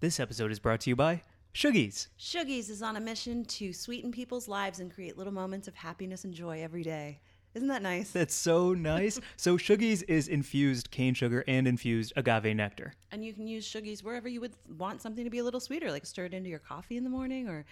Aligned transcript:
This 0.00 0.20
episode 0.20 0.52
is 0.52 0.60
brought 0.60 0.82
to 0.82 0.90
you 0.90 0.94
by 0.94 1.22
Shoogies. 1.52 2.06
Shoogies 2.20 2.70
is 2.70 2.82
on 2.82 2.94
a 2.94 3.00
mission 3.00 3.44
to 3.46 3.72
sweeten 3.72 4.12
people's 4.12 4.46
lives 4.46 4.78
and 4.78 4.94
create 4.94 5.18
little 5.18 5.32
moments 5.32 5.66
of 5.66 5.74
happiness 5.74 6.22
and 6.22 6.32
joy 6.32 6.62
every 6.62 6.84
day. 6.84 7.18
Isn't 7.54 7.66
that 7.66 7.82
nice? 7.82 8.12
That's 8.12 8.32
so 8.32 8.74
nice. 8.74 9.18
so 9.36 9.58
Shoogies 9.58 10.04
is 10.06 10.28
infused 10.28 10.92
cane 10.92 11.14
sugar 11.14 11.42
and 11.48 11.66
infused 11.66 12.12
agave 12.14 12.54
nectar. 12.54 12.92
And 13.10 13.24
you 13.24 13.32
can 13.32 13.48
use 13.48 13.68
Shoogies 13.68 14.04
wherever 14.04 14.28
you 14.28 14.40
would 14.40 14.52
want 14.78 15.02
something 15.02 15.24
to 15.24 15.30
be 15.30 15.38
a 15.38 15.44
little 15.44 15.58
sweeter, 15.58 15.90
like 15.90 16.06
stir 16.06 16.26
it 16.26 16.32
into 16.32 16.48
your 16.48 16.60
coffee 16.60 16.96
in 16.96 17.02
the 17.02 17.10
morning 17.10 17.48
or 17.48 17.64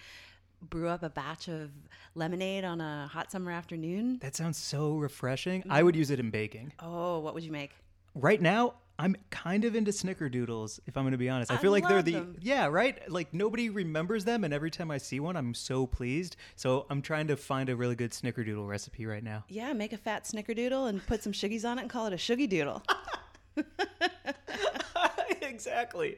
brew 0.61 0.89
up 0.89 1.03
a 1.03 1.09
batch 1.09 1.47
of 1.47 1.71
lemonade 2.13 2.65
on 2.65 2.81
a 2.81 3.07
hot 3.07 3.31
summer 3.31 3.51
afternoon. 3.51 4.19
That 4.19 4.35
sounds 4.35 4.57
so 4.57 4.97
refreshing. 4.97 5.63
I 5.69 5.77
mm-hmm. 5.77 5.85
would 5.85 5.95
use 5.95 6.11
it 6.11 6.19
in 6.19 6.29
baking. 6.29 6.73
Oh, 6.79 7.19
what 7.19 7.33
would 7.35 7.43
you 7.45 7.53
make? 7.53 7.71
Right 8.15 8.41
now, 8.41 8.73
I'm 8.99 9.15
kind 9.29 9.63
of 9.65 9.75
into 9.75 9.91
snickerdoodles, 9.91 10.79
if 10.87 10.97
I'm 10.97 11.03
going 11.03 11.11
to 11.11 11.17
be 11.17 11.29
honest. 11.29 11.51
I 11.51 11.55
I 11.55 11.57
feel 11.57 11.71
like 11.71 11.87
they're 11.87 12.01
the 12.01 12.13
them. 12.13 12.37
yeah, 12.41 12.65
right? 12.65 13.09
Like 13.11 13.33
nobody 13.33 13.69
remembers 13.69 14.25
them 14.25 14.43
and 14.43 14.53
every 14.53 14.71
time 14.71 14.89
I 14.89 14.97
see 14.97 15.19
one, 15.19 15.35
I'm 15.35 15.53
so 15.53 15.85
pleased. 15.85 16.35
So, 16.55 16.85
I'm 16.89 17.01
trying 17.01 17.27
to 17.27 17.37
find 17.37 17.69
a 17.69 17.75
really 17.75 17.95
good 17.95 18.11
snickerdoodle 18.11 18.67
recipe 18.67 19.05
right 19.05 19.23
now. 19.23 19.45
Yeah, 19.49 19.73
make 19.73 19.93
a 19.93 19.97
fat 19.97 20.23
snickerdoodle 20.23 20.89
and 20.89 21.05
put 21.05 21.23
some 21.23 21.33
Shoogies 21.33 21.65
on 21.65 21.77
it 21.77 21.83
and 21.83 21.89
call 21.89 22.07
it 22.07 22.13
a 22.13 22.17
Shuggy 22.17 22.49
Doodle. 22.49 22.83
exactly. 25.41 26.17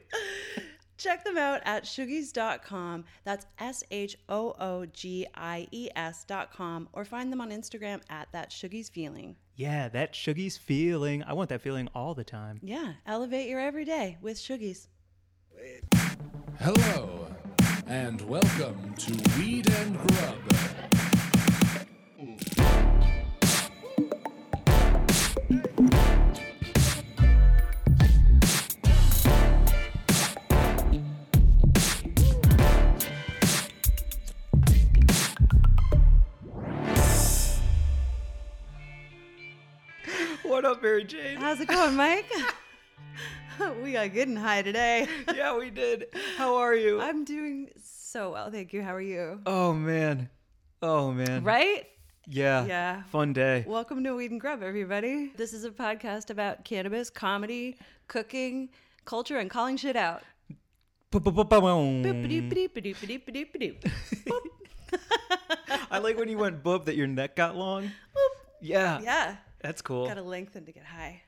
Check 0.96 1.24
them 1.24 1.38
out 1.38 1.62
at 1.64 1.84
shoogies.com. 1.84 3.04
That's 3.24 3.46
S 3.58 3.82
H 3.90 4.18
O 4.28 4.54
O 4.60 4.84
G 4.84 5.26
I 5.34 5.66
E 5.70 5.88
S.com. 5.96 6.88
Or 6.92 7.06
find 7.06 7.32
them 7.32 7.40
on 7.40 7.50
Instagram 7.50 8.02
at 8.10 8.28
that 8.32 8.50
Shoogies 8.50 8.90
feeling. 8.90 9.36
Yeah, 9.60 9.90
that 9.90 10.14
Shoogies 10.14 10.58
feeling. 10.58 11.22
I 11.22 11.34
want 11.34 11.50
that 11.50 11.60
feeling 11.60 11.90
all 11.94 12.14
the 12.14 12.24
time. 12.24 12.60
Yeah, 12.62 12.94
elevate 13.06 13.46
your 13.46 13.60
everyday 13.60 14.16
with 14.22 14.38
Shoogies. 14.38 14.86
Hello, 16.60 17.26
and 17.86 18.22
welcome 18.22 18.94
to 18.94 19.12
Weed 19.38 19.70
and 19.70 19.98
Grub. 19.98 20.60
Up, 40.70 40.82
Mary 40.82 41.02
Jane? 41.02 41.36
How's 41.36 41.60
it 41.60 41.66
going, 41.66 41.96
Mike? 41.96 42.30
we 43.82 43.92
got 43.92 44.12
good 44.12 44.28
and 44.28 44.38
high 44.38 44.62
today. 44.62 45.08
yeah, 45.34 45.58
we 45.58 45.68
did. 45.68 46.06
How 46.36 46.54
are 46.54 46.76
you? 46.76 47.00
I'm 47.00 47.24
doing 47.24 47.70
so 47.82 48.30
well, 48.30 48.52
thank 48.52 48.72
you. 48.72 48.80
How 48.80 48.94
are 48.94 49.00
you? 49.00 49.40
Oh 49.46 49.72
man. 49.72 50.30
Oh 50.80 51.10
man. 51.10 51.42
Right? 51.42 51.86
Yeah. 52.28 52.66
Yeah. 52.66 53.02
Fun 53.10 53.32
day. 53.32 53.64
Welcome 53.66 54.04
to 54.04 54.14
Weed 54.14 54.30
and 54.30 54.40
Grub, 54.40 54.62
everybody. 54.62 55.32
This 55.36 55.52
is 55.52 55.64
a 55.64 55.70
podcast 55.70 56.30
about 56.30 56.64
cannabis, 56.64 57.10
comedy, 57.10 57.76
cooking, 58.06 58.68
culture, 59.04 59.38
and 59.38 59.50
calling 59.50 59.76
shit 59.76 59.96
out. 59.96 60.22
Boop. 64.30 65.00
I 65.90 65.98
like 65.98 66.16
when 66.16 66.28
you 66.28 66.38
went 66.38 66.62
boop 66.62 66.84
that 66.84 66.94
your 66.94 67.08
neck 67.08 67.34
got 67.34 67.56
long. 67.56 67.90
Yeah. 68.60 69.00
Yeah. 69.00 69.36
That's 69.62 69.82
cool. 69.82 70.06
Gotta 70.06 70.22
lengthen 70.22 70.64
to 70.66 70.72
get 70.72 70.84
high. 70.84 71.22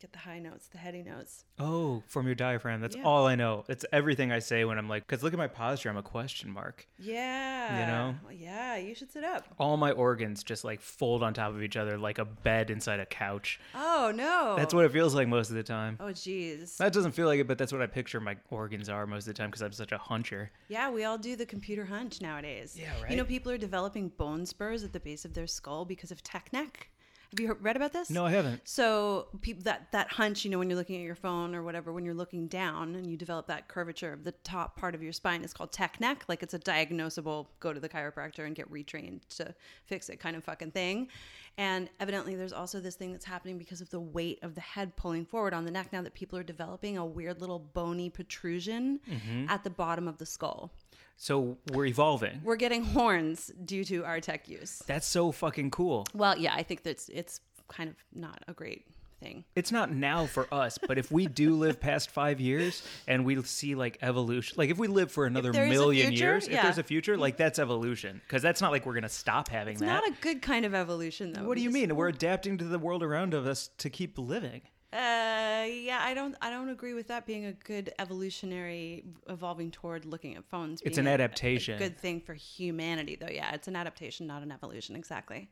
Get 0.00 0.12
the 0.12 0.18
high 0.18 0.40
notes, 0.40 0.66
the 0.66 0.78
heady 0.78 1.00
notes. 1.04 1.44
Oh, 1.60 2.02
from 2.08 2.26
your 2.26 2.34
diaphragm. 2.34 2.80
That's 2.80 2.96
Yeah. 2.96 3.04
all 3.04 3.24
I 3.28 3.36
know. 3.36 3.64
It's 3.68 3.84
everything 3.92 4.32
I 4.32 4.40
say 4.40 4.64
when 4.64 4.76
I'm 4.76 4.88
like, 4.88 5.06
because 5.06 5.22
look 5.22 5.32
at 5.32 5.38
my 5.38 5.46
posture. 5.46 5.90
I'm 5.90 5.96
a 5.96 6.02
question 6.02 6.50
mark. 6.50 6.88
Yeah. 6.98 7.80
You 7.80 7.86
know? 7.86 8.14
Yeah, 8.36 8.76
you 8.78 8.96
should 8.96 9.12
sit 9.12 9.22
up. 9.22 9.46
All 9.60 9.76
my 9.76 9.92
organs 9.92 10.42
just 10.42 10.64
like 10.64 10.80
fold 10.80 11.22
on 11.22 11.34
top 11.34 11.54
of 11.54 11.62
each 11.62 11.76
other 11.76 11.98
like 11.98 12.18
a 12.18 12.24
bed 12.24 12.68
inside 12.68 12.98
a 12.98 13.06
couch. 13.06 13.60
Oh, 13.76 14.10
no. 14.12 14.56
That's 14.56 14.74
what 14.74 14.84
it 14.84 14.90
feels 14.90 15.14
like 15.14 15.28
most 15.28 15.50
of 15.50 15.54
the 15.54 15.62
time. 15.62 15.96
Oh, 16.00 16.06
jeez. 16.06 16.78
That 16.78 16.92
doesn't 16.92 17.12
feel 17.12 17.28
like 17.28 17.38
it, 17.38 17.46
but 17.46 17.56
that's 17.56 17.72
what 17.72 17.80
I 17.80 17.86
picture 17.86 18.18
my 18.18 18.36
organs 18.50 18.88
are 18.88 19.06
most 19.06 19.22
of 19.28 19.34
the 19.34 19.34
time 19.34 19.50
because 19.50 19.62
I'm 19.62 19.70
such 19.70 19.92
a 19.92 19.98
huncher. 19.98 20.48
Yeah, 20.66 20.90
we 20.90 21.04
all 21.04 21.16
do 21.16 21.36
the 21.36 21.46
computer 21.46 21.84
hunch 21.84 22.20
nowadays. 22.20 22.76
Yeah, 22.76 22.90
right. 23.02 23.12
You 23.12 23.16
know, 23.18 23.24
people 23.24 23.52
are 23.52 23.56
developing 23.58 24.08
bone 24.08 24.46
spurs 24.46 24.82
at 24.82 24.92
the 24.92 24.98
base 24.98 25.24
of 25.24 25.34
their 25.34 25.46
skull 25.46 25.84
because 25.84 26.10
of 26.10 26.24
tech 26.24 26.52
neck. 26.52 26.88
Have 27.32 27.40
you 27.40 27.56
read 27.62 27.76
about 27.76 27.94
this? 27.94 28.10
No, 28.10 28.26
I 28.26 28.30
haven't. 28.30 28.60
So 28.68 29.28
people 29.40 29.62
that 29.64 29.90
that 29.92 30.08
hunch, 30.08 30.44
you 30.44 30.50
know, 30.50 30.58
when 30.58 30.68
you're 30.68 30.78
looking 30.78 30.96
at 30.96 31.02
your 31.02 31.14
phone 31.14 31.54
or 31.54 31.62
whatever, 31.62 31.90
when 31.90 32.04
you're 32.04 32.12
looking 32.12 32.46
down 32.46 32.94
and 32.94 33.10
you 33.10 33.16
develop 33.16 33.46
that 33.46 33.68
curvature 33.68 34.12
of 34.12 34.22
the 34.22 34.32
top 34.44 34.76
part 34.76 34.94
of 34.94 35.02
your 35.02 35.14
spine 35.14 35.42
is 35.42 35.54
called 35.54 35.72
tech 35.72 35.98
neck. 35.98 36.24
Like 36.28 36.42
it's 36.42 36.52
a 36.52 36.58
diagnosable, 36.58 37.46
go 37.58 37.72
to 37.72 37.80
the 37.80 37.88
chiropractor 37.88 38.46
and 38.46 38.54
get 38.54 38.70
retrained 38.70 39.20
to 39.36 39.54
fix 39.86 40.10
it 40.10 40.20
kind 40.20 40.36
of 40.36 40.44
fucking 40.44 40.72
thing. 40.72 41.08
And 41.56 41.88
evidently 42.00 42.36
there's 42.36 42.52
also 42.52 42.80
this 42.80 42.96
thing 42.96 43.12
that's 43.12 43.24
happening 43.24 43.56
because 43.56 43.80
of 43.80 43.88
the 43.88 44.00
weight 44.00 44.38
of 44.42 44.54
the 44.54 44.60
head 44.60 44.94
pulling 44.96 45.24
forward 45.24 45.54
on 45.54 45.64
the 45.64 45.70
neck 45.70 45.90
now 45.90 46.02
that 46.02 46.14
people 46.14 46.38
are 46.38 46.42
developing 46.42 46.98
a 46.98 47.04
weird 47.04 47.40
little 47.40 47.58
bony 47.58 48.10
protrusion 48.10 49.00
mm-hmm. 49.08 49.48
at 49.48 49.64
the 49.64 49.70
bottom 49.70 50.06
of 50.06 50.18
the 50.18 50.26
skull. 50.26 50.70
So 51.16 51.58
we're 51.72 51.86
evolving. 51.86 52.40
We're 52.42 52.56
getting 52.56 52.84
horns 52.84 53.50
due 53.64 53.84
to 53.84 54.04
our 54.04 54.20
tech 54.20 54.48
use. 54.48 54.82
That's 54.86 55.06
so 55.06 55.32
fucking 55.32 55.70
cool. 55.70 56.06
Well, 56.14 56.36
yeah, 56.36 56.54
I 56.54 56.62
think 56.62 56.82
that's 56.82 57.08
it's 57.08 57.40
kind 57.68 57.88
of 57.88 57.96
not 58.12 58.42
a 58.48 58.52
great 58.52 58.86
thing. 59.22 59.44
It's 59.54 59.72
not 59.72 59.92
now 59.92 60.26
for 60.26 60.52
us, 60.52 60.78
but 60.78 60.98
if 60.98 61.10
we 61.10 61.26
do 61.26 61.54
live 61.54 61.80
past 61.80 62.10
five 62.10 62.40
years 62.40 62.82
and 63.06 63.24
we 63.24 63.40
see 63.42 63.74
like 63.74 63.98
evolution, 64.02 64.56
like 64.58 64.70
if 64.70 64.78
we 64.78 64.88
live 64.88 65.12
for 65.12 65.26
another 65.26 65.52
there 65.52 65.64
is 65.64 65.70
a 65.70 65.72
million 65.72 66.08
future, 66.08 66.24
years, 66.24 66.48
if 66.48 66.60
there's 66.60 66.78
a 66.78 66.82
future, 66.82 67.16
like 67.16 67.36
that's 67.36 67.58
evolution. 67.58 68.20
Because 68.26 68.42
that's 68.42 68.60
not 68.60 68.72
like 68.72 68.84
we're 68.84 68.94
gonna 68.94 69.08
stop 69.08 69.48
having 69.48 69.78
that. 69.78 69.84
It's 69.84 69.90
that. 69.92 70.10
not 70.10 70.18
a 70.18 70.20
good 70.20 70.42
kind 70.42 70.64
of 70.64 70.74
evolution, 70.74 71.32
though. 71.32 71.44
what 71.44 71.56
do 71.56 71.62
you 71.62 71.70
mean? 71.70 71.94
We're 71.94 72.08
adapting 72.08 72.58
to 72.58 72.64
the 72.64 72.78
world 72.78 73.02
around 73.02 73.34
of 73.34 73.46
us 73.46 73.70
to 73.78 73.88
keep 73.88 74.18
living. 74.18 74.62
Uh, 74.92 75.64
yeah, 75.64 76.00
I 76.02 76.12
don't. 76.14 76.36
I 76.42 76.50
don't 76.50 76.68
agree 76.68 76.92
with 76.92 77.08
that 77.08 77.24
being 77.24 77.46
a 77.46 77.52
good 77.52 77.94
evolutionary 77.98 79.04
evolving 79.26 79.70
toward 79.70 80.04
looking 80.04 80.36
at 80.36 80.44
phones. 80.44 80.82
It's 80.84 80.98
an 80.98 81.06
a- 81.06 81.10
adaptation. 81.10 81.76
A 81.76 81.78
good 81.78 81.96
thing 81.96 82.20
for 82.20 82.34
humanity, 82.34 83.16
though. 83.16 83.30
Yeah, 83.30 83.54
it's 83.54 83.68
an 83.68 83.76
adaptation, 83.76 84.26
not 84.26 84.42
an 84.42 84.52
evolution. 84.52 84.94
Exactly. 84.94 85.48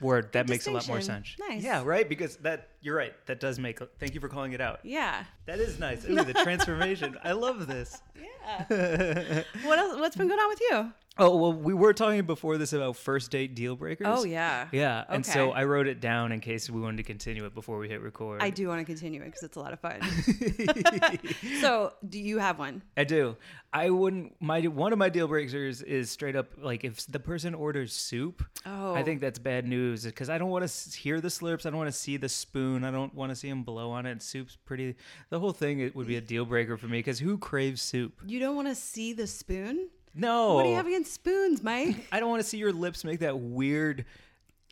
Word 0.00 0.32
that 0.32 0.46
makes 0.48 0.66
a 0.66 0.72
lot 0.72 0.86
more 0.88 1.00
sense. 1.00 1.36
Nice. 1.48 1.62
Yeah, 1.62 1.82
right. 1.84 2.06
Because 2.06 2.36
that 2.38 2.71
you're 2.82 2.96
right. 2.96 3.14
That 3.26 3.40
does 3.40 3.58
make. 3.58 3.78
Thank 3.98 4.14
you 4.14 4.20
for 4.20 4.28
calling 4.28 4.52
it 4.52 4.60
out. 4.60 4.80
Yeah. 4.82 5.24
That 5.46 5.60
is 5.60 5.78
nice. 5.78 6.04
Ooh, 6.04 6.16
the 6.16 6.34
transformation. 6.42 7.16
I 7.22 7.32
love 7.32 7.66
this. 7.66 8.02
Yeah. 8.20 9.42
what 9.64 9.78
else? 9.78 9.98
What's 9.98 10.16
been 10.16 10.28
going 10.28 10.40
on 10.40 10.48
with 10.48 10.60
you? 10.60 10.92
Oh 11.18 11.36
well, 11.36 11.52
we 11.52 11.74
were 11.74 11.92
talking 11.92 12.22
before 12.22 12.56
this 12.56 12.72
about 12.72 12.96
first 12.96 13.30
date 13.30 13.54
deal 13.54 13.76
breakers. 13.76 14.06
Oh 14.08 14.24
yeah. 14.24 14.68
Yeah, 14.72 15.04
and 15.10 15.26
so 15.26 15.50
I 15.50 15.64
wrote 15.64 15.86
it 15.86 16.00
down 16.00 16.32
in 16.32 16.40
case 16.40 16.70
we 16.70 16.80
wanted 16.80 16.96
to 16.98 17.02
continue 17.02 17.44
it 17.44 17.54
before 17.54 17.78
we 17.78 17.88
hit 17.90 18.00
record. 18.00 18.42
I 18.42 18.48
do 18.48 18.66
want 18.68 18.80
to 18.80 18.86
continue 18.86 19.20
it 19.20 19.26
because 19.26 19.42
it's 19.42 19.58
a 19.58 19.60
lot 19.60 19.74
of 19.74 19.80
fun. 19.80 20.00
so, 21.60 21.92
do 22.08 22.18
you 22.18 22.38
have 22.38 22.58
one? 22.58 22.80
I 22.96 23.04
do. 23.04 23.36
I 23.74 23.90
wouldn't. 23.90 24.36
My 24.40 24.62
one 24.62 24.94
of 24.94 24.98
my 24.98 25.10
deal 25.10 25.28
breakers 25.28 25.82
is 25.82 26.10
straight 26.10 26.34
up 26.34 26.46
like 26.56 26.82
if 26.82 27.06
the 27.06 27.20
person 27.20 27.54
orders 27.54 27.92
soup. 27.92 28.42
Oh. 28.64 28.94
I 28.94 29.02
think 29.02 29.20
that's 29.20 29.38
bad 29.38 29.66
news 29.66 30.04
because 30.04 30.30
I 30.30 30.38
don't 30.38 30.50
want 30.50 30.66
to 30.66 30.98
hear 30.98 31.20
the 31.20 31.28
slurps. 31.28 31.66
I 31.66 31.70
don't 31.70 31.78
want 31.78 31.92
to 31.92 31.98
see 31.98 32.16
the 32.16 32.30
spoon. 32.30 32.71
I 32.84 32.90
don't 32.90 33.14
want 33.14 33.30
to 33.30 33.36
see 33.36 33.48
him 33.48 33.62
blow 33.62 33.90
on 33.90 34.06
it. 34.06 34.22
Soup's 34.22 34.56
pretty. 34.64 34.94
The 35.30 35.38
whole 35.38 35.52
thing 35.52 35.80
it 35.80 35.94
would 35.94 36.06
be 36.06 36.16
a 36.16 36.22
mm. 36.22 36.26
deal 36.26 36.44
breaker 36.44 36.76
for 36.76 36.86
me 36.86 36.98
because 36.98 37.18
who 37.18 37.38
craves 37.38 37.82
soup? 37.82 38.20
You 38.26 38.40
don't 38.40 38.56
want 38.56 38.68
to 38.68 38.74
see 38.74 39.12
the 39.12 39.26
spoon? 39.26 39.88
No. 40.14 40.54
What 40.54 40.64
do 40.64 40.68
you 40.68 40.76
have 40.76 40.86
against 40.86 41.12
spoons, 41.12 41.62
Mike? 41.62 42.08
I 42.12 42.20
don't 42.20 42.30
want 42.30 42.42
to 42.42 42.48
see 42.48 42.58
your 42.58 42.72
lips 42.72 43.04
make 43.04 43.20
that 43.20 43.38
weird 43.38 44.04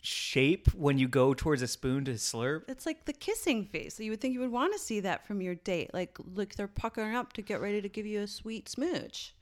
shape 0.02 0.68
when 0.74 0.98
you 0.98 1.08
go 1.08 1.34
towards 1.34 1.62
a 1.62 1.68
spoon 1.68 2.04
to 2.06 2.12
slurp. 2.12 2.62
It's 2.68 2.86
like 2.86 3.04
the 3.04 3.12
kissing 3.12 3.64
face. 3.64 4.00
You 4.00 4.10
would 4.10 4.20
think 4.20 4.34
you 4.34 4.40
would 4.40 4.52
want 4.52 4.72
to 4.72 4.78
see 4.78 5.00
that 5.00 5.26
from 5.26 5.40
your 5.40 5.54
date. 5.54 5.92
Like, 5.92 6.16
look, 6.34 6.54
they're 6.54 6.68
puckering 6.68 7.14
up 7.14 7.32
to 7.34 7.42
get 7.42 7.60
ready 7.60 7.80
to 7.80 7.88
give 7.88 8.06
you 8.06 8.20
a 8.20 8.26
sweet 8.26 8.68
smooch. 8.68 9.34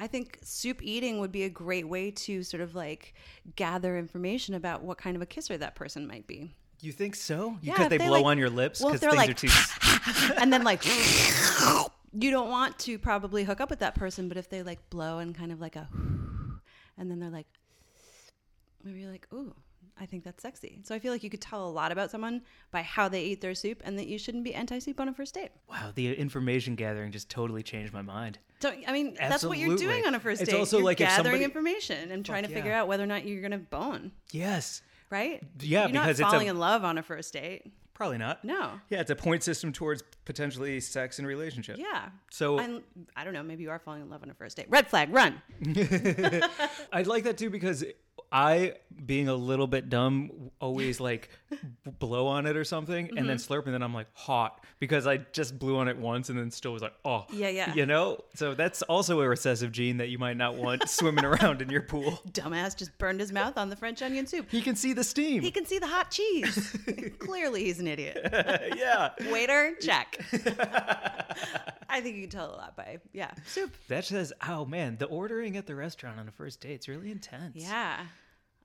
I 0.00 0.06
think 0.06 0.38
soup 0.42 0.82
eating 0.82 1.20
would 1.20 1.30
be 1.30 1.44
a 1.44 1.48
great 1.48 1.88
way 1.88 2.10
to 2.10 2.42
sort 2.42 2.60
of 2.60 2.74
like 2.74 3.14
gather 3.54 3.96
information 3.96 4.54
about 4.54 4.82
what 4.82 4.98
kind 4.98 5.14
of 5.14 5.22
a 5.22 5.26
kisser 5.26 5.56
that 5.56 5.76
person 5.76 6.06
might 6.06 6.26
be. 6.26 6.54
You 6.84 6.92
think 6.92 7.14
so? 7.14 7.56
Yeah, 7.62 7.72
Because 7.72 7.88
they, 7.88 7.98
they, 7.98 8.06
blow 8.06 8.18
like- 8.18 8.26
on 8.26 8.38
your 8.38 8.50
lips 8.50 8.80
well, 8.80 8.92
because 8.92 9.14
if 9.14 9.18
things 9.18 9.44
like- 9.44 10.28
too. 10.28 10.34
and 10.38 10.52
then 10.52 10.64
like 10.64 10.84
you 12.12 12.30
don't 12.30 12.50
want 12.50 12.78
to 12.80 12.98
probably 12.98 13.44
hook 13.44 13.60
up 13.60 13.70
with 13.70 13.78
that 13.78 13.94
person, 13.94 14.28
but 14.28 14.36
if 14.36 14.50
they 14.50 14.62
like 14.62 14.90
blow 14.90 15.18
and 15.18 15.34
kind 15.34 15.50
of 15.50 15.60
like 15.60 15.76
a 15.76 15.88
and 16.98 17.10
then 17.10 17.20
they're 17.20 17.30
like 17.30 17.46
maybe 18.84 19.00
you're 19.00 19.10
like, 19.10 19.26
ooh, 19.32 19.54
I 19.98 20.06
think 20.06 20.24
that's 20.24 20.42
sexy. 20.42 20.80
So 20.82 20.94
I 20.94 20.98
feel 20.98 21.12
like 21.12 21.22
you 21.22 21.30
could 21.30 21.40
tell 21.40 21.66
a 21.66 21.70
lot 21.70 21.90
about 21.90 22.10
someone 22.10 22.42
by 22.70 22.82
how 22.82 23.08
they 23.08 23.22
eat 23.24 23.40
their 23.40 23.54
soup 23.54 23.80
and 23.84 23.98
that 23.98 24.06
you 24.06 24.18
shouldn't 24.18 24.44
be 24.44 24.52
anti 24.54 24.78
soup 24.78 25.00
on 25.00 25.08
a 25.08 25.14
first 25.14 25.34
date. 25.34 25.52
Wow, 25.70 25.92
the 25.94 26.14
information 26.14 26.74
gathering 26.74 27.12
just 27.12 27.30
totally 27.30 27.62
changed 27.62 27.92
my 27.92 28.02
mind. 28.02 28.38
Don't 28.60 28.76
I 28.86 28.92
mean 28.92 29.16
that's 29.18 29.44
what 29.44 29.56
you're 29.58 29.76
doing 29.76 30.06
on 30.06 30.14
a 30.14 30.20
first 30.20 30.40
date. 30.40 30.48
It's 30.48 30.58
also 30.58 30.78
you're 30.78 30.84
like 30.84 30.98
gathering 30.98 31.24
somebody- 31.24 31.44
information 31.44 32.10
and 32.10 32.26
trying 32.26 32.42
to 32.42 32.48
figure 32.48 32.72
yeah. 32.72 32.82
out 32.82 32.88
whether 32.88 33.02
or 33.02 33.06
not 33.06 33.26
you're 33.26 33.42
gonna 33.42 33.58
bone, 33.58 34.12
Yes. 34.32 34.82
Right? 35.14 35.40
Yeah, 35.60 35.82
you're 35.82 35.88
because 35.88 35.94
not 35.94 36.08
it's 36.10 36.20
a- 36.20 36.24
falling 36.24 36.48
in 36.48 36.58
love 36.58 36.84
on 36.84 36.98
a 36.98 37.02
first 37.02 37.32
date. 37.32 37.72
Probably 37.94 38.18
not. 38.18 38.44
No. 38.44 38.72
Yeah, 38.90 39.00
it's 39.00 39.10
a 39.10 39.16
point 39.16 39.44
system 39.44 39.72
towards 39.72 40.02
potentially 40.24 40.80
sex 40.80 41.18
and 41.18 41.26
relationship. 41.28 41.76
Yeah. 41.78 42.08
So 42.30 42.58
I'm, 42.58 42.82
I 43.16 43.24
don't 43.24 43.32
know. 43.34 43.42
Maybe 43.42 43.62
you 43.62 43.70
are 43.70 43.78
falling 43.78 44.02
in 44.02 44.10
love 44.10 44.22
on 44.22 44.30
a 44.30 44.34
first 44.34 44.56
date. 44.56 44.66
Red 44.68 44.88
flag, 44.88 45.12
run. 45.12 45.40
I'd 46.92 47.06
like 47.06 47.24
that 47.24 47.38
too 47.38 47.50
because 47.50 47.84
I, 48.32 48.74
being 49.06 49.28
a 49.28 49.34
little 49.34 49.68
bit 49.68 49.88
dumb, 49.88 50.50
always 50.60 50.98
like 50.98 51.28
b- 51.50 51.58
blow 52.00 52.26
on 52.26 52.46
it 52.46 52.56
or 52.56 52.64
something 52.64 53.08
and 53.10 53.18
Mm-hmm. 53.18 53.26
then 53.28 53.36
slurp, 53.36 53.64
and 53.66 53.74
then 53.74 53.82
I'm 53.82 53.94
like 53.94 54.08
hot 54.12 54.64
because 54.80 55.06
I 55.06 55.18
just 55.18 55.56
blew 55.58 55.76
on 55.76 55.86
it 55.86 55.96
once 55.96 56.30
and 56.30 56.38
then 56.38 56.50
still 56.50 56.72
was 56.72 56.82
like, 56.82 56.94
oh, 57.04 57.26
Yeah, 57.32 57.48
yeah. 57.48 57.72
You 57.74 57.86
know, 57.86 58.18
so 58.34 58.54
that's 58.54 58.82
also 58.82 59.20
a 59.20 59.28
recessive 59.28 59.70
gene 59.70 59.98
that 59.98 60.08
you 60.08 60.18
might 60.18 60.36
not 60.36 60.56
want 60.56 60.88
swimming 60.88 61.24
around 61.24 61.62
in 61.62 61.70
your 61.70 61.82
pool. 61.82 62.20
Dumbass 62.32 62.76
just 62.76 62.96
burned 62.98 63.20
his 63.20 63.30
mouth 63.30 63.56
on 63.56 63.70
the 63.70 63.76
French 63.76 64.02
onion 64.02 64.26
soup. 64.26 64.46
He 64.50 64.60
can 64.62 64.74
see 64.74 64.92
the 64.94 65.04
steam. 65.04 65.40
He 65.42 65.52
can 65.52 65.64
see 65.64 65.78
the 65.78 65.86
hot 65.86 66.10
cheese. 66.10 66.76
Clearly, 67.20 67.64
he's 67.64 67.78
an 67.78 67.86
idiot. 67.86 68.18
yeah, 68.76 69.10
Waiter, 69.30 69.74
check. 69.80 70.13
I 71.88 72.00
think 72.00 72.16
you 72.16 72.22
can 72.22 72.30
tell 72.30 72.54
a 72.54 72.56
lot 72.56 72.76
by, 72.76 72.98
yeah, 73.12 73.30
soup. 73.46 73.72
that 73.88 74.04
says, 74.04 74.32
oh 74.48 74.64
man, 74.64 74.96
the 74.98 75.06
ordering 75.06 75.56
at 75.56 75.66
the 75.66 75.74
restaurant 75.74 76.18
on 76.18 76.28
a 76.28 76.32
first 76.32 76.60
date's 76.60 76.88
really 76.88 77.10
intense. 77.10 77.56
Yeah. 77.56 78.04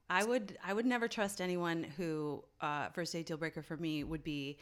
I 0.10 0.24
would 0.24 0.58
I 0.66 0.74
would 0.74 0.88
never 0.88 1.08
trust 1.08 1.40
anyone 1.40 1.84
who 1.96 2.44
uh, 2.62 2.90
first 2.90 3.14
date 3.14 3.28
deal 3.28 3.38
breaker 3.38 3.62
for 3.62 3.78
me 3.78 4.04
would 4.04 4.24
be 4.24 4.58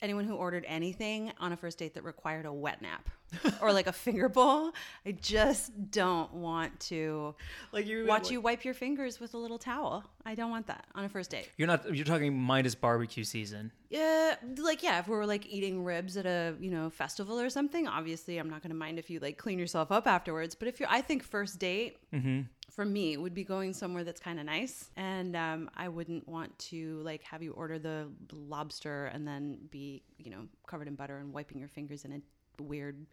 anyone 0.00 0.24
who 0.24 0.34
ordered 0.34 0.64
anything 0.66 1.32
on 1.38 1.52
a 1.52 1.56
first 1.56 1.78
date 1.78 1.94
that 1.94 2.04
required 2.04 2.46
a 2.46 2.52
wet 2.52 2.82
nap 2.82 3.08
or 3.62 3.72
like 3.72 3.86
a 3.86 3.92
finger 3.92 4.28
bowl. 4.28 4.72
I 5.06 5.12
just 5.12 5.90
don't 5.90 6.32
want 6.34 6.78
to 6.80 7.34
like 7.72 7.86
you 7.86 8.06
watch 8.06 8.30
you 8.30 8.40
wipe 8.40 8.64
your 8.64 8.74
fingers 8.74 9.20
with 9.20 9.34
a 9.34 9.38
little 9.38 9.58
towel. 9.58 10.04
I 10.24 10.34
don't 10.34 10.50
want 10.50 10.66
that 10.66 10.84
on 10.94 11.04
a 11.04 11.08
first 11.08 11.30
date. 11.30 11.48
You're 11.56 11.68
not. 11.68 11.94
You're 11.94 12.04
talking 12.04 12.36
minus 12.36 12.74
barbecue 12.74 13.24
season. 13.24 13.72
Yeah, 13.88 14.36
like 14.58 14.82
yeah, 14.82 14.98
if 14.98 15.08
we 15.08 15.16
were 15.16 15.26
like 15.26 15.46
eating 15.46 15.84
ribs 15.84 16.16
at 16.16 16.26
a 16.26 16.54
you 16.60 16.70
know 16.70 16.90
festival 16.90 17.40
or 17.40 17.50
something, 17.50 17.88
obviously 17.88 18.38
I'm 18.38 18.50
not 18.50 18.62
going 18.62 18.70
to 18.70 18.76
mind 18.76 18.98
if 18.98 19.10
you 19.10 19.20
like 19.20 19.38
clean 19.38 19.58
yourself 19.58 19.90
up 19.90 20.06
afterwards. 20.06 20.54
But 20.54 20.68
if 20.68 20.80
you're, 20.80 20.88
I 20.90 21.00
think 21.00 21.22
first 21.22 21.58
date 21.58 21.98
mm-hmm. 22.12 22.42
For 22.70 22.84
me 22.84 23.16
would 23.16 23.34
be 23.34 23.44
going 23.44 23.72
somewhere 23.72 24.04
that's 24.04 24.20
kind 24.20 24.38
of 24.38 24.46
nice, 24.46 24.90
and 24.96 25.36
um, 25.36 25.70
I 25.76 25.88
wouldn't 25.88 26.26
want 26.28 26.56
to 26.70 27.00
like 27.02 27.22
have 27.24 27.42
you 27.42 27.52
order 27.52 27.78
the 27.78 28.08
lobster 28.32 29.06
and 29.06 29.26
then 29.26 29.58
be 29.70 30.02
you 30.18 30.30
know 30.30 30.46
covered 30.66 30.88
in 30.88 30.94
butter 30.94 31.18
and 31.18 31.32
wiping 31.32 31.58
your 31.58 31.68
fingers 31.68 32.04
in 32.04 32.12
a 32.12 32.62
weird 32.62 33.06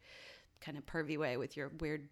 kind 0.61 0.77
of 0.77 0.85
pervy 0.85 1.17
way 1.17 1.37
with 1.37 1.55
your 1.55 1.71
weird 1.79 2.07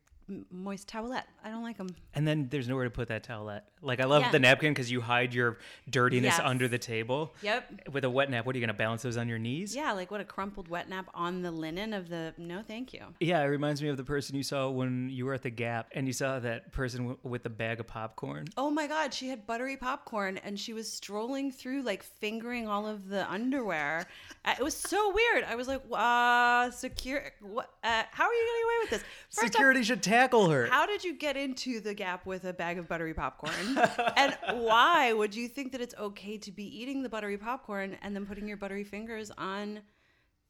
moist 0.52 0.88
towelette. 0.90 1.24
I 1.44 1.50
don't 1.50 1.62
like 1.64 1.78
them. 1.78 1.90
And 2.16 2.28
then 2.28 2.48
there's 2.50 2.68
nowhere 2.68 2.86
to 2.86 2.90
put 2.90 3.08
that 3.10 3.24
towelette. 3.28 3.62
Like 3.82 4.00
I 4.00 4.06
love 4.06 4.24
Yeah. 4.24 4.32
the 4.32 4.40
napkin 4.40 4.74
because 4.74 4.90
you 4.92 5.00
hide 5.02 5.34
your 5.34 5.60
dirtiness 5.90 6.38
Yes. 6.38 6.42
under 6.44 6.68
the 6.68 6.80
table. 6.80 7.36
Yep. 7.44 7.90
With 7.92 8.04
a 8.06 8.10
wet 8.10 8.32
nap, 8.32 8.46
what 8.46 8.56
are 8.56 8.60
you 8.60 8.66
gonna 8.66 8.74
balance 8.76 9.04
those 9.04 9.18
on 9.18 9.28
your 9.30 9.38
knees? 9.38 9.76
Yeah, 9.76 9.92
like 9.92 10.10
what 10.10 10.22
a 10.22 10.24
crumpled 10.26 10.68
wet 10.68 10.90
nap 10.90 11.08
on 11.14 11.44
the 11.44 11.52
linen 11.52 11.94
of 11.94 12.10
the. 12.10 12.34
No, 12.40 12.64
thank 12.64 12.94
you. 12.94 13.02
Yeah, 13.20 13.42
it 13.42 13.46
reminds 13.48 13.84
me 13.84 13.90
of 13.90 13.98
the 13.98 14.04
person 14.04 14.36
you 14.36 14.42
saw 14.44 14.70
when 14.70 15.10
you 15.10 15.26
were 15.26 15.34
at 15.36 15.44
the 15.44 15.52
Gap, 15.52 15.90
and 15.94 16.08
you 16.08 16.14
saw 16.14 16.40
that 16.40 16.72
person 16.72 17.02
w- 17.02 17.20
with 17.22 17.44
the 17.44 17.50
bag 17.52 17.80
of 17.80 17.86
popcorn. 17.86 18.48
Oh 18.58 18.72
my 18.72 18.88
god, 18.88 19.14
she 19.14 19.28
had 19.30 19.46
buttery 19.46 19.78
popcorn 19.78 20.38
and 20.40 20.60
she 20.60 20.74
was 20.74 20.92
strolling 20.92 21.52
through 21.52 21.84
like 21.84 22.02
fingering 22.02 22.68
all 22.68 22.88
of 22.88 23.08
the 23.10 23.30
underwear. 23.32 24.08
Uh, 24.44 24.56
it 24.60 24.64
was 24.64 24.76
so 24.76 25.14
weird. 25.14 25.44
I 25.44 25.56
was 25.56 25.68
like, 25.68 25.82
uh, 25.92 26.72
secure 26.72 27.32
what 27.42 27.70
uh, 27.84 28.04
how 28.12 28.26
are 28.26 28.34
you 28.34 28.46
getting 28.48 28.64
away 28.64 28.74
with 28.82 28.90
this? 28.90 29.04
First 29.30 29.40
off, 29.40 29.52
Security 29.54 29.84
should 29.84 30.02
tackle 30.16 30.50
her. 30.50 30.66
how 30.68 30.86
did 30.86 31.04
you 31.04 31.14
get 31.14 31.38
into 31.38 31.80
the 31.80 31.94
gap 31.94 32.26
with 32.26 32.46
a 32.46 32.54
bag 32.54 32.78
of 32.78 32.88
buttery 32.88 33.14
popcorn? 33.14 33.80
and 34.18 34.38
why 34.54 35.14
would 35.14 35.36
you 35.36 35.48
think 35.48 35.72
that 35.72 35.82
it's 35.82 35.96
okay 35.96 36.38
to 36.38 36.52
be 36.52 36.64
eating 36.64 37.04
the 37.04 37.10
buttery 37.10 37.38
popcorn 37.38 37.98
and 38.02 38.16
then 38.16 38.26
putting 38.26 38.48
your 38.48 38.58
buttery 38.58 38.84
fingers 38.84 39.32
on 39.38 39.82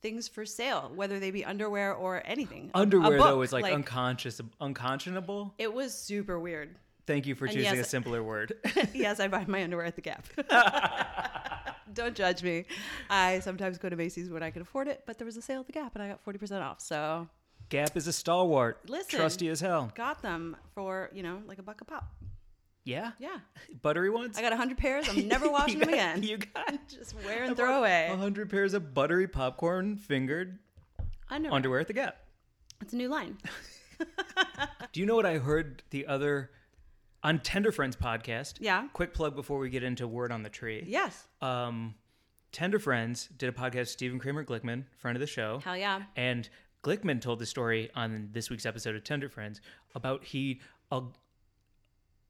things 0.01 0.27
for 0.27 0.45
sale, 0.45 0.91
whether 0.95 1.19
they 1.19 1.31
be 1.31 1.43
underwear 1.43 1.93
or 1.93 2.21
anything? 2.25 2.71
Underwear 2.73 3.17
though 3.17 3.41
is 3.41 3.53
like, 3.53 3.65
unconscious, 3.65 4.39
unconscionable. 4.61 5.53
It 5.57 5.73
was 5.73 5.93
super 5.93 6.39
weird. 6.39 6.75
Thank 7.07 7.27
you 7.27 7.35
for 7.35 7.45
And 7.45 7.53
choosing 7.55 7.75
yes- 7.75 7.85
a 7.85 7.89
simpler 7.89 8.23
word. 8.23 8.53
yes, 8.93 9.19
I 9.19 9.27
buy 9.27 9.45
my 9.47 9.63
underwear 9.63 9.85
at 9.85 9.95
the 9.95 10.01
Gap. 10.01 10.27
Don't 11.93 12.15
judge 12.15 12.41
me. 12.41 12.65
I 13.09 13.39
sometimes 13.39 13.77
go 13.77 13.89
to 13.89 13.95
Macy's 13.95 14.29
when 14.29 14.41
I 14.41 14.49
can 14.49 14.63
afford 14.63 14.87
it, 14.87 15.03
but 15.05 15.17
there 15.17 15.25
was 15.25 15.37
a 15.37 15.41
sale 15.41 15.61
at 15.61 15.67
the 15.67 15.71
Gap 15.71 15.93
and 15.95 16.03
I 16.03 16.07
got 16.07 16.25
40% 16.25 16.61
off. 16.61 16.81
So 16.81 17.27
Gap 17.69 17.97
is 17.97 18.07
a 18.07 18.13
stalwart, 18.13 18.87
Listen. 18.89 19.19
trusty 19.19 19.49
as 19.49 19.59
hell. 19.59 19.91
got 19.95 20.21
them 20.21 20.55
for, 20.73 21.09
you 21.13 21.23
know, 21.23 21.41
like 21.47 21.57
a 21.59 21.63
buck 21.63 21.81
a 21.81 21.85
pop. 21.85 22.11
Yeah, 22.83 23.13
Yeah. 23.19 23.37
buttery 23.81 24.11
ones. 24.11 24.37
I 24.37 24.41
got 24.41 24.51
100 24.51 24.77
pairs. 24.77 25.09
I'm 25.09 25.27
never 25.27 25.49
washing 25.49 25.79
You 25.79 25.85
them 25.85 25.89
again. 25.93 26.21
You 26.23 26.37
got 26.37 26.77
Just 26.87 27.15
wear 27.25 27.43
and 27.45 27.55
throw 27.57 27.79
away. 27.79 28.09
a 28.11 28.15
hundred 28.15 28.49
pairs 28.51 28.73
of 28.75 28.93
buttery 28.93 29.27
popcorn 29.27 29.97
fingered 29.97 30.59
Underwear. 31.29 31.55
underwear 31.55 31.79
at 31.79 31.87
the 31.87 31.93
Gap. 31.93 32.17
It's 32.81 32.93
a 32.93 32.95
new 32.95 33.09
line. 33.09 33.37
Do 34.91 34.99
you 34.99 35.05
know 35.07 35.15
what 35.15 35.25
I 35.25 35.37
heard 35.39 35.81
the 35.89 36.05
other 36.05 36.51
on 37.23 37.39
Tender 37.39 37.71
Friends 37.71 37.95
podcast? 37.95 38.55
Yeah. 38.59 38.87
Quick 38.93 39.13
plug 39.13 39.35
before 39.35 39.57
we 39.57 39.69
get 39.69 39.81
into 39.83 40.07
Word 40.07 40.31
on 40.31 40.43
the 40.43 40.49
Tree. 40.49 40.83
Yes. 40.87 41.27
Um, 41.41 41.95
Tender 42.51 42.77
Friends 42.79 43.27
did 43.35 43.49
a 43.49 43.51
podcast 43.51 43.75
with 43.77 43.89
Stephen 43.89 44.19
Kramer 44.19 44.45
Glickman, 44.45 44.83
friend 44.97 45.15
of 45.17 45.21
the 45.21 45.27
show. 45.27 45.59
Hell 45.63 45.75
yeah. 45.77 46.03
And 46.15 46.47
Glickman 46.85 47.19
told 47.19 47.39
the 47.39 47.47
story 47.47 47.89
on 47.95 48.29
this 48.31 48.51
week's 48.51 48.65
episode 48.67 48.95
of 48.95 49.03
Tender 49.03 49.27
Friends 49.27 49.59
about 49.95 50.23
he 50.23 50.61
a 50.91 51.01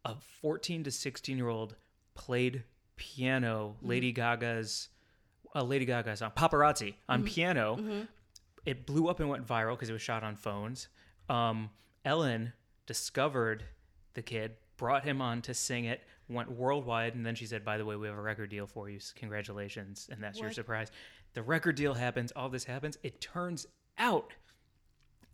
a 0.06 0.16
14 0.42 0.86
to 0.86 0.92
16 0.92 1.36
year 1.36 1.50
old 1.50 1.76
played 2.14 2.64
piano 2.96 3.76
mm-hmm. 3.76 3.90
Lady 3.90 4.12
Gaga's 4.14 4.88
a 5.54 5.64
Lady 5.64 5.84
Gaga 5.84 6.16
song 6.16 6.32
uh, 6.36 6.48
Paparazzi 6.48 6.96
on 7.10 7.20
mm-hmm. 7.20 7.28
piano. 7.28 7.76
Mm-hmm. 7.76 8.02
It 8.66 8.86
blew 8.86 9.10
up 9.10 9.20
and 9.20 9.28
went 9.28 9.46
viral 9.46 9.74
because 9.74 9.90
it 9.90 9.94
was 9.94 10.02
shot 10.02 10.24
on 10.24 10.38
phones. 10.38 10.88
Um, 11.28 11.70
Ellen 12.06 12.54
discovered 12.86 13.64
the 14.14 14.22
kid, 14.22 14.54
brought 14.78 15.04
him 15.04 15.22
on 15.22 15.42
to 15.44 15.54
sing 15.54 15.86
it, 15.86 16.02
went 16.30 16.50
worldwide, 16.50 17.14
and 17.16 17.26
then 17.26 17.36
she 17.36 17.46
said, 17.46 17.66
"By 17.66 17.78
the 17.78 17.84
way, 17.84 17.98
we 17.98 18.08
have 18.08 18.18
a 18.18 18.22
record 18.22 18.50
deal 18.50 18.68
for 18.68 18.90
you. 18.90 19.00
Congratulations!" 19.16 20.08
And 20.10 20.24
that's 20.24 20.40
your 20.40 20.52
surprise. 20.52 20.92
The 21.34 21.44
record 21.44 21.76
deal 21.76 21.94
happens. 21.94 22.32
All 22.34 22.48
this 22.48 22.64
happens. 22.64 22.98
It 23.04 23.20
turns 23.20 23.68
out 23.98 24.34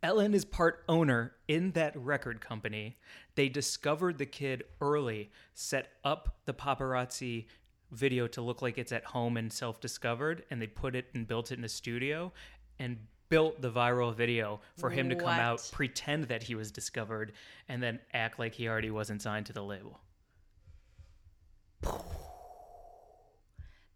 Ellen 0.02 0.34
is 0.34 0.44
part 0.44 0.82
owner 0.88 1.32
in 1.46 1.70
that 1.72 1.96
record 1.96 2.40
company. 2.40 2.98
They 3.36 3.48
discovered 3.48 4.18
the 4.18 4.26
kid 4.26 4.64
early, 4.80 5.30
set 5.54 5.90
up 6.04 6.38
the 6.44 6.54
paparazzi 6.54 7.46
video 7.92 8.26
to 8.26 8.40
look 8.40 8.62
like 8.62 8.78
it's 8.78 8.90
at 8.90 9.04
home 9.04 9.36
and 9.36 9.52
self 9.52 9.80
discovered, 9.80 10.44
and 10.50 10.60
they 10.60 10.66
put 10.66 10.96
it 10.96 11.06
and 11.14 11.26
built 11.26 11.52
it 11.52 11.58
in 11.58 11.64
a 11.64 11.68
studio 11.68 12.32
and 12.80 12.98
built 13.28 13.62
the 13.62 13.70
viral 13.70 14.14
video 14.14 14.60
for 14.76 14.90
him 14.90 15.08
to 15.08 15.14
come 15.14 15.28
out, 15.28 15.66
pretend 15.72 16.24
that 16.24 16.42
he 16.42 16.54
was 16.54 16.70
discovered, 16.70 17.32
and 17.68 17.82
then 17.82 18.00
act 18.12 18.38
like 18.38 18.54
he 18.54 18.68
already 18.68 18.90
wasn't 18.90 19.22
signed 19.22 19.46
to 19.46 19.52
the 19.52 19.62
label. 19.62 20.00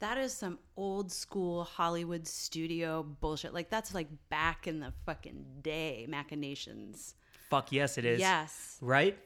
That 0.01 0.19
is 0.19 0.33
some 0.33 0.59
old 0.77 1.11
school 1.11 1.65
Hollywood 1.65 2.27
studio 2.27 3.03
bullshit. 3.03 3.55
Like 3.55 3.71
that's 3.71 3.95
like 3.95 4.09
back 4.29 4.67
in 4.67 4.81
the 4.81 4.93
fucking 5.07 5.45
day 5.63 6.07
machinations. 6.09 7.15
Fuck 7.49 7.73
yes, 7.73 7.97
it 7.97 8.05
is. 8.05 8.21
Yes. 8.21 8.77
Right? 8.81 9.17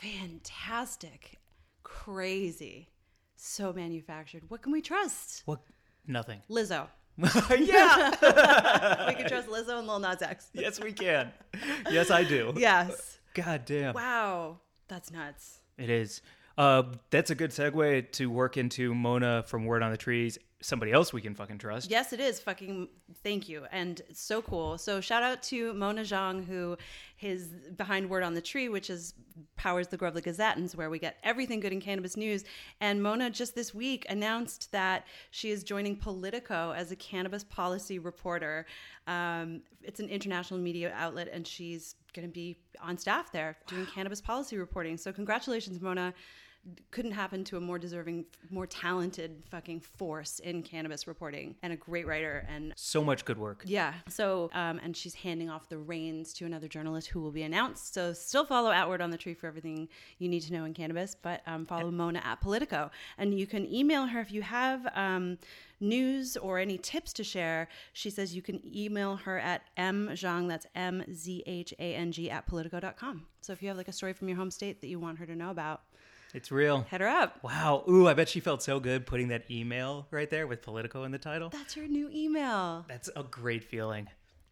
Fantastic. 0.00 1.38
Crazy. 1.82 2.90
So 3.36 3.72
manufactured. 3.72 4.44
What 4.48 4.62
can 4.62 4.72
we 4.72 4.80
trust? 4.80 5.42
What? 5.46 5.60
Nothing. 6.06 6.40
Lizzo. 6.50 6.86
yeah. 7.58 8.10
We 9.08 9.14
can 9.14 9.28
trust 9.28 9.48
Lizzo 9.48 9.78
and 9.78 9.86
Lil 9.86 9.98
Nas 9.98 10.22
X. 10.22 10.48
yes, 10.54 10.80
we 10.80 10.92
can. 10.92 11.30
Yes, 11.90 12.10
I 12.10 12.24
do. 12.24 12.52
Yes. 12.56 13.18
God 13.34 13.62
damn. 13.64 13.94
Wow. 13.94 14.58
That's 14.88 15.10
nuts. 15.10 15.60
It 15.78 15.90
is. 15.90 16.22
Uh, 16.56 16.84
that's 17.10 17.30
a 17.30 17.34
good 17.34 17.50
segue 17.50 18.12
to 18.12 18.30
work 18.30 18.56
into 18.56 18.94
Mona 18.94 19.42
from 19.42 19.64
Word 19.64 19.82
on 19.82 19.90
the 19.90 19.96
Trees. 19.96 20.38
Somebody 20.60 20.92
else 20.92 21.12
we 21.12 21.20
can 21.20 21.34
fucking 21.34 21.58
trust. 21.58 21.90
Yes, 21.90 22.14
it 22.14 22.20
is. 22.20 22.40
Fucking 22.40 22.88
thank 23.22 23.50
you. 23.50 23.66
And 23.70 24.00
it's 24.08 24.22
so 24.22 24.40
cool. 24.40 24.78
So 24.78 25.00
shout 25.00 25.22
out 25.22 25.42
to 25.44 25.74
Mona 25.74 26.02
Zhang, 26.02 26.46
who 26.46 26.78
is 27.20 27.48
behind 27.76 28.08
Word 28.08 28.22
on 28.22 28.32
the 28.32 28.40
Tree, 28.40 28.70
which 28.70 28.88
is 28.88 29.12
powers 29.56 29.88
the 29.88 29.98
Grovely 29.98 30.22
Gazettans, 30.22 30.74
where 30.74 30.88
we 30.88 30.98
get 30.98 31.16
everything 31.22 31.60
good 31.60 31.72
in 31.72 31.82
cannabis 31.82 32.16
news. 32.16 32.44
And 32.80 33.02
Mona 33.02 33.28
just 33.28 33.54
this 33.54 33.74
week 33.74 34.06
announced 34.08 34.72
that 34.72 35.06
she 35.32 35.50
is 35.50 35.64
joining 35.64 35.96
Politico 35.96 36.72
as 36.72 36.92
a 36.92 36.96
cannabis 36.96 37.44
policy 37.44 37.98
reporter. 37.98 38.64
Um, 39.06 39.60
it's 39.82 40.00
an 40.00 40.08
international 40.08 40.60
media 40.60 40.94
outlet, 40.96 41.28
and 41.30 41.46
she's 41.46 41.96
going 42.14 42.26
to 42.26 42.32
be 42.32 42.56
on 42.80 42.96
staff 42.96 43.32
there 43.32 43.58
doing 43.66 43.84
cannabis 43.86 44.22
policy 44.22 44.56
reporting. 44.56 44.96
So 44.96 45.12
congratulations, 45.12 45.80
Mona. 45.80 46.14
Couldn't 46.90 47.12
happen 47.12 47.44
to 47.44 47.56
a 47.56 47.60
more 47.60 47.78
deserving, 47.78 48.24
more 48.50 48.66
talented 48.66 49.42
fucking 49.50 49.80
force 49.80 50.38
in 50.38 50.62
cannabis 50.62 51.06
reporting 51.06 51.54
and 51.62 51.72
a 51.72 51.76
great 51.76 52.06
writer 52.06 52.46
and 52.48 52.72
So 52.76 53.04
much 53.04 53.24
good 53.24 53.36
work. 53.38 53.62
yeah. 53.66 53.94
So, 54.08 54.50
um, 54.54 54.80
and 54.82 54.96
she's 54.96 55.14
handing 55.14 55.50
off 55.50 55.68
the 55.68 55.76
reins 55.78 56.32
to 56.34 56.46
another 56.46 56.66
journalist 56.68 57.08
who 57.08 57.20
will 57.20 57.30
be 57.32 57.42
announced. 57.42 57.92
So, 57.94 58.12
still 58.12 58.44
follow 58.44 58.70
Outward 58.70 59.00
on 59.02 59.10
the 59.10 59.18
Tree 59.18 59.34
for 59.34 59.46
everything 59.46 59.88
you 60.18 60.28
need 60.28 60.40
to 60.42 60.52
know 60.52 60.64
in 60.64 60.72
cannabis, 60.74 61.14
but 61.20 61.42
um, 61.46 61.66
follow 61.66 61.90
Mona 61.90 62.20
at 62.24 62.40
Politico. 62.40 62.90
And 63.18 63.38
you 63.38 63.46
can 63.46 63.70
email 63.72 64.06
her 64.06 64.20
if 64.20 64.32
you 64.32 64.42
have 64.42 64.86
um, 64.94 65.38
news 65.80 66.36
or 66.36 66.58
any 66.58 66.78
tips 66.78 67.12
to 67.14 67.24
share. 67.24 67.68
She 67.92 68.08
says 68.10 68.34
you 68.34 68.42
can 68.42 68.60
email 68.64 69.16
her 69.16 69.38
at 69.38 69.62
mzhang, 69.76 70.48
that's 70.48 70.66
M 70.74 71.04
Z 71.12 71.42
H 71.46 71.74
A 71.78 71.94
N 71.94 72.10
G, 72.12 72.30
at 72.30 72.46
politico.com. 72.46 73.26
So, 73.42 73.52
if 73.52 73.62
you 73.62 73.68
have 73.68 73.76
like 73.76 73.88
a 73.88 73.92
story 73.92 74.12
from 74.14 74.28
your 74.28 74.38
home 74.38 74.50
state 74.50 74.80
that 74.80 74.86
you 74.88 74.98
want 74.98 75.18
her 75.18 75.26
to 75.26 75.34
know 75.36 75.50
about, 75.50 75.82
It's 76.34 76.50
real. 76.50 76.82
head 76.90 77.00
her 77.00 77.08
up. 77.08 77.38
Wow. 77.42 77.84
Ooh, 77.88 78.08
I 78.08 78.14
bet 78.14 78.28
she 78.28 78.40
felt 78.40 78.62
so 78.62 78.80
good 78.80 79.06
putting 79.06 79.28
that 79.28 79.50
email 79.50 80.06
right 80.10 80.28
there 80.28 80.46
with 80.46 80.62
Politico 80.62 81.04
in 81.04 81.12
the 81.12 81.18
title. 81.18 81.48
That's 81.48 81.74
her 81.74 81.86
new 81.86 82.10
email. 82.12 82.84
That's 82.88 83.08
a 83.14 83.22
great 83.22 83.64
feeling. 83.64 84.08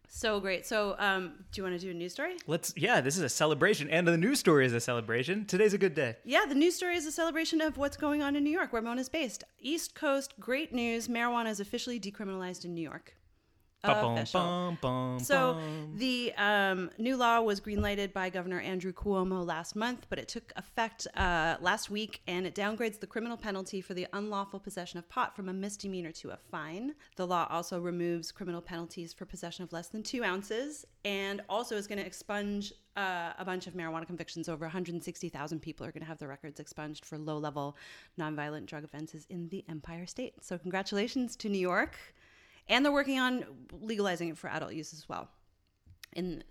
So 0.07 0.39
great. 0.39 0.65
So, 0.65 0.95
um, 0.99 1.33
do 1.51 1.59
you 1.59 1.63
want 1.63 1.79
to 1.79 1.83
do 1.83 1.89
a 1.89 1.93
news 1.93 2.13
story? 2.13 2.35
Let's, 2.45 2.71
yeah, 2.77 3.01
this 3.01 3.17
is 3.17 3.23
a 3.23 3.29
celebration, 3.29 3.89
and 3.89 4.07
the 4.07 4.15
news 4.15 4.39
story 4.39 4.63
is 4.63 4.71
a 4.71 4.79
celebration. 4.79 5.45
Today's 5.45 5.73
a 5.73 5.77
good 5.79 5.95
day. 5.95 6.17
Yeah, 6.23 6.45
the 6.47 6.53
news 6.53 6.75
story 6.75 6.95
is 6.95 7.07
a 7.07 7.11
celebration 7.11 7.61
of 7.61 7.77
what's 7.77 7.97
going 7.97 8.21
on 8.21 8.35
in 8.35 8.43
New 8.43 8.51
York, 8.51 8.71
where 8.71 8.81
Mona's 8.81 9.09
based. 9.09 9.43
East 9.59 9.95
Coast, 9.95 10.35
great 10.39 10.71
news. 10.71 11.07
Marijuana 11.07 11.49
is 11.49 11.59
officially 11.59 11.99
decriminalized 11.99 12.63
in 12.63 12.75
New 12.75 12.81
York. 12.81 13.15
Official. 13.83 14.41
bum, 14.41 14.77
bum, 14.81 15.19
So 15.19 15.53
bum. 15.53 15.93
the 15.95 16.33
um, 16.37 16.89
new 16.97 17.17
law 17.17 17.41
was 17.41 17.59
greenlighted 17.59 18.13
by 18.13 18.29
Governor 18.29 18.59
Andrew 18.61 18.93
Cuomo 18.93 19.45
last 19.45 19.75
month, 19.75 20.05
but 20.09 20.19
it 20.19 20.27
took 20.27 20.53
effect 20.55 21.05
uh, 21.15 21.57
last 21.59 21.89
week, 21.89 22.21
and 22.27 22.45
it 22.47 22.55
downgrades 22.55 22.99
the 22.99 23.07
criminal 23.07 23.35
penalty 23.37 23.81
for 23.81 23.93
the 23.93 24.07
unlawful 24.13 24.59
possession 24.59 24.99
of 24.99 25.09
pot 25.09 25.35
from 25.35 25.49
a 25.49 25.53
misdemeanor 25.53 26.11
to 26.13 26.31
a 26.31 26.37
fine. 26.37 26.95
The 27.17 27.27
law 27.27 27.47
also 27.49 27.79
removes 27.79 28.31
criminal 28.31 28.61
penalties 28.61 29.13
for 29.13 29.25
possession 29.25 29.63
of 29.63 29.73
less 29.73 29.89
than 29.89 30.01
two 30.03 30.23
ounces, 30.23 30.85
and 31.03 31.41
also 31.49 31.75
is 31.75 31.85
going 31.87 31.99
to 31.99 32.05
expunge 32.05 32.71
uh, 32.95 33.33
a 33.37 33.43
bunch 33.43 33.67
of 33.67 33.73
marijuana 33.73 34.05
convictions. 34.05 34.47
Over 34.47 34.65
160,000 34.65 35.59
people 35.59 35.85
are 35.85 35.91
going 35.91 36.03
to 36.03 36.07
have 36.07 36.19
their 36.19 36.29
records 36.29 36.59
expunged 36.59 37.05
for 37.05 37.17
low-level 37.17 37.75
nonviolent 38.19 38.67
drug 38.67 38.83
offenses 38.83 39.25
in 39.29 39.49
the 39.49 39.65
Empire 39.67 40.05
State. 40.05 40.35
So 40.41 40.57
congratulations 40.57 41.35
to 41.37 41.49
New 41.49 41.59
York. 41.59 41.97
And 42.69 42.85
they're 42.85 42.91
working 42.91 43.19
on 43.19 43.45
legalizing 43.71 44.29
it 44.29 44.37
for 44.37 44.49
adult 44.49 44.73
use 44.73 44.93
as 44.93 45.07
well 45.09 45.29
in 46.15 46.43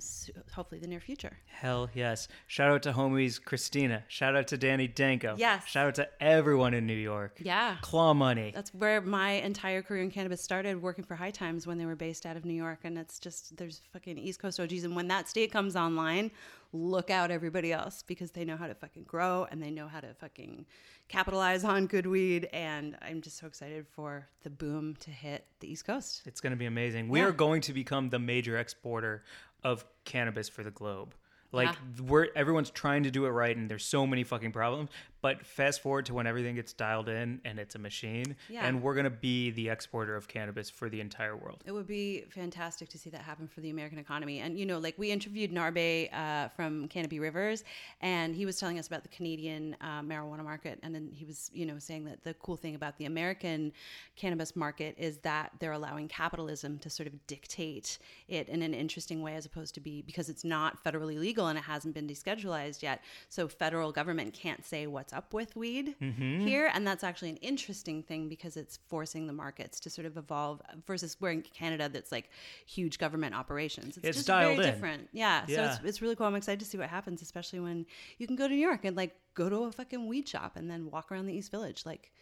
hopefully 0.55 0.81
the 0.81 0.87
near 0.87 1.01
future. 1.01 1.39
Hell 1.47 1.89
yes. 1.95 2.29
Shout 2.47 2.71
out 2.71 2.83
to 2.83 2.93
homies 2.93 3.43
Christina. 3.43 4.05
Shout 4.09 4.37
out 4.37 4.49
to 4.49 4.57
Danny 4.57 4.89
Danko. 4.89 5.37
Yes. 5.39 5.67
Shout 5.67 5.87
out 5.87 5.95
to 5.97 6.09
everyone 6.21 6.75
in 6.75 6.87
New 6.87 6.95
York. 6.95 7.39
Yeah. 7.43 7.77
Claw 7.81 8.15
money. 8.15 8.53
That's 8.55 8.75
where 8.75 9.01
my 9.01 9.33
entire 9.33 9.83
career 9.83 10.03
in 10.03 10.11
cannabis 10.11 10.43
started 10.43 10.83
working 10.83 11.05
for 11.05 11.15
High 11.15 11.31
Times 11.31 11.67
when 11.67 11.79
they 11.79 11.87
were 11.87 11.97
based 11.97 12.27
out 12.27 12.37
of 12.37 12.45
New 12.45 12.55
York. 12.55 12.81
And 12.85 12.99
it's 12.99 13.19
just, 13.19 13.57
there's 13.57 13.81
fucking 13.93 14.19
East 14.19 14.41
Coast 14.41 14.59
OGs. 14.59 14.85
And 14.85 14.97
when 14.97 15.09
that 15.09 15.29
state 15.29 15.53
comes 15.53 15.77
online, 15.77 16.31
look 16.73 17.11
out 17.11 17.31
everybody 17.31 17.73
else 17.73 18.03
because 18.07 18.31
they 18.33 18.45
know 18.45 18.57
how 18.57 18.67
to 18.67 18.75
fucking 18.75 19.05
grow 19.05 19.47
and 19.51 19.63
they 19.63 19.71
know 19.71 19.89
how 19.89 20.01
to 20.01 20.15
fucking 20.15 20.65
capitalize 21.09 21.65
on 21.65 21.87
good 21.87 22.07
weed. 22.07 22.49
And 22.53 22.97
I'm 23.03 23.21
just 23.21 23.39
so 23.39 23.47
excited 23.47 23.87
for 23.87 24.27
the 24.43 24.51
boom 24.51 24.97
to 25.01 25.11
hit 25.11 25.47
the 25.61 25.71
East 25.71 25.85
Coast. 25.85 26.23
It's 26.27 26.41
going 26.41 26.53
to 26.53 26.57
be 26.57 26.67
amazing. 26.67 27.09
We 27.09 27.21
Yeah. 27.21 27.27
are 27.27 27.33
going 27.33 27.61
to 27.63 27.73
become 27.73 28.09
the 28.09 28.19
major 28.19 28.57
exporter 28.57 29.23
of 29.63 29.85
cannabis 30.05 30.49
for 30.49 30.63
the 30.63 30.71
globe. 30.71 31.15
Like 31.53 31.69
Yeah. 31.69 32.05
we're 32.05 32.29
everyone's 32.35 32.71
trying 32.71 33.03
to 33.03 33.11
do 33.11 33.27
it 33.27 33.31
right 33.31 33.55
and 33.55 33.71
there's 33.71 33.85
so 33.85 34.07
many 34.07 34.25
fucking 34.25 34.53
problems, 34.53 34.89
but 35.23 35.47
fast 35.47 35.81
forward 35.81 36.05
to 36.07 36.15
when 36.15 36.27
everything 36.27 36.57
gets 36.57 36.73
dialed 36.73 37.09
in 37.09 37.41
and 37.45 37.59
it's 37.59 37.75
a 37.75 37.79
machine 37.79 38.37
Yeah. 38.49 38.67
and 38.67 38.83
we're 38.83 38.95
going 38.95 39.05
to 39.05 39.11
be 39.11 39.51
the 39.51 39.71
exporter 39.71 40.17
of 40.17 40.29
cannabis 40.29 40.69
for 40.69 40.91
the 40.91 41.01
entire 41.01 41.37
world. 41.37 41.63
It 41.65 41.73
would 41.73 41.87
be 41.87 42.25
fantastic 42.29 42.89
to 42.91 42.99
see 42.99 43.09
that 43.11 43.23
happen 43.23 43.47
for 43.49 43.61
the 43.61 43.71
American 43.71 43.99
economy. 43.99 44.41
And, 44.41 44.59
you 44.59 44.67
know, 44.67 44.79
like 44.79 44.99
we 44.99 45.11
interviewed 45.11 45.53
Narbe 45.53 46.13
uh, 46.13 46.49
from 46.49 46.89
Canopy 46.89 47.21
Rivers, 47.21 47.63
and 48.01 48.35
he 48.35 48.45
was 48.45 48.59
telling 48.59 48.79
us 48.79 48.89
about 48.89 49.05
the 49.05 49.09
Canadian 49.09 49.77
uh, 49.81 50.03
marijuana 50.03 50.43
market. 50.45 50.81
And 50.83 50.95
then 50.95 51.09
he 51.13 51.25
was, 51.25 51.51
you 51.55 51.67
know, 51.67 51.79
saying 51.79 52.05
that 52.07 52.25
the 52.25 52.35
cool 52.35 52.57
thing 52.57 52.75
about 52.75 52.99
the 52.99 53.05
American 53.05 53.73
cannabis 54.17 54.57
market 54.57 54.97
is 54.99 55.19
that 55.19 55.53
they're 55.61 55.73
allowing 55.73 56.09
capitalism 56.09 56.79
to 56.81 56.91
sort 56.91 57.07
of 57.07 57.27
dictate 57.29 57.99
it 58.29 58.49
in 58.49 58.63
an 58.63 58.75
interesting 58.75 59.23
way, 59.23 59.37
as 59.37 59.47
opposed 59.47 59.75
to 59.75 59.81
be 59.81 60.03
because 60.03 60.29
it's 60.29 60.45
not 60.45 60.83
federally 60.83 61.19
legal 61.19 61.47
and 61.47 61.57
it 61.59 61.65
hasn't 61.65 61.95
been 61.95 62.09
deschedulized 62.09 62.83
yet. 62.83 63.01
So 63.29 63.47
federal 63.47 63.93
government 63.93 64.35
can't 64.35 64.65
say 64.65 64.89
what's 64.89 65.12
up 65.13 65.33
with 65.35 65.55
weed 65.57 65.95
here. 65.99 66.71
And 66.73 66.87
that's 66.87 67.05
actually 67.05 67.31
an 67.31 67.37
interesting 67.39 68.03
thing 68.03 68.29
because 68.29 68.57
it's 68.57 68.79
forcing 68.89 69.27
the 69.27 69.33
markets 69.33 69.81
to 69.81 69.91
sort 69.91 70.07
of 70.07 70.17
evolve 70.17 70.61
versus 70.87 71.17
where 71.21 71.33
in 71.33 71.43
Canada 71.43 71.89
that's 71.89 72.11
like 72.13 72.31
huge 72.67 72.99
government 72.99 73.35
operations. 73.35 73.97
It's, 73.97 74.07
It's 74.07 74.17
just 74.19 74.29
very 74.29 74.55
in. 74.55 74.61
different. 74.63 75.09
Yeah. 75.13 75.47
So 75.47 75.65
it's, 75.65 75.79
it's 75.85 76.03
really 76.03 76.17
cool. 76.17 76.27
I'm 76.27 76.35
excited 76.35 76.61
to 76.61 76.67
see 76.67 76.79
what 76.79 76.89
happens, 76.89 77.23
especially 77.23 77.61
when 77.61 77.87
you 78.19 78.27
can 78.27 78.37
go 78.37 78.49
to 78.49 78.55
New 78.55 78.61
York 78.61 78.85
and 78.85 78.97
like 78.97 79.15
go 79.35 79.49
to 79.49 79.65
a 79.65 79.73
fucking 79.73 80.07
weed 80.07 80.29
shop 80.29 80.57
and 80.57 80.71
then 80.71 80.91
walk 80.91 81.11
around 81.13 81.27
the 81.27 81.35
East 81.35 81.51
Village. 81.51 81.85
Like, 81.87 82.13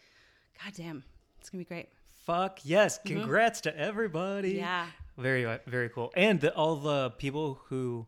goddamn, 0.63 1.03
it's 1.39 1.49
gonna 1.49 1.61
be 1.61 1.65
great. 1.65 1.89
Fuck 2.25 2.59
yes. 2.63 2.99
Congrats 3.05 3.61
to 3.61 3.77
everybody. 3.77 4.51
Mm-hmm. 4.51 4.59
Yeah. 4.59 4.85
Very 5.17 5.45
uh, 5.45 5.57
very 5.67 5.89
cool. 5.89 6.11
And 6.15 6.39
the, 6.39 6.53
all 6.55 6.75
the 6.75 7.11
people 7.11 7.59
who 7.65 8.05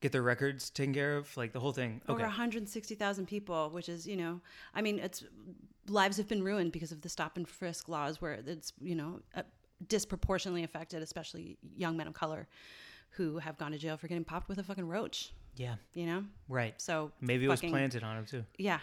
get 0.00 0.12
their 0.12 0.22
records 0.22 0.70
taken 0.70 0.94
care 0.94 1.16
of, 1.16 1.36
like 1.36 1.52
the 1.52 1.60
whole 1.60 1.72
thing. 1.72 2.00
Over 2.08 2.20
Okay. 2.20 2.26
160,000 2.26 3.26
people, 3.26 3.70
which 3.70 3.88
is, 3.88 4.06
you 4.06 4.16
know, 4.16 4.40
I 4.74 4.82
mean, 4.82 4.98
it's 4.98 5.24
lives 5.88 6.16
have 6.16 6.28
been 6.28 6.42
ruined 6.42 6.72
because 6.72 6.92
of 6.92 7.00
the 7.02 7.08
stop 7.08 7.36
and 7.36 7.46
frisk 7.48 7.88
laws, 7.88 8.20
where 8.20 8.34
it's, 8.46 8.72
you 8.80 8.94
know, 8.94 9.20
uh, 9.34 9.42
disproportionately 9.88 10.62
affected, 10.62 11.02
especially 11.02 11.56
young 11.76 11.96
men 11.96 12.06
of 12.06 12.14
color 12.14 12.48
who 13.10 13.38
have 13.38 13.58
gone 13.58 13.72
to 13.72 13.78
jail 13.78 13.96
for 13.96 14.06
getting 14.08 14.24
popped 14.24 14.48
with 14.48 14.58
a 14.58 14.62
fucking 14.62 14.86
roach. 14.86 15.32
Yeah. 15.56 15.76
You 15.94 16.06
know, 16.06 16.24
Right. 16.48 16.80
so 16.80 17.10
Maybe 17.20 17.44
it 17.44 17.48
was 17.48 17.60
planted 17.60 18.02
on 18.04 18.16
him 18.18 18.24
too. 18.26 18.44
Yeah, 18.56 18.78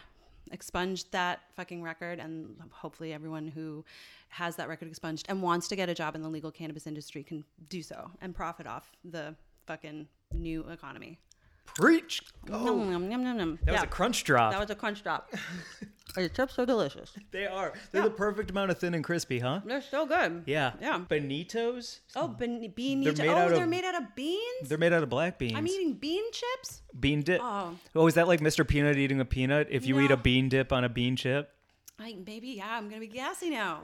expunged 0.52 1.12
that 1.14 1.40
fucking 1.56 1.82
record, 1.82 2.20
and 2.20 2.56
hopefully 2.72 3.14
everyone 3.14 3.48
who 3.48 3.86
has 4.30 4.56
that 4.58 4.68
record 4.68 4.88
expunged 4.90 5.26
and 5.30 5.42
wants 5.42 5.68
to 5.70 5.76
get 5.76 5.88
a 5.90 5.94
job 5.96 6.14
in 6.16 6.22
the 6.22 6.30
legal 6.30 6.52
cannabis 6.52 6.86
industry 6.86 7.24
can 7.24 7.44
do 7.70 7.82
so 7.82 8.12
and 8.22 8.36
profit 8.36 8.68
off 8.68 8.92
the 9.06 9.34
fucking 9.66 10.08
new 10.34 10.62
economy. 10.70 11.20
Preach. 11.66 12.22
Nom, 12.48 12.68
oh. 12.68 12.76
nom, 12.84 13.08
nom, 13.10 13.24
nom, 13.24 13.38
nom. 13.38 13.60
That 13.64 13.74
was 13.74 13.82
Yeah. 13.82 13.84
a 13.84 13.88
crunch 13.88 14.24
drop. 14.24 14.52
That 14.52 14.60
was 14.60 14.70
a 14.70 14.76
crunch 14.76 15.04
drop. 15.04 15.32
Are 16.16 16.24
the 16.24 16.30
chips 16.30 16.58
are 16.58 16.66
delicious. 16.66 17.12
they 17.30 17.46
are. 17.46 17.74
They're 17.92 18.02
the 18.02 18.10
perfect 18.10 18.50
amount 18.50 18.72
of 18.72 18.80
thin 18.80 18.96
and 18.96 19.04
crispy, 19.04 19.38
huh? 19.38 19.60
They're 19.64 19.82
so 19.84 20.08
good. 20.08 20.44
Yeah. 20.48 20.72
Yeah. 20.82 21.02
Benitos. 21.08 22.00
Oh, 22.16 22.28
ben- 22.30 22.72
bean 22.76 23.02
They're 23.04 23.14
they're 23.14 23.28
made 23.28 23.32
Oh, 23.34 23.38
out 23.38 23.50
they're 23.52 23.64
of- 23.66 23.70
made 23.70 23.84
out 23.86 23.94
of 24.02 24.16
beans. 24.16 24.68
They're 24.70 24.80
made 24.80 24.94
out 24.94 25.04
of 25.04 25.10
black 25.10 25.38
beans. 25.38 25.54
I'm 25.56 25.68
eating 25.68 25.94
bean 25.94 26.24
chips. 26.32 26.82
bean 27.00 27.22
dip. 27.22 27.40
Oh. 27.44 27.76
Oh, 27.94 28.08
is 28.08 28.16
that 28.16 28.28
like 28.28 28.40
Mr. 28.40 28.68
Peanut 28.68 28.98
eating 28.98 29.20
a 29.20 29.26
peanut? 29.26 29.68
If 29.70 29.86
you 29.86 30.00
eat 30.00 30.10
a 30.10 30.18
bean 30.18 30.50
dip 30.50 30.74
on 30.74 30.84
a 30.84 30.90
bean 30.90 31.16
chip, 31.18 31.52
I 32.00 32.18
maybe 32.26 32.48
yeah. 32.50 32.78
I'm 32.78 32.88
gonna 32.90 33.02
be 33.02 33.08
gassy 33.08 33.52
now. 33.52 33.82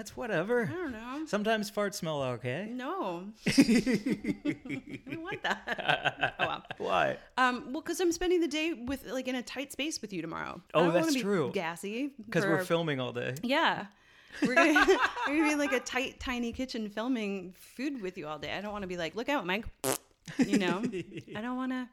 That's 0.00 0.16
whatever. 0.16 0.62
I 0.62 0.74
don't 0.74 0.92
know. 0.92 1.26
Sometimes 1.26 1.70
farts 1.70 1.96
smell 1.96 2.22
okay. 2.22 2.68
No, 2.72 3.24
I 3.46 5.00
don't 5.10 5.22
want 5.22 5.42
that. 5.42 6.34
Oh 6.38 6.46
well. 6.46 6.62
Why? 6.78 7.16
Um, 7.36 7.64
well, 7.72 7.82
because 7.82 8.00
I'm 8.00 8.12
spending 8.12 8.40
the 8.40 8.48
day 8.48 8.72
with 8.72 9.04
like 9.06 9.28
in 9.28 9.34
a 9.34 9.42
tight 9.42 9.72
space 9.72 10.00
with 10.00 10.12
you 10.14 10.22
tomorrow. 10.22 10.62
I 10.72 10.78
Oh, 10.78 10.84
don't 10.84 10.94
that's 10.94 11.04
wanna 11.08 11.14
be 11.14 11.20
true. 11.22 11.50
Gassy 11.52 12.12
Because 12.24 12.44
for- 12.44 12.50
we're 12.50 12.64
filming 12.64 12.98
all 12.98 13.12
day. 13.12 13.34
Yeah. 13.42 13.86
We're 14.42 14.54
gonna, 14.54 14.72
we're 15.28 15.36
gonna 15.36 15.44
be 15.44 15.52
in 15.52 15.58
like 15.58 15.72
a 15.72 15.80
tight, 15.80 16.18
tiny 16.18 16.52
kitchen 16.52 16.88
filming 16.88 17.52
food 17.58 18.00
with 18.00 18.16
you 18.16 18.26
all 18.26 18.38
day. 18.38 18.52
I 18.56 18.62
don't 18.62 18.72
want 18.72 18.82
to 18.82 18.88
be 18.88 18.96
like, 18.96 19.14
look 19.14 19.28
out, 19.28 19.44
Mike. 19.46 19.66
You 20.38 20.56
know, 20.58 20.82
I 21.36 21.40
don't 21.42 21.56
want 21.56 21.72
to. 21.72 21.88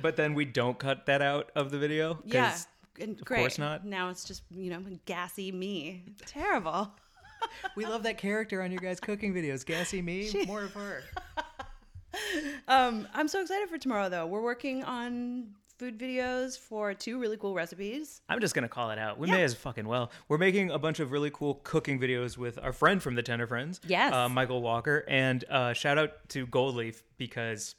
But 0.00 0.14
then 0.16 0.34
we 0.34 0.44
don't 0.44 0.78
cut 0.78 1.06
that 1.06 1.20
out 1.22 1.50
of 1.56 1.72
the 1.72 1.78
video. 1.78 2.14
'cause 2.14 2.22
Yeah, 2.26 2.56
and 3.00 3.18
of 3.18 3.24
great. 3.24 3.40
course 3.40 3.58
not. 3.58 3.84
Now 3.86 4.10
it's 4.10 4.24
just 4.24 4.42
you 4.50 4.70
know 4.70 4.82
gassy 5.06 5.50
me. 5.50 6.04
Terrible. 6.26 6.92
We 7.76 7.84
love 7.86 8.02
that 8.04 8.18
character 8.18 8.62
on 8.62 8.70
your 8.72 8.80
guys' 8.80 9.00
cooking 9.00 9.32
videos. 9.34 9.64
Gassy 9.64 10.02
me, 10.02 10.30
more 10.46 10.62
of 10.64 10.72
her. 10.74 11.02
Um, 12.68 13.06
I'm 13.14 13.28
so 13.28 13.40
excited 13.40 13.68
for 13.68 13.78
tomorrow 13.78 14.08
though. 14.08 14.26
We're 14.26 14.42
working 14.42 14.84
on 14.84 15.48
food 15.78 15.98
videos 15.98 16.58
for 16.58 16.92
two 16.92 17.18
really 17.18 17.36
cool 17.36 17.54
recipes. 17.54 18.20
I'm 18.28 18.40
just 18.40 18.54
gonna 18.54 18.68
call 18.68 18.90
it 18.90 18.98
out. 18.98 19.18
We 19.18 19.28
may 19.28 19.42
as 19.42 19.54
fucking 19.54 19.86
well. 19.88 20.10
We're 20.28 20.38
making 20.38 20.70
a 20.70 20.78
bunch 20.78 21.00
of 21.00 21.10
really 21.12 21.30
cool 21.30 21.54
cooking 21.64 21.98
videos 21.98 22.36
with 22.36 22.58
our 22.62 22.72
friend 22.72 23.02
from 23.02 23.14
the 23.14 23.22
Tender 23.22 23.46
Friends, 23.46 23.80
Yes. 23.86 24.12
uh, 24.12 24.28
Michael 24.28 24.60
Walker, 24.62 25.04
and 25.08 25.44
uh, 25.50 25.72
shout 25.72 25.98
out 25.98 26.28
to 26.30 26.46
Gold 26.46 26.74
Leaf 26.76 27.02
because 27.16 27.74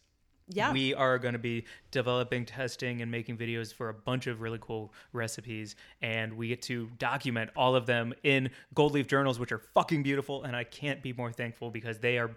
Yeah. 0.54 0.72
We 0.72 0.94
are 0.94 1.18
going 1.18 1.34
to 1.34 1.40
be 1.40 1.66
developing, 1.92 2.46
testing, 2.46 3.02
and 3.02 3.12
making 3.12 3.38
videos 3.38 3.74
for 3.74 3.90
a 3.90 3.94
bunch 3.94 4.28
of 4.28 4.42
really 4.42 4.60
cool 4.62 4.94
recipes. 5.14 5.76
And 6.02 6.34
we 6.34 6.48
get 6.48 6.62
to 6.64 6.90
document 6.98 7.52
all 7.56 7.76
of 7.76 7.86
them 7.86 8.14
in 8.24 8.50
gold 8.74 8.94
leaf 8.94 9.08
journals, 9.08 9.40
which 9.40 9.52
are 9.52 9.62
fucking 9.74 10.04
beautiful. 10.04 10.44
And 10.44 10.56
I 10.56 10.64
can't 10.64 11.02
be 11.02 11.14
more 11.14 11.32
thankful 11.32 11.70
because 11.70 12.00
they 12.00 12.18
are, 12.18 12.32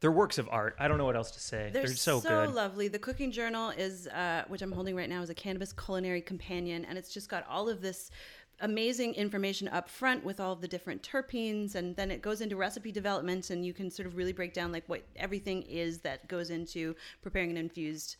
they're 0.00 0.12
works 0.12 0.38
of 0.38 0.48
art. 0.50 0.76
I 0.78 0.88
don't 0.88 0.98
know 0.98 1.04
what 1.04 1.16
else 1.16 1.30
to 1.32 1.40
say. 1.40 1.70
They're, 1.72 1.86
They're, 1.86 1.94
so, 1.94 2.20
so, 2.20 2.46
good. 2.46 2.54
lovely. 2.54 2.88
The 2.88 2.98
cooking 2.98 3.30
journal 3.30 3.70
is, 3.70 4.06
uh, 4.08 4.44
which 4.48 4.62
I'm 4.62 4.72
holding 4.72 4.96
right 4.96 5.08
now, 5.08 5.22
is 5.22 5.30
a 5.30 5.34
cannabis 5.34 5.72
culinary 5.72 6.20
companion, 6.20 6.84
and 6.84 6.98
it's 6.98 7.12
just 7.12 7.28
got 7.28 7.46
all 7.48 7.68
of 7.68 7.80
this 7.80 8.10
amazing 8.60 9.14
information 9.14 9.68
up 9.68 9.88
front 9.88 10.24
with 10.24 10.40
all 10.40 10.56
the 10.56 10.68
different 10.68 11.02
terpenes, 11.02 11.74
and 11.74 11.94
then 11.96 12.10
it 12.10 12.22
goes 12.22 12.40
into 12.40 12.56
recipe 12.56 12.92
development, 12.92 13.50
and 13.50 13.64
you 13.64 13.72
can 13.72 13.90
sort 13.90 14.06
of 14.06 14.16
really 14.16 14.32
break 14.32 14.54
down 14.54 14.72
like 14.72 14.88
what 14.88 15.02
everything 15.16 15.62
is 15.62 15.98
that 15.98 16.26
goes 16.28 16.50
into 16.50 16.94
preparing 17.22 17.50
an 17.50 17.56
infused 17.56 18.16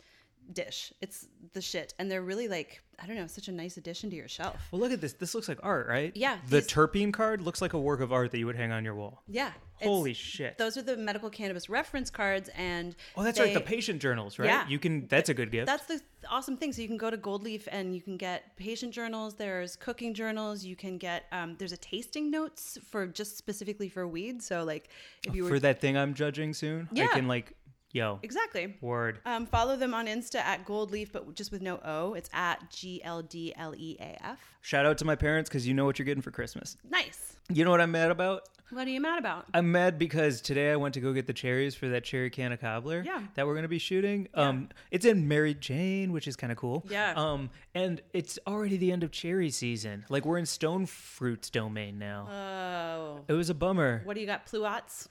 dish. 0.53 0.93
It's 1.01 1.27
the 1.53 1.61
shit, 1.61 1.95
and 1.99 2.11
they're 2.11 2.23
really 2.23 2.49
like 2.49 2.83
I 2.99 3.07
don't 3.07 3.17
know, 3.17 3.27
such 3.27 3.49
a 3.49 3.53
nice 3.53 3.77
addition 3.77 4.09
to 4.09 4.17
your 4.17 4.27
shelf. 4.29 4.57
well, 4.73 4.81
look 4.81 4.91
at 4.91 5.03
this. 5.03 5.13
This 5.13 5.35
looks 5.35 5.49
like 5.49 5.59
art, 5.63 5.87
right? 5.87 6.13
Yeah, 6.17 6.39
The 6.49 6.61
these- 6.61 6.69
terpene 6.69 7.13
card 7.13 7.43
looks 7.43 7.61
like 7.61 7.75
a 7.75 7.79
work 7.79 8.01
of 8.01 8.11
art 8.11 8.31
that 8.31 8.39
you 8.39 8.47
would 8.47 8.57
hang 8.57 8.73
on 8.73 8.85
your 8.87 8.95
wall. 8.95 9.23
Yeah. 9.29 9.53
Holy 9.83 10.15
shit. 10.15 10.57
Those 10.57 10.79
are 10.79 10.83
the 10.83 10.97
medical 10.97 11.29
cannabis 11.29 11.69
reference 11.69 12.09
cards, 12.09 12.49
and 12.57 12.97
Oh, 13.15 13.23
that's 13.23 13.37
they- 13.39 13.45
right. 13.45 13.53
The 13.55 13.61
patient 13.61 14.01
journals, 14.01 14.39
right? 14.39 14.47
Yeah. 14.47 14.67
You 14.67 14.79
can, 14.79 15.07
that's 15.09 15.29
a 15.29 15.35
good 15.35 15.51
gift. 15.51 15.67
That's 15.67 15.85
the 15.85 16.01
awesome 16.31 16.57
thing. 16.57 16.73
So 16.73 16.81
you 16.81 16.89
can 16.89 16.97
go 16.97 17.11
to 17.11 17.19
Gold 17.19 17.43
Leaf 17.45 17.69
and 17.71 17.95
you 17.95 18.01
can 18.01 18.17
get 18.17 18.57
patient 18.57 18.95
journals. 18.95 19.35
There's 19.35 19.77
cooking 19.77 20.15
journals. 20.15 20.65
You 20.65 20.75
can 20.77 20.97
get 20.97 21.25
um, 21.33 21.57
there's 21.59 21.73
a 21.73 21.77
tasting 21.77 22.31
notes 22.31 22.79
for 22.91 23.07
just 23.07 23.37
specifically 23.37 23.91
for 23.91 24.09
weed. 24.09 24.43
So 24.43 24.65
like 24.65 24.89
if 25.27 25.35
you 25.35 25.45
were 25.45 25.51
for 25.51 25.59
that 25.61 25.83
thing 25.83 25.99
I'm 25.99 26.15
judging 26.15 26.55
soon. 26.55 26.89
yeah. 26.93 27.05
I 27.05 27.09
can 27.09 27.29
like, 27.29 27.53
yo, 27.93 28.19
exactly. 28.23 28.77
word. 28.81 29.21
Um, 29.25 29.47
follow 29.47 29.77
them 29.77 29.95
on 29.95 30.07
Insta 30.07 30.37
at 30.37 30.65
Gold 30.65 30.91
Leaf, 30.91 31.13
but 31.13 31.35
just 31.35 31.53
with 31.53 31.63
no 31.63 31.79
O. 31.85 32.15
It's 32.15 32.31
at 32.33 32.71
G 32.71 33.03
L 33.05 33.23
D 33.23 33.53
L 33.57 33.75
E 33.77 33.97
A 34.01 34.17
F. 34.25 34.39
Shout 34.61 34.87
out 34.87 34.99
to 34.99 35.05
my 35.05 35.15
parents 35.17 35.49
because 35.49 35.67
you 35.67 35.75
know 35.75 35.85
what 35.85 35.99
you're 35.99 36.07
getting 36.07 36.23
for 36.23 36.31
Christmas. 36.31 36.77
Nice. 36.89 37.37
You 37.53 37.65
know 37.65 37.71
what 37.71 37.81
I'm 37.81 37.93
mad 37.93 38.11
about? 38.11 38.43
What 38.71 38.89
are 38.89 38.91
you 38.91 39.01
mad 39.01 39.21
about? 39.21 39.47
I'm 39.55 39.71
mad 39.71 39.97
because 39.97 40.41
today 40.41 40.73
I 40.73 40.77
went 40.77 40.95
to 40.95 41.01
go 41.01 41.13
get 41.13 41.29
the 41.29 41.33
cherries 41.33 41.77
for 41.77 41.89
that 41.91 42.03
cherry 42.03 42.31
can 42.31 42.51
of 42.51 42.61
cobbler 42.61 43.05
Yeah. 43.07 43.23
that 43.35 43.47
we're 43.47 43.55
gonna 43.55 43.69
be 43.69 43.79
shooting. 43.79 44.27
Um, 44.35 44.71
it's 44.91 45.07
in 45.07 45.29
Mary 45.29 45.55
Jane, 45.55 46.11
which 46.11 46.27
is 46.27 46.35
kind 46.35 46.51
of 46.51 46.59
cool. 46.59 46.85
Yeah. 46.91 47.13
Um, 47.15 47.51
and 47.77 48.03
it's 48.13 48.41
already 48.45 48.77
the 48.77 48.91
end 48.91 49.05
of 49.05 49.13
cherry 49.13 49.51
season. 49.51 50.05
Like 50.09 50.25
we're 50.27 50.39
in 50.39 50.47
stone 50.47 50.87
fruits 50.87 51.49
domain 51.49 52.01
now. 52.01 52.27
Oh, 52.29 53.21
it 53.29 53.35
was 53.35 53.49
a 53.51 53.55
bummer. 53.55 54.01
what 54.05 54.15
do 54.15 54.21
you 54.21 54.27
got? 54.27 54.47
Pluots. 54.47 55.07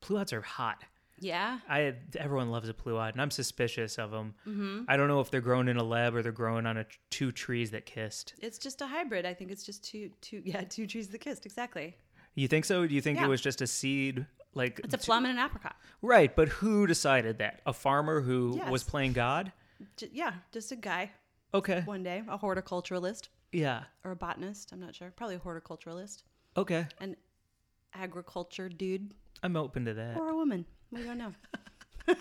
Pluots 0.00 0.32
are 0.32 0.42
hot. 0.42 0.84
Yeah. 1.22 1.58
I 1.68 1.94
everyone 2.16 2.50
loves 2.50 2.68
a 2.68 2.74
pluot, 2.74 3.12
and 3.12 3.22
I'm 3.22 3.30
suspicious 3.30 3.96
of 3.98 4.10
them. 4.10 4.34
Mm-hmm. 4.46 4.82
I 4.88 4.96
don't 4.96 5.08
know 5.08 5.20
if 5.20 5.30
they're 5.30 5.40
grown 5.40 5.68
in 5.68 5.76
a 5.76 5.84
lab 5.84 6.14
or 6.16 6.22
they're 6.22 6.32
growing 6.32 6.66
on 6.66 6.76
a, 6.78 6.86
two 7.10 7.30
trees 7.32 7.70
that 7.70 7.86
kissed. 7.86 8.34
It's 8.40 8.58
just 8.58 8.80
a 8.82 8.86
hybrid. 8.86 9.24
I 9.24 9.32
think 9.34 9.50
it's 9.52 9.62
just 9.64 9.84
two, 9.84 10.10
two, 10.20 10.42
yeah, 10.44 10.62
two 10.62 10.86
trees 10.86 11.08
that 11.08 11.18
kissed. 11.18 11.46
Exactly. 11.46 11.96
You 12.34 12.48
think 12.48 12.64
so? 12.64 12.86
Do 12.86 12.94
you 12.94 13.00
think 13.00 13.18
Yeah. 13.18 13.26
it 13.26 13.28
was 13.28 13.40
just 13.40 13.60
a 13.62 13.66
seed? 13.66 14.26
Like 14.54 14.80
It's 14.84 14.94
a 14.94 14.98
plum 14.98 15.24
and 15.24 15.38
an 15.38 15.44
apricot. 15.44 15.76
right, 16.02 16.34
but 16.34 16.48
who 16.48 16.86
decided 16.86 17.38
that? 17.38 17.60
A 17.66 17.72
farmer 17.72 18.20
who 18.20 18.54
Yes. 18.56 18.70
was 18.70 18.82
playing 18.84 19.12
God? 19.14 19.52
J- 19.96 20.10
yeah, 20.12 20.34
just 20.52 20.72
a 20.72 20.76
guy 20.76 21.10
Okay. 21.54 21.82
one 21.86 22.02
day, 22.02 22.22
a 22.28 22.38
horticulturalist 22.38 23.28
Yeah. 23.52 23.84
or 24.04 24.10
a 24.10 24.16
botanist. 24.16 24.72
I'm 24.72 24.80
not 24.80 24.94
sure. 24.94 25.10
Probably 25.10 25.36
a 25.36 25.38
horticulturalist, 25.38 26.22
Okay. 26.56 26.86
an 27.00 27.16
agriculture 27.94 28.68
dude, 28.68 29.12
I'm 29.42 29.56
open 29.56 29.84
to 29.86 29.94
that. 29.94 30.16
or 30.16 30.28
a 30.28 30.34
woman. 30.36 30.66
We 30.92 31.02
don't 31.02 31.18
know. 31.18 31.32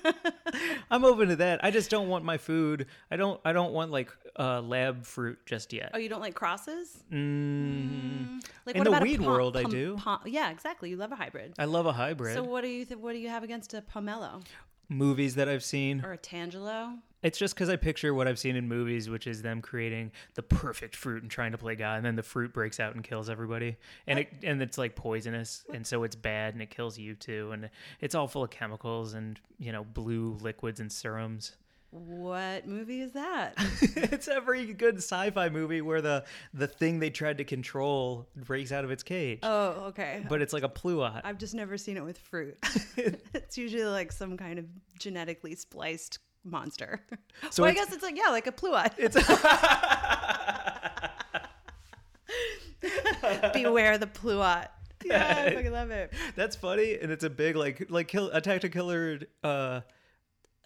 I'm 0.91 1.03
open 1.05 1.29
to 1.29 1.35
that. 1.37 1.63
I 1.63 1.71
just 1.71 1.89
don't 1.89 2.07
want 2.07 2.23
my 2.23 2.37
food. 2.37 2.85
I 3.09 3.15
don't. 3.15 3.39
I 3.43 3.51
don't 3.51 3.73
want 3.73 3.91
like 3.91 4.11
uh, 4.37 4.61
lab 4.61 5.05
fruit 5.05 5.39
just 5.45 5.73
yet. 5.73 5.91
Oh, 5.93 5.97
you 5.97 6.07
don't 6.07 6.21
like 6.21 6.35
crosses? 6.35 7.03
Mm. 7.11 8.43
Like 8.65 8.75
In 8.75 8.83
what 8.83 8.91
the 8.91 8.97
a 8.97 9.01
weed 9.01 9.17
pom- 9.17 9.25
world, 9.25 9.57
I 9.57 9.63
do. 9.63 9.97
pom- 9.97 10.21
yeah, 10.25 10.51
exactly. 10.51 10.89
You 10.91 10.97
love 10.97 11.11
a 11.11 11.15
hybrid. 11.15 11.53
I 11.57 11.65
love 11.65 11.85
a 11.87 11.93
hybrid. 11.93 12.35
So 12.35 12.43
what 12.43 12.61
do 12.61 12.67
you 12.67 12.85
th- 12.85 12.99
what 12.99 13.13
do 13.13 13.17
you 13.19 13.29
have 13.29 13.43
against 13.43 13.73
a 13.73 13.81
pomelo 13.81 14.43
Movies 14.91 15.35
that 15.35 15.47
I've 15.47 15.63
seen. 15.63 16.03
or 16.03 16.11
a 16.11 16.17
tangelo? 16.17 16.97
It's 17.23 17.37
just 17.37 17.53
because 17.53 17.69
I 17.69 17.75
picture 17.75 18.13
what 18.13 18.27
I've 18.27 18.39
seen 18.39 18.55
in 18.55 18.67
movies, 18.67 19.09
which 19.09 19.25
is 19.25 19.41
them 19.41 19.61
creating 19.61 20.11
the 20.33 20.41
perfect 20.41 20.95
fruit 20.95 21.21
and 21.21 21.31
trying 21.31 21.51
to 21.53 21.57
play 21.57 21.75
God, 21.75 21.97
and 21.97 22.05
then 22.05 22.15
the 22.15 22.23
fruit 22.23 22.51
breaks 22.51 22.79
out 22.79 22.95
and 22.95 23.03
kills 23.03 23.29
everybody, 23.29 23.77
and 24.05 24.19
it 24.19 24.29
and 24.43 24.61
it's 24.61 24.77
like 24.77 24.95
poisonous, 24.95 25.63
and 25.73 25.87
so 25.87 26.03
it's 26.03 26.15
bad 26.15 26.55
and 26.55 26.61
it 26.61 26.71
kills 26.71 26.97
you 26.97 27.13
too, 27.15 27.51
and 27.51 27.69
it's 28.01 28.15
all 28.15 28.27
full 28.27 28.43
of 28.43 28.49
chemicals 28.49 29.13
and 29.13 29.39
you 29.59 29.71
know 29.71 29.83
blue 29.85 30.37
liquids 30.41 30.79
and 30.79 30.91
serums. 30.91 31.55
What 31.91 32.67
movie 32.67 33.01
is 33.01 33.11
that? 33.11 33.53
it's 33.81 34.29
every 34.29 34.73
good 34.73 34.97
sci-fi 34.97 35.49
movie 35.49 35.81
where 35.81 36.01
the 36.01 36.23
the 36.53 36.65
thing 36.65 36.99
they 36.99 37.09
tried 37.09 37.39
to 37.39 37.43
control 37.43 38.29
breaks 38.33 38.71
out 38.71 38.85
of 38.85 38.91
its 38.91 39.03
cage, 39.03 39.39
oh, 39.43 39.87
okay. 39.87 40.25
but 40.29 40.41
it's 40.41 40.53
like 40.53 40.63
a 40.63 40.69
pluot. 40.69 41.19
I've 41.25 41.37
just 41.37 41.53
never 41.53 41.77
seen 41.77 41.97
it 41.97 42.03
with 42.05 42.17
fruit. 42.17 42.57
it's 43.33 43.57
usually 43.57 43.83
like 43.83 44.13
some 44.13 44.37
kind 44.37 44.57
of 44.57 44.65
genetically 44.99 45.53
spliced 45.53 46.19
monster. 46.45 47.01
So 47.49 47.49
So 47.49 47.63
I 47.65 47.73
guess 47.73 47.91
it's 47.91 48.03
like 48.03 48.15
yeah, 48.15 48.29
like 48.29 48.47
a 48.47 48.53
pluot. 48.53 48.93
It's 48.97 49.15
Beware 53.53 53.97
the 53.97 54.07
pluot. 54.07 54.67
Yeah, 55.03 55.43
I 55.45 55.55
fucking 55.55 55.73
love 55.73 55.91
it. 55.91 56.13
That's 56.37 56.55
funny, 56.55 56.97
and 57.01 57.11
it's 57.11 57.25
a 57.25 57.29
big 57.29 57.57
like 57.57 57.87
like 57.89 58.07
kill 58.07 58.31
attack 58.31 58.61
to 58.61 58.69
killer 58.69 59.19
uh, 59.43 59.81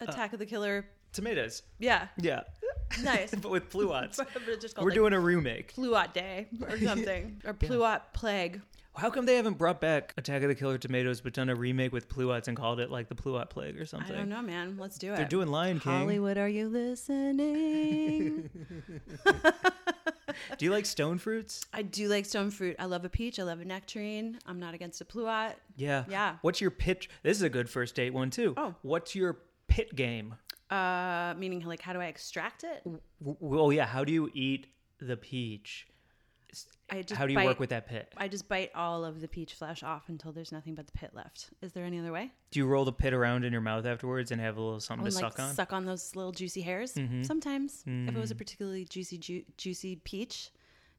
Attack 0.01 0.33
of 0.33 0.39
the 0.39 0.45
Killer. 0.45 0.85
Tomatoes. 1.15 1.63
Yeah, 1.79 2.07
Yeah, 2.17 2.41
nice. 3.01 3.33
but 3.41 3.49
with 3.51 3.69
pluots. 3.69 4.17
But 4.33 4.43
it's 4.47 4.61
just 4.61 4.75
called 4.75 4.85
We're 4.85 4.91
like 4.91 4.95
doing 4.95 5.13
a 5.13 5.19
remake. 5.19 5.73
Pluot 5.73 6.13
Day 6.13 6.47
or 6.69 6.77
something, 6.83 7.41
or 7.45 7.53
Pluot 7.53 8.01
Plague. 8.13 8.61
How 8.97 9.09
come 9.09 9.25
they 9.25 9.35
haven't 9.35 9.57
brought 9.57 9.81
back 9.81 10.13
Attack 10.17 10.43
of 10.43 10.47
the 10.47 10.55
Killer 10.55 10.77
Tomatoes 10.77 11.19
but 11.19 11.33
done 11.33 11.49
a 11.49 11.55
remake 11.55 11.91
with 11.91 12.07
pluots 12.07 12.47
and 12.47 12.55
called 12.55 12.79
it 12.79 12.89
like 12.89 13.09
the 13.09 13.15
Pluot 13.15 13.49
Plague 13.49 13.77
or 13.79 13.85
something? 13.85 14.15
I 14.15 14.19
don't 14.19 14.29
know, 14.29 14.41
man. 14.41 14.77
Let's 14.79 14.97
do 14.97 15.11
it. 15.13 15.17
They're 15.17 15.25
doing 15.25 15.49
Lion 15.49 15.81
King. 15.81 15.91
Hollywood, 15.91 16.37
are 16.37 16.47
you 16.47 16.69
listening? 16.69 18.49
Do 20.57 20.65
you 20.65 20.71
like 20.71 20.85
stone 20.85 21.17
fruits? 21.17 21.65
I 21.73 21.81
do 21.81 22.07
like 22.07 22.25
stone 22.25 22.51
fruit. 22.51 22.75
I 22.79 22.85
love 22.85 23.05
a 23.05 23.09
peach. 23.09 23.39
I 23.39 23.43
love 23.43 23.61
a 23.61 23.65
nectarine. 23.65 24.39
I'm 24.45 24.59
not 24.59 24.73
against 24.73 25.01
a 25.01 25.05
pluot. 25.05 25.53
Yeah. 25.75 26.05
Yeah. 26.09 26.35
What's 26.41 26.61
your 26.61 26.71
pitch? 26.71 27.09
This 27.23 27.37
is 27.37 27.43
a 27.43 27.49
good 27.49 27.69
first 27.69 27.95
date 27.95 28.13
one 28.13 28.29
too. 28.29 28.53
Oh. 28.57 28.75
What's 28.81 29.15
your 29.15 29.39
pit 29.67 29.95
game? 29.95 30.35
Uh, 30.69 31.33
meaning 31.37 31.61
like 31.65 31.81
how 31.81 31.93
do 31.93 31.99
I 32.01 32.05
extract 32.05 32.63
it? 32.63 32.83
W- 32.83 32.99
Well, 33.19 33.71
yeah. 33.71 33.85
How 33.85 34.03
do 34.03 34.11
you 34.13 34.29
eat 34.33 34.67
the 34.99 35.15
peach? 35.17 35.87
I 36.89 37.01
just 37.01 37.17
How 37.19 37.25
do 37.25 37.33
you 37.33 37.37
bite, 37.39 37.47
work 37.47 37.59
with 37.59 37.71
that 37.71 37.87
pit? 37.87 38.13
I 38.15 38.27
just 38.29 38.47
bite 38.47 38.71
all 38.75 39.03
of 39.03 39.19
the 39.19 39.27
peach 39.27 39.55
flesh 39.55 39.83
off 39.83 40.03
until 40.07 40.31
there's 40.31 40.51
nothing 40.51 40.73
but 40.75 40.85
the 40.85 40.93
pit 40.93 41.11
left. 41.13 41.49
Is 41.61 41.73
there 41.73 41.83
any 41.83 41.99
other 41.99 42.11
way? 42.13 42.31
Do 42.51 42.59
you 42.59 42.65
roll 42.67 42.85
the 42.85 42.93
pit 42.93 43.13
around 43.13 43.43
in 43.43 43.51
your 43.51 43.61
mouth 43.61 43.85
afterwards 43.85 44.31
and 44.31 44.39
have 44.39 44.55
a 44.55 44.61
little 44.61 44.79
something 44.79 45.05
and 45.05 45.15
to 45.15 45.21
like 45.23 45.33
suck 45.33 45.39
on? 45.39 45.45
Mm-hmm. 45.47 45.55
suck 45.55 45.73
on 45.73 45.85
those 45.85 46.15
little 46.15 46.31
juicy 46.31 46.61
hairs. 46.61 46.93
Sometimes, 47.23 47.83
if 47.85 48.15
it 48.15 48.19
was 48.19 48.31
a 48.31 48.35
particularly 48.35 48.85
juicy, 48.85 49.17
ju- 49.17 49.43
juicy 49.57 49.97
peach, 49.97 50.51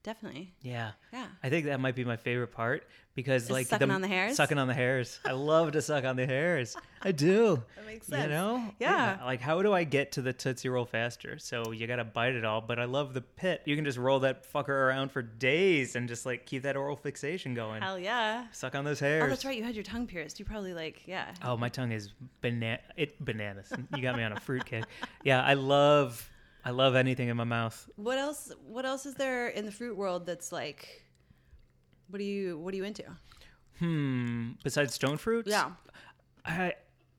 definitely. 0.06 0.54
Yeah. 0.62 0.92
Yeah. 1.12 1.26
I 1.42 1.50
think 1.50 1.66
that 1.66 1.80
might 1.80 1.96
be 1.96 2.04
my 2.04 2.16
favorite 2.16 2.52
part 2.52 2.84
because 3.16 3.44
Is 3.44 3.50
like 3.50 3.66
sucking 3.66 3.90
on 3.90 4.02
the 4.02 4.08
hairs? 4.08 4.36
Sucking 4.36 4.56
on 4.56 4.68
the 4.68 4.74
hairs. 4.74 5.18
I 5.24 5.32
love 5.32 5.72
to 5.72 5.82
suck 5.82 6.04
on 6.04 6.14
the 6.14 6.26
hairs. 6.26 6.76
I 7.02 7.12
do. 7.12 7.62
That 7.76 7.92
makes 7.92 8.06
sense. 8.08 8.24
You 8.24 8.28
know? 8.30 8.74
Yeah. 8.80 9.18
Like 9.24 9.40
how 9.40 9.62
do 9.62 9.72
I 9.72 9.84
get 9.84 10.12
to 10.12 10.22
the 10.22 10.32
Tootsie 10.32 10.68
Roll 10.68 10.84
faster? 10.84 11.38
So 11.38 11.72
you 11.72 11.86
gotta 11.86 12.04
bite 12.04 12.34
it 12.34 12.44
all, 12.44 12.60
but 12.60 12.78
I 12.78 12.84
love 12.84 13.14
the 13.14 13.20
pit. 13.20 13.62
You 13.64 13.76
can 13.76 13.84
just 13.84 13.98
roll 13.98 14.20
that 14.20 14.50
fucker 14.52 14.68
around 14.68 15.10
for 15.12 15.22
days 15.22 15.96
and 15.96 16.08
just 16.08 16.24
like 16.24 16.46
keep 16.46 16.62
that 16.62 16.76
oral 16.76 16.96
fixation 16.96 17.54
going. 17.54 17.82
Hell 17.82 17.98
yeah. 17.98 18.46
Suck 18.52 18.74
on 18.74 18.84
those 18.84 19.02
oh, 19.02 19.06
hairs. 19.06 19.24
Oh, 19.24 19.28
that's 19.28 19.44
right. 19.44 19.56
You 19.56 19.64
had 19.64 19.74
your 19.74 19.84
tongue 19.84 20.06
pierced. 20.06 20.38
You 20.38 20.44
probably 20.44 20.74
like, 20.74 21.02
yeah. 21.06 21.32
Oh, 21.44 21.56
my 21.56 21.68
tongue 21.68 21.92
is 21.92 22.10
banana. 22.40 22.80
It 22.96 23.24
bananas. 23.24 23.72
You 23.94 24.02
got 24.02 24.16
me 24.16 24.22
on 24.22 24.32
a 24.32 24.40
fruit 24.40 24.64
kick. 24.64 24.84
Yeah, 25.24 25.42
I 25.42 25.54
love. 25.54 26.28
I 26.66 26.70
love 26.70 26.96
anything 26.96 27.28
in 27.28 27.36
my 27.36 27.44
mouth. 27.44 27.88
What 27.94 28.18
else? 28.18 28.52
What 28.66 28.84
else 28.84 29.06
is 29.06 29.14
there 29.14 29.46
in 29.48 29.64
the 29.64 29.72
fruit 29.72 29.96
world 29.96 30.26
that's 30.26 30.50
like? 30.50 31.02
What 32.08 32.20
are 32.20 32.24
you? 32.24 32.58
What 32.58 32.74
are 32.74 32.76
you 32.76 32.84
into? 32.84 33.04
Hmm. 33.78 34.50
Besides 34.64 34.92
stone 34.94 35.16
fruits. 35.16 35.48
Yeah. 35.48 35.70
I. 36.44 36.74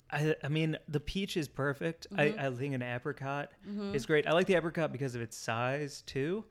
I, 0.10 0.36
I 0.42 0.48
mean 0.48 0.78
the 0.88 1.02
peach 1.02 1.36
is 1.36 1.50
perfect. 1.50 2.08
Mm-hmm. 2.14 2.40
I, 2.40 2.48
I 2.48 2.52
think 2.52 2.74
an 2.74 2.82
apricot 2.82 3.52
is 3.94 4.06
great. 4.06 4.26
I 4.26 4.32
like 4.32 4.48
the 4.48 4.56
apricot 4.56 4.94
because 4.94 5.16
of 5.16 5.22
its 5.22 5.36
size 5.36 6.02
too. 6.06 6.46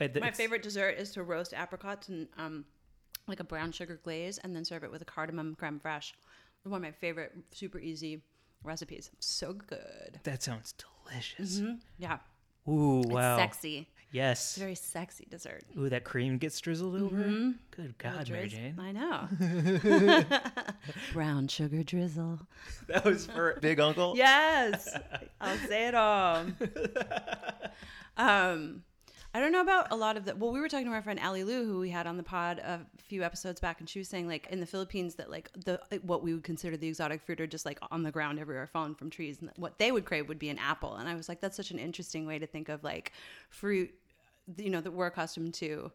Th- 0.00 0.18
My 0.20 0.32
favorite 0.32 0.62
dessert 0.62 0.96
is 0.98 1.12
to 1.12 1.22
roast 1.22 1.54
apricots 1.54 2.08
and 2.08 2.26
um, 2.36 2.64
like 3.28 3.38
a 3.38 3.44
brown 3.44 3.70
sugar 3.70 4.00
glaze, 4.02 4.38
and 4.38 4.56
then 4.56 4.64
serve 4.64 4.82
it 4.82 4.90
with 4.90 5.02
a 5.02 5.04
cardamom 5.04 5.54
creme 5.54 5.78
fraiche. 5.78 6.14
One 6.64 6.78
of 6.78 6.82
my 6.82 6.90
favorite, 6.90 7.30
super 7.52 7.78
easy 7.78 8.22
recipes. 8.64 9.12
So 9.20 9.52
good. 9.52 10.18
That 10.24 10.42
sounds 10.42 10.74
delicious. 11.06 11.62
Yeah. 11.98 12.18
Ooh, 12.68 13.00
It's 13.00 13.08
wow. 13.10 13.36
sexy. 13.36 13.88
Yes. 14.12 14.40
It's 14.50 14.56
a 14.56 14.60
very 14.60 14.74
sexy 14.74 15.26
dessert. 15.28 15.62
Ooh, 15.78 15.88
that 15.88 16.04
cream 16.04 16.38
gets 16.38 16.58
drizzled 16.60 16.94
over. 17.00 17.52
Good 17.70 17.98
God, 17.98 18.30
Mary 18.30 18.48
Jane. 18.48 18.78
I 18.80 18.92
know. 18.92 19.28
Brown 21.12 21.48
sugar 21.48 21.82
drizzle. 21.82 22.40
That 22.88 23.04
was 23.04 23.26
for 23.26 23.58
Big 23.60 23.78
Uncle. 23.80 24.14
Yes, 24.16 24.88
I'll 25.40 25.58
say 25.58 25.88
it 25.88 25.94
all. 25.94 26.46
Um, 28.16 28.82
I 29.36 29.40
don't 29.40 29.52
know 29.52 29.60
about 29.60 29.88
a 29.90 29.96
lot 29.96 30.16
of 30.16 30.24
the. 30.24 30.34
Well, 30.34 30.50
we 30.50 30.60
were 30.60 30.68
talking 30.68 30.86
to 30.86 30.92
our 30.92 31.02
friend 31.02 31.20
Ali 31.22 31.44
Lou, 31.44 31.66
who 31.66 31.78
we 31.78 31.90
had 31.90 32.06
on 32.06 32.16
the 32.16 32.22
pod 32.22 32.58
a 32.58 32.80
few 32.96 33.22
episodes 33.22 33.60
back, 33.60 33.80
and 33.80 33.88
she 33.88 33.98
was 33.98 34.08
saying 34.08 34.26
like 34.26 34.46
in 34.50 34.60
the 34.60 34.66
Philippines 34.66 35.16
that 35.16 35.30
like 35.30 35.50
the 35.52 35.78
what 36.00 36.22
we 36.22 36.32
would 36.32 36.42
consider 36.42 36.74
the 36.78 36.88
exotic 36.88 37.20
fruit 37.20 37.42
are 37.42 37.46
just 37.46 37.66
like 37.66 37.78
on 37.90 38.02
the 38.02 38.10
ground 38.10 38.38
everywhere, 38.38 38.66
falling 38.66 38.94
from 38.94 39.10
trees, 39.10 39.42
and 39.42 39.50
what 39.56 39.76
they 39.76 39.92
would 39.92 40.06
crave 40.06 40.26
would 40.28 40.38
be 40.38 40.48
an 40.48 40.58
apple. 40.58 40.96
And 40.96 41.06
I 41.06 41.14
was 41.14 41.28
like, 41.28 41.42
that's 41.42 41.54
such 41.54 41.70
an 41.70 41.78
interesting 41.78 42.26
way 42.26 42.38
to 42.38 42.46
think 42.46 42.70
of 42.70 42.82
like 42.82 43.12
fruit, 43.50 43.92
you 44.56 44.70
know, 44.70 44.80
that 44.80 44.92
we're 44.92 45.08
accustomed 45.08 45.52
to. 45.54 45.92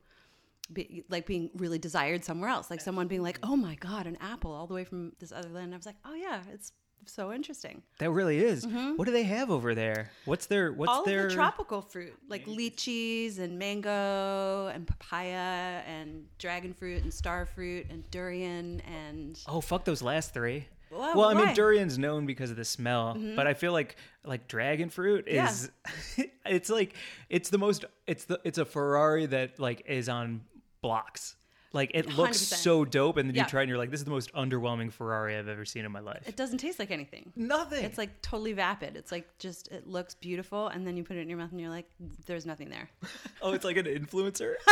Be, 0.72 1.04
like 1.10 1.26
being 1.26 1.50
really 1.56 1.80
desired 1.80 2.24
somewhere 2.24 2.50
else, 2.50 2.70
like 2.70 2.80
someone 2.80 3.08
being 3.08 3.24
like, 3.24 3.40
"Oh 3.44 3.58
my 3.58 3.76
god, 3.76 4.08
an 4.08 4.18
apple 4.22 4.54
all 4.54 4.68
the 4.68 4.74
way 4.74 4.86
from 4.86 5.12
this 5.20 5.34
other 5.34 5.50
land." 5.50 5.74
I 5.74 5.78
was 5.78 5.86
like, 5.86 5.98
"Oh 6.06 6.14
yeah, 6.14 6.44
it's 6.54 6.72
so 7.06 7.32
interesting." 7.34 7.82
That 8.00 8.12
really 8.12 8.40
is. 8.44 8.66
What 8.66 9.06
do 9.06 9.12
they 9.12 9.24
have 9.24 9.50
over 9.52 9.74
there? 9.76 10.12
What's 10.26 10.46
their 10.46 10.72
what's 10.72 10.90
Mm-hmm. 10.92 10.98
all 11.00 11.06
their 11.06 11.28
the 11.30 11.34
tropical 11.36 11.82
fruit, 11.82 12.14
like 12.28 12.46
lychees 12.46 13.40
and 13.40 13.58
mango 13.60 14.68
and 14.68 14.88
papaya 14.88 15.82
and 15.88 16.26
dragon 16.38 16.74
fruit 16.74 17.04
and 17.04 17.14
star 17.14 17.46
fruit 17.46 17.88
and 17.90 18.10
durian 18.12 18.82
and 18.82 19.40
Oh, 19.48 19.62
fuck 19.62 19.86
those 19.86 20.02
last 20.02 20.34
three. 20.34 20.68
Well, 20.92 21.16
well, 21.16 21.30
I 21.30 21.34
mean 21.34 21.54
durian's 21.56 21.98
known 21.98 22.26
because 22.26 22.52
of 22.52 22.58
the 22.58 22.66
smell, 22.66 23.18
but 23.36 23.48
I 23.48 23.54
feel 23.54 23.72
like 23.72 23.96
like 24.26 24.48
dragon 24.50 24.90
fruit 24.90 25.26
Yeah. 25.28 25.50
is 25.50 25.72
it's 26.46 26.70
like 26.70 26.96
it's 27.30 27.50
the 27.50 27.58
most 27.58 27.86
it's 28.08 28.26
the 28.26 28.42
it's 28.44 28.58
a 28.58 28.66
Ferrari 28.66 29.26
that 29.28 29.58
like 29.60 29.84
is 29.88 30.10
on 30.10 30.42
blocks. 30.82 31.36
Like 31.74 31.92
it 31.94 32.08
looks 32.18 32.38
100%. 32.40 32.56
so 32.58 32.84
dope 32.86 33.16
and 33.18 33.30
then 33.30 33.36
Yeah. 33.36 33.44
you 33.44 33.50
try 33.50 33.62
and 33.62 33.70
you're 33.70 33.78
like 33.78 33.92
this 33.92 34.02
is 34.02 34.04
the 34.06 34.12
most 34.12 34.34
underwhelming 34.34 34.92
Ferrari 34.92 35.38
I've 35.38 35.48
ever 35.48 35.64
seen 35.64 35.86
in 35.86 35.92
my 35.92 36.02
life. 36.02 36.28
it 36.28 36.36
doesn't 36.36 36.58
taste 36.58 36.80
like 36.80 36.92
anything. 36.92 37.32
Nothing. 37.36 37.86
It's 37.86 37.98
like 37.98 38.22
totally 38.22 38.54
vapid. 38.54 38.98
It's 38.98 39.12
like 39.12 39.28
just 39.40 39.70
it 39.70 39.88
looks 39.88 40.14
beautiful, 40.16 40.68
and 40.68 40.86
then 40.86 40.98
you 40.98 41.04
put 41.04 41.16
it 41.18 41.22
in 41.22 41.30
your 41.30 41.38
mouth, 41.38 41.52
and 41.52 41.62
you're 41.62 41.70
like, 41.70 41.90
"There's 42.26 42.46
nothing 42.46 42.70
there." 42.70 42.90
oh, 43.42 43.54
it's 43.54 43.64
like 43.66 43.78
an 43.78 43.86
influencer. 43.86 44.56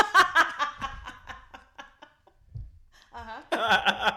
Uh-huh. 3.12 4.14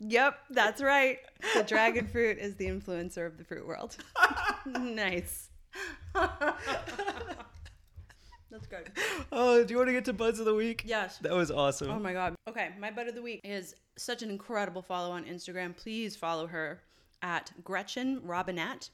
yep, 0.00 0.38
that's 0.50 0.82
right. 0.82 1.18
The 1.54 1.62
dragon 1.62 2.08
fruit 2.08 2.38
is 2.38 2.56
the 2.56 2.66
influencer 2.66 3.26
of 3.26 3.38
the 3.38 3.44
fruit 3.44 3.66
world. 3.66 3.96
nice. 4.66 5.50
That's 8.50 8.66
good. 8.66 8.90
oh, 9.32 9.62
do 9.64 9.72
you 9.72 9.76
want 9.76 9.88
to 9.88 9.92
get 9.92 10.04
to 10.06 10.12
buds 10.12 10.38
of 10.38 10.46
the 10.46 10.54
week? 10.54 10.82
Yes. 10.84 11.18
That 11.18 11.34
was 11.34 11.50
awesome. 11.50 11.90
Oh 11.90 11.98
my 11.98 12.12
god. 12.12 12.34
Okay, 12.48 12.70
my 12.78 12.90
bud 12.90 13.08
of 13.08 13.14
the 13.14 13.22
week 13.22 13.40
is 13.44 13.74
such 13.96 14.22
an 14.22 14.30
incredible 14.30 14.82
follow 14.82 15.10
on 15.10 15.24
Instagram. 15.24 15.76
Please 15.76 16.16
follow 16.16 16.46
her 16.46 16.80
at 17.22 17.52
Gretchen 17.64 18.20
Robinette. 18.24 18.90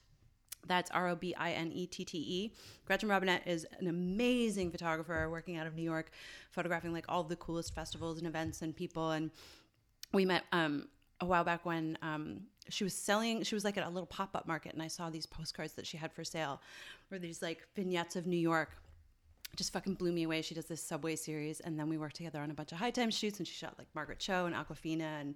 That's 0.67 0.91
R 0.91 1.09
O 1.09 1.15
B 1.15 1.35
I 1.37 1.53
N 1.53 1.71
E 1.73 1.87
T 1.87 2.05
T 2.05 2.19
E. 2.19 2.53
Gretchen 2.87 3.09
Robinette 3.09 3.47
is 3.47 3.67
an 3.79 3.87
amazing 3.87 4.71
photographer 4.71 5.29
working 5.31 5.57
out 5.57 5.67
of 5.67 5.75
New 5.75 5.83
York, 5.83 6.11
photographing 6.51 6.93
like 6.93 7.05
all 7.09 7.23
the 7.23 7.37
coolest 7.37 7.75
festivals 7.75 8.19
and 8.19 8.27
events 8.27 8.63
and 8.63 8.75
people. 8.75 9.11
And 9.11 9.31
we 10.13 10.25
met 10.25 10.45
um, 10.53 10.89
a 11.21 11.27
while 11.27 11.45
back 11.45 11.67
when 11.67 11.99
um, 12.01 12.41
she 12.71 12.83
was 12.83 12.95
selling, 12.95 13.43
she 13.43 13.55
was 13.55 13.65
like 13.65 13.77
at 13.77 13.87
a 13.87 13.91
little 13.91 14.07
pop 14.07 14.35
up 14.35 14.47
market, 14.47 14.73
and 14.73 14.83
I 14.83 14.89
saw 14.89 15.11
these 15.11 15.27
postcards 15.27 15.75
that 15.75 15.87
she 15.87 15.97
had 15.97 16.13
for 16.13 16.25
sale, 16.25 16.63
were 17.11 17.19
these 17.19 17.43
like 17.43 17.67
vignettes 17.77 18.17
of 18.17 18.27
New 18.27 18.39
York 18.39 18.71
just 19.55 19.73
fucking 19.73 19.95
blew 19.95 20.13
me 20.13 20.25
away. 20.25 20.43
She 20.43 20.55
does 20.55 20.67
this 20.67 20.83
Subway 20.83 21.17
series, 21.17 21.61
and 21.61 21.79
then 21.79 21.89
we 21.89 21.99
worked 21.99 22.17
together 22.17 22.41
on 22.41 22.51
a 22.51 22.55
bunch 22.55 22.73
of 22.73 22.79
high 22.79 22.91
time 22.91 23.11
shoots, 23.11 23.39
and 23.39 23.47
she 23.47 23.55
shot 23.55 23.75
like 23.79 23.89
Margaret 23.95 24.19
Cho 24.19 24.47
and 24.47 24.55
Awkwafina 24.55 25.21
and 25.21 25.35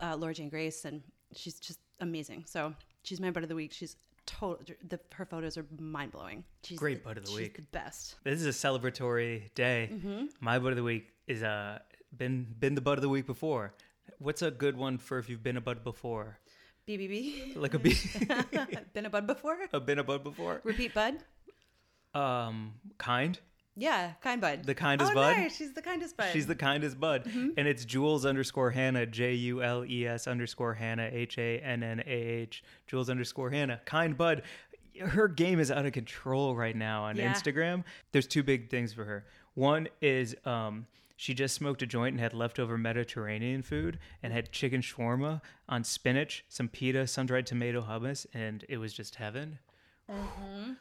uh, 0.00 0.16
Laura 0.16 0.34
Jane 0.34 0.48
Grace, 0.48 0.84
and 0.84 1.02
she's 1.34 1.58
just 1.60 1.78
amazing. 2.00 2.44
So 2.46 2.74
she's 3.02 3.20
my 3.20 3.30
butt 3.30 3.42
of 3.42 3.48
the 3.48 3.54
week. 3.54 3.72
She's 3.72 3.96
total. 4.26 4.64
The, 4.88 4.98
her 5.14 5.24
photos 5.24 5.56
are 5.56 5.66
mind 5.78 6.12
blowing. 6.12 6.44
She's 6.62 6.78
Great 6.78 7.04
butt 7.04 7.16
of 7.16 7.24
the 7.24 7.30
she's 7.30 7.38
week. 7.38 7.56
The 7.56 7.62
best. 7.72 8.16
This 8.24 8.40
is 8.42 8.46
a 8.46 8.50
celebratory 8.68 9.54
day. 9.54 9.90
Mm-hmm. 9.92 10.26
My 10.40 10.58
butt 10.58 10.70
of 10.70 10.76
the 10.76 10.82
week 10.82 11.08
is 11.26 11.42
uh 11.42 11.78
been 12.16 12.46
been 12.58 12.74
the 12.74 12.80
butt 12.80 12.98
of 12.98 13.02
the 13.02 13.08
week 13.08 13.26
before. 13.26 13.74
What's 14.18 14.42
a 14.42 14.50
good 14.50 14.76
one 14.76 14.98
for 14.98 15.18
if 15.18 15.28
you've 15.28 15.42
been 15.42 15.56
a 15.56 15.60
bud 15.60 15.82
before? 15.82 16.38
BBB. 16.86 17.56
Like 17.56 17.74
a 17.74 17.78
be 17.80 17.96
Been 18.92 19.06
a 19.06 19.10
bud 19.10 19.26
before? 19.26 19.56
a 19.72 19.80
been 19.80 19.98
a 19.98 20.04
bud 20.04 20.22
before? 20.22 20.60
Repeat 20.64 20.92
bud. 20.94 21.16
Um, 22.14 22.74
kind. 22.98 23.38
Yeah, 23.76 24.12
kind 24.20 24.40
bud. 24.40 24.64
The 24.64 24.74
kindest 24.74 25.10
oh, 25.12 25.14
bud? 25.14 25.36
Nice. 25.36 25.56
She's 25.56 25.72
the 25.72 25.82
kindest 25.82 26.16
bud. 26.16 26.30
She's 26.32 26.46
the 26.46 26.54
kindest 26.54 27.00
bud, 27.00 27.24
Mm-hmm. 27.24 27.48
and 27.56 27.66
it's 27.66 27.84
Jules 27.84 28.24
underscore 28.24 28.70
Hannah 28.70 29.04
J 29.06 29.34
U 29.34 29.62
L 29.62 29.84
E 29.84 30.06
S 30.06 30.26
underscore 30.28 30.74
Hannah 30.74 31.08
H 31.12 31.38
A 31.38 31.58
N 31.58 31.82
N 31.82 32.00
A 32.06 32.10
H 32.10 32.62
Jules 32.86 33.10
underscore 33.10 33.50
Hannah 33.50 33.80
kind 33.84 34.16
bud. 34.16 34.42
Her 35.00 35.26
game 35.26 35.58
is 35.58 35.72
out 35.72 35.86
of 35.86 35.92
control 35.92 36.54
right 36.54 36.76
now 36.76 37.02
on 37.04 37.16
Yeah. 37.16 37.32
Instagram. 37.32 37.82
There's 38.12 38.28
two 38.28 38.44
big 38.44 38.70
things 38.70 38.92
for 38.92 39.04
her. 39.04 39.26
One 39.54 39.88
is 40.00 40.36
um, 40.44 40.86
she 41.16 41.34
just 41.34 41.56
smoked 41.56 41.82
a 41.82 41.86
joint 41.86 42.12
and 42.12 42.20
had 42.20 42.32
leftover 42.32 42.78
Mediterranean 42.78 43.62
food 43.62 43.98
and 44.22 44.32
had 44.32 44.52
chicken 44.52 44.82
shawarma 44.82 45.40
on 45.68 45.82
spinach, 45.82 46.44
some 46.48 46.68
pita, 46.68 47.08
sun 47.08 47.26
dried 47.26 47.46
tomato 47.46 47.82
hummus, 47.82 48.24
and 48.32 48.64
it 48.68 48.78
was 48.78 48.92
just 48.92 49.16
heaven. 49.16 49.58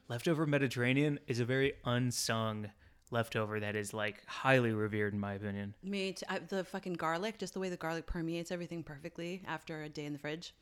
Leftover 0.08 0.46
Mediterranean 0.46 1.20
is 1.28 1.40
a 1.40 1.46
very 1.46 1.74
unsung 1.86 2.70
leftover 3.14 3.60
that 3.62 3.76
is 3.76 3.94
like 3.94 4.26
highly 4.28 4.74
revered 4.74 5.14
in 5.14 5.20
my 5.20 5.34
opinion. 5.36 5.74
Me 5.84 6.12
too. 6.14 6.26
I, 6.28 6.40
the 6.40 6.64
fucking 6.66 6.94
garlic, 6.94 7.38
just 7.38 7.54
the 7.54 7.60
way 7.60 7.70
the 7.70 7.78
garlic 7.78 8.06
permeates 8.06 8.52
everything 8.52 8.84
perfectly 8.84 9.44
after 9.48 9.84
a 9.84 9.90
day 9.90 10.06
in 10.06 10.14
the 10.14 10.20
fridge. 10.20 10.54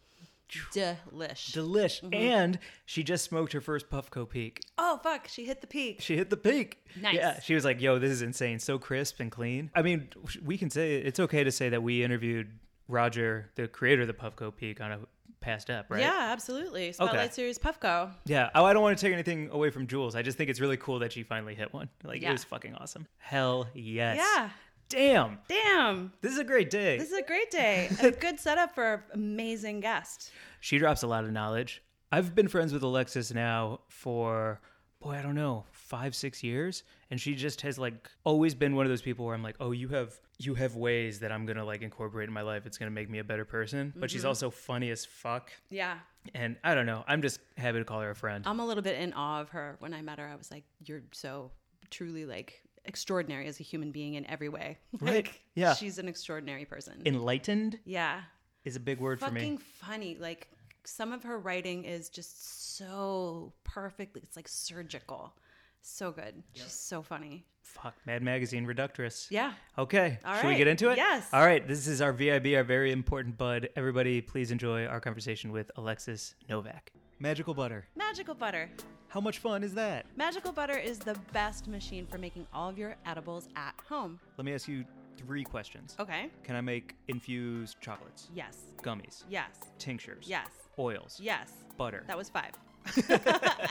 Delish. 0.74 1.54
Delish. 1.54 2.02
Mm-hmm. 2.02 2.14
And 2.14 2.60
she 2.86 3.04
just 3.04 3.24
smoked 3.24 3.54
her 3.54 3.62
first 3.62 3.90
Puffco 3.90 4.30
peak. 4.30 4.62
oh 4.78 5.00
fuck, 5.02 5.28
she 5.28 5.46
hit 5.46 5.62
the 5.62 5.68
peak. 5.68 6.02
She 6.02 6.18
hit 6.18 6.30
the 6.30 6.38
peak. 6.38 6.86
Nice. 7.00 7.16
Yeah, 7.16 7.40
she 7.40 7.56
was 7.56 7.64
like, 7.64 7.80
"Yo, 7.82 8.00
this 8.00 8.12
is 8.12 8.22
insane. 8.22 8.60
So 8.60 8.78
crisp 8.78 9.22
and 9.22 9.32
clean." 9.32 9.72
I 9.74 9.82
mean, 9.82 10.10
we 10.44 10.58
can 10.58 10.70
say 10.70 10.98
it's 10.98 11.22
okay 11.22 11.46
to 11.46 11.52
say 11.52 11.70
that 11.70 11.82
we 11.82 12.04
interviewed 12.04 12.52
Roger, 12.90 13.50
the 13.56 13.70
creator 13.70 14.02
of 14.02 14.08
the 14.08 14.14
Puffco 14.14 14.54
peak, 14.54 14.82
on 14.82 14.92
a 14.92 15.00
past 15.42 15.70
up, 15.70 15.88
right? 15.90 16.00
Yeah, 16.00 16.30
absolutely. 16.32 16.94
Spotlight 16.94 17.34
series 17.34 17.60
Puffco. 17.60 18.12
Yeah. 18.26 18.50
Oh, 18.56 18.64
I 18.64 18.74
don't 18.74 18.82
want 18.82 18.98
to 18.98 19.02
take 19.06 19.14
anything 19.14 19.50
away 19.52 19.70
from 19.72 19.88
Jules. 19.88 20.16
I 20.16 20.22
just 20.22 20.38
think 20.38 20.50
it's 20.50 20.62
really 20.62 20.78
cool 20.78 21.00
that 21.00 21.12
she 21.12 21.24
finally 21.24 21.56
hit 21.56 21.74
one. 21.74 21.90
Like, 22.04 22.22
Yeah. 22.22 22.30
it 22.30 22.34
was 22.34 22.44
fucking 22.44 22.76
awesome. 22.76 23.08
Hell 23.18 23.68
yes. 23.74 24.18
Yeah. 24.18 24.50
Damn. 24.90 25.40
Damn. 25.48 26.14
This 26.22 26.34
is 26.34 26.38
a 26.40 26.44
great 26.44 26.70
day. 26.70 26.98
This 26.98 27.12
is 27.12 27.18
a 27.18 27.24
great 27.24 27.50
day. 27.50 27.90
a 28.02 28.12
good 28.12 28.40
setup 28.40 28.76
for 28.76 28.94
an 28.94 29.02
amazing 29.14 29.80
guest. 29.80 30.32
She 30.60 30.78
drops 30.78 31.02
a 31.04 31.08
lot 31.08 31.24
of 31.24 31.32
knowledge. 31.32 31.82
I've 32.12 32.36
been 32.36 32.48
friends 32.50 32.74
with 32.74 32.84
Alexis 32.84 33.34
now 33.34 33.82
for 33.88 34.60
boy, 35.00 35.12
I 35.14 35.22
don't 35.22 35.34
know, 35.36 35.66
five, 35.92 36.16
six 36.16 36.42
years. 36.42 36.84
And 37.12 37.20
she 37.20 37.36
just 37.36 37.62
has 37.62 37.78
like 37.78 38.10
always 38.24 38.56
been 38.56 38.76
one 38.78 38.86
of 38.86 38.90
those 38.90 39.02
people 39.02 39.26
where 39.26 39.36
I'm 39.36 39.44
like, 39.44 39.58
oh, 39.60 39.72
you 39.72 39.90
have 39.90 40.18
you 40.40 40.56
have 40.56 40.78
ways 40.78 41.20
that 41.20 41.34
I'm 41.34 41.46
gonna 41.46 41.66
like 41.66 41.82
incorporate 41.82 42.30
in 42.30 42.34
my 42.34 42.42
life. 42.42 42.66
It's 42.66 42.78
gonna 42.78 42.92
make 42.92 43.10
me 43.10 43.20
a 43.20 43.26
better 43.26 43.44
person. 43.44 43.94
But 43.96 44.10
she's 44.10 44.22
mm-hmm. 44.22 44.30
also 44.30 44.50
funny 44.50 44.90
as 44.90 45.04
fuck. 45.04 45.52
Yeah. 45.70 45.98
And 46.34 46.56
I 46.64 46.76
don't 46.76 46.86
know. 46.86 47.04
I'm 47.08 47.22
just 47.22 47.42
happy 47.58 47.80
to 47.80 47.84
call 47.84 48.00
her 48.00 48.12
a 48.12 48.16
friend. 48.16 48.46
I'm 48.48 48.62
a 48.62 48.66
little 48.66 48.82
bit 48.82 49.00
in 49.00 49.12
awe 49.12 49.42
of 49.42 49.50
her. 49.50 49.76
When 49.80 49.94
I 49.94 50.02
met 50.02 50.18
her, 50.18 50.28
I 50.28 50.36
was 50.36 50.50
like, 50.50 50.64
you're 50.86 51.04
so 51.12 51.52
truly 51.90 52.26
like 52.26 52.62
extraordinary 52.86 53.48
as 53.48 53.60
a 53.60 53.64
human 53.64 53.92
being 53.92 54.14
in 54.14 54.26
every 54.28 54.50
way. 54.50 54.78
Right. 55.02 55.26
Like, 55.26 55.42
Yeah. 55.56 55.74
She's 55.74 55.98
an 55.98 56.08
extraordinary 56.08 56.64
person. 56.64 57.02
Enlightened 57.06 57.80
yeah. 57.84 58.22
is 58.64 58.78
a 58.78 58.80
big 58.80 59.00
word 59.00 59.20
for 59.20 59.26
Fucking 59.26 59.56
me. 59.56 59.62
funny. 59.82 60.18
Like 60.18 60.48
some 60.86 61.12
of 61.12 61.24
her 61.24 61.38
writing 61.38 61.84
is 61.84 62.10
just 62.10 62.78
so 62.78 63.52
perfect. 63.66 64.16
It's 64.16 64.38
like 64.38 64.48
surgical. 64.48 65.34
So 65.82 66.12
good. 66.12 66.44
She's 66.54 66.72
so 66.72 67.02
funny. 67.02 67.46
Fuck, 67.64 67.96
Mad 68.06 68.22
Magazine 68.22 68.66
Reductress. 68.66 69.28
Yeah. 69.30 69.54
Okay. 69.78 70.20
All 70.26 70.36
Should 70.42 70.48
we 70.50 70.56
get 70.56 70.68
into 70.68 70.90
it? 70.90 70.98
Yes. 70.98 71.28
All 71.32 71.46
right. 71.46 71.66
This 71.66 71.88
is 71.88 72.02
our 72.02 72.12
VIB, 72.14 72.56
our 72.56 72.64
very 72.64 72.92
important 72.92 73.38
bud. 73.38 73.70
Everybody, 73.76 74.20
please 74.22 74.52
enjoy 74.52 74.86
our 74.86 75.00
conversation 75.00 75.52
with 75.52 75.72
Alexis 75.78 76.36
Novak. 76.50 76.92
Magical 77.20 77.54
butter. 77.54 77.88
Magical 77.96 78.34
butter. 78.36 78.70
How 79.08 79.22
much 79.22 79.40
fun 79.40 79.64
is 79.64 79.74
that? 79.76 80.06
Magical 80.16 80.52
butter 80.52 80.78
is 80.78 81.00
the 81.00 81.18
best 81.34 81.68
machine 81.68 82.06
for 82.08 82.18
making 82.18 82.46
all 82.54 82.70
of 82.70 82.78
your 82.78 82.96
edibles 83.06 83.48
at 83.56 83.74
home. 83.88 84.20
Let 84.38 84.46
me 84.46 84.54
ask 84.54 84.68
you 84.68 84.84
three 85.18 85.44
questions. 85.44 85.96
Okay. 86.00 86.30
Can 86.44 86.56
I 86.56 86.62
make 86.62 86.96
infused 87.08 87.80
chocolates, 87.80 88.30
Yes. 88.34 88.58
gummies, 88.82 89.24
Yes. 89.30 89.50
tinctures, 89.78 90.26
Yes. 90.28 90.48
oils, 90.80 91.20
Yes. 91.22 91.52
butter? 91.78 92.04
That 92.08 92.18
was 92.18 92.30
five. 92.30 92.52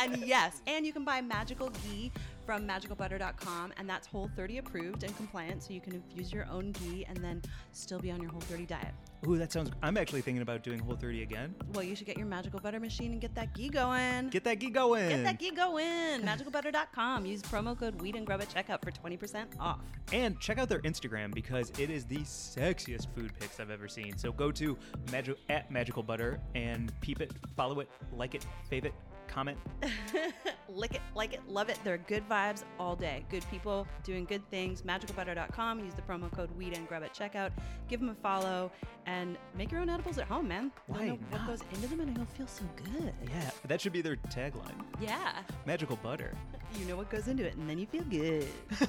and 0.01 0.19
yes, 0.19 0.63
and 0.67 0.87
you 0.87 0.93
can 0.93 1.05
buy 1.05 1.21
magical 1.21 1.71
ghee 1.71 2.13
from 2.47 2.67
magicalbutter.com, 2.67 3.73
and 3.77 3.89
that's 3.89 4.07
Whole 4.07 4.31
30 4.37 4.59
approved 4.59 5.03
and 5.03 5.17
compliant, 5.17 5.63
so 5.63 5.73
you 5.73 5.81
can 5.81 5.95
infuse 5.95 6.33
your 6.33 6.47
own 6.51 6.73
ghee 6.73 7.05
and 7.09 7.17
then 7.19 7.43
still 7.73 7.99
be 7.99 8.11
on 8.11 8.21
your 8.21 8.31
Whole 8.31 8.41
30 8.41 8.67
diet. 8.67 8.95
Ooh, 9.27 9.37
that 9.37 9.53
sounds. 9.53 9.71
I'm 9.83 9.99
actually 9.99 10.23
thinking 10.23 10.41
about 10.41 10.63
doing 10.63 10.79
Whole 10.79 10.97
30 10.97 11.23
again. 11.23 11.55
Well, 11.75 11.83
you 11.85 11.95
should 11.95 12.07
get 12.07 12.17
your 12.17 12.27
magical 12.27 12.59
butter 12.59 12.81
machine 12.81 13.13
and 13.13 13.21
get 13.21 13.35
that 13.35 13.55
ghee 13.55 13.69
going. 13.69 14.31
Get 14.31 14.45
that 14.45 14.55
geek 14.59 14.73
going. 14.73 15.09
Get 15.11 15.25
that 15.25 15.39
ghee 15.39 15.51
going. 15.51 16.23
Magicalbutter.com. 16.23 17.27
Use 17.27 17.43
promo 17.43 17.79
code 17.79 18.01
Weed 18.01 18.17
and 18.17 18.27
Grub 18.27 18.41
at 18.41 18.49
checkout 18.49 18.83
for 18.83 18.91
20% 18.91 19.45
off. 19.61 19.81
And 20.13 20.41
check 20.41 20.59
out 20.59 20.69
their 20.69 20.81
Instagram 20.81 21.35
because 21.35 21.71
it 21.79 21.91
is 21.91 22.07
the 22.07 22.19
sexiest 22.21 23.15
food 23.15 23.33
pics 23.39 23.61
I've 23.61 23.71
ever 23.71 23.89
seen. 23.89 24.17
So 24.17 24.33
go 24.33 24.51
to 24.53 24.79
magi- 25.13 25.35
at 25.51 25.71
Magical 25.71 26.03
Butter 26.03 26.41
and 26.55 26.93
peep 27.01 27.21
it, 27.21 27.33
follow 27.57 27.81
it, 27.81 27.91
like 28.17 28.35
it, 28.35 28.47
fave 28.71 28.87
it, 28.87 28.95
comment. 29.31 29.59
Lick 30.69 30.95
it, 30.95 31.01
like 31.15 31.33
it, 31.33 31.41
love 31.49 31.69
it. 31.69 31.79
They're 31.85 31.99
good 31.99 32.29
vibes 32.29 32.65
all 32.79 32.97
day. 32.97 33.25
Good 33.31 33.45
people 33.51 33.87
doing 34.05 34.25
good 34.25 34.49
things. 34.51 34.83
Magicalbutter.com. 34.83 35.81
Use 35.81 35.95
the 35.95 36.03
promo 36.03 36.31
code 36.31 36.51
Weed 36.57 36.77
and 36.77 36.87
Grub 36.87 37.03
at 37.03 37.15
checkout. 37.15 37.51
Give 37.89 38.01
them 38.01 38.11
a 38.11 38.15
follow 38.15 38.71
and 39.07 39.39
make 39.57 39.73
your 39.73 39.81
own 39.81 39.89
edibles 39.89 40.19
at 40.19 40.27
home, 40.27 40.49
man. 40.49 40.71
Why 40.87 41.09
know 41.09 41.19
what 41.31 41.47
goes 41.47 41.61
into 41.75 41.89
them 41.89 42.01
and 42.01 42.17
you'll 42.17 42.27
feel 42.27 42.47
so 42.47 42.65
good. 42.77 43.13
Yeah, 43.29 43.51
that 43.67 43.81
should 43.81 43.93
be 43.93 44.03
their 44.03 44.17
tagline. 44.17 44.85
Yeah. 45.01 45.43
Magical 45.67 45.97
Butter. 45.97 46.35
You 46.79 46.85
know 46.85 46.95
what 46.95 47.11
goes 47.11 47.27
into 47.27 47.45
it, 47.45 47.57
and 47.57 47.69
then 47.69 47.81
you 47.81 47.87
feel 47.87 48.05
good. 48.05 48.47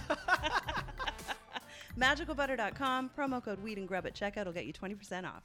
Magicalbutter.com, 2.00 3.10
promo 3.18 3.44
code 3.44 3.60
Weed 3.64 3.80
and 3.80 3.88
Grub 3.88 4.06
at 4.06 4.14
checkout 4.14 4.46
will 4.46 4.54
get 4.54 4.66
you 4.66 4.74
20% 4.74 5.26
off. 5.26 5.42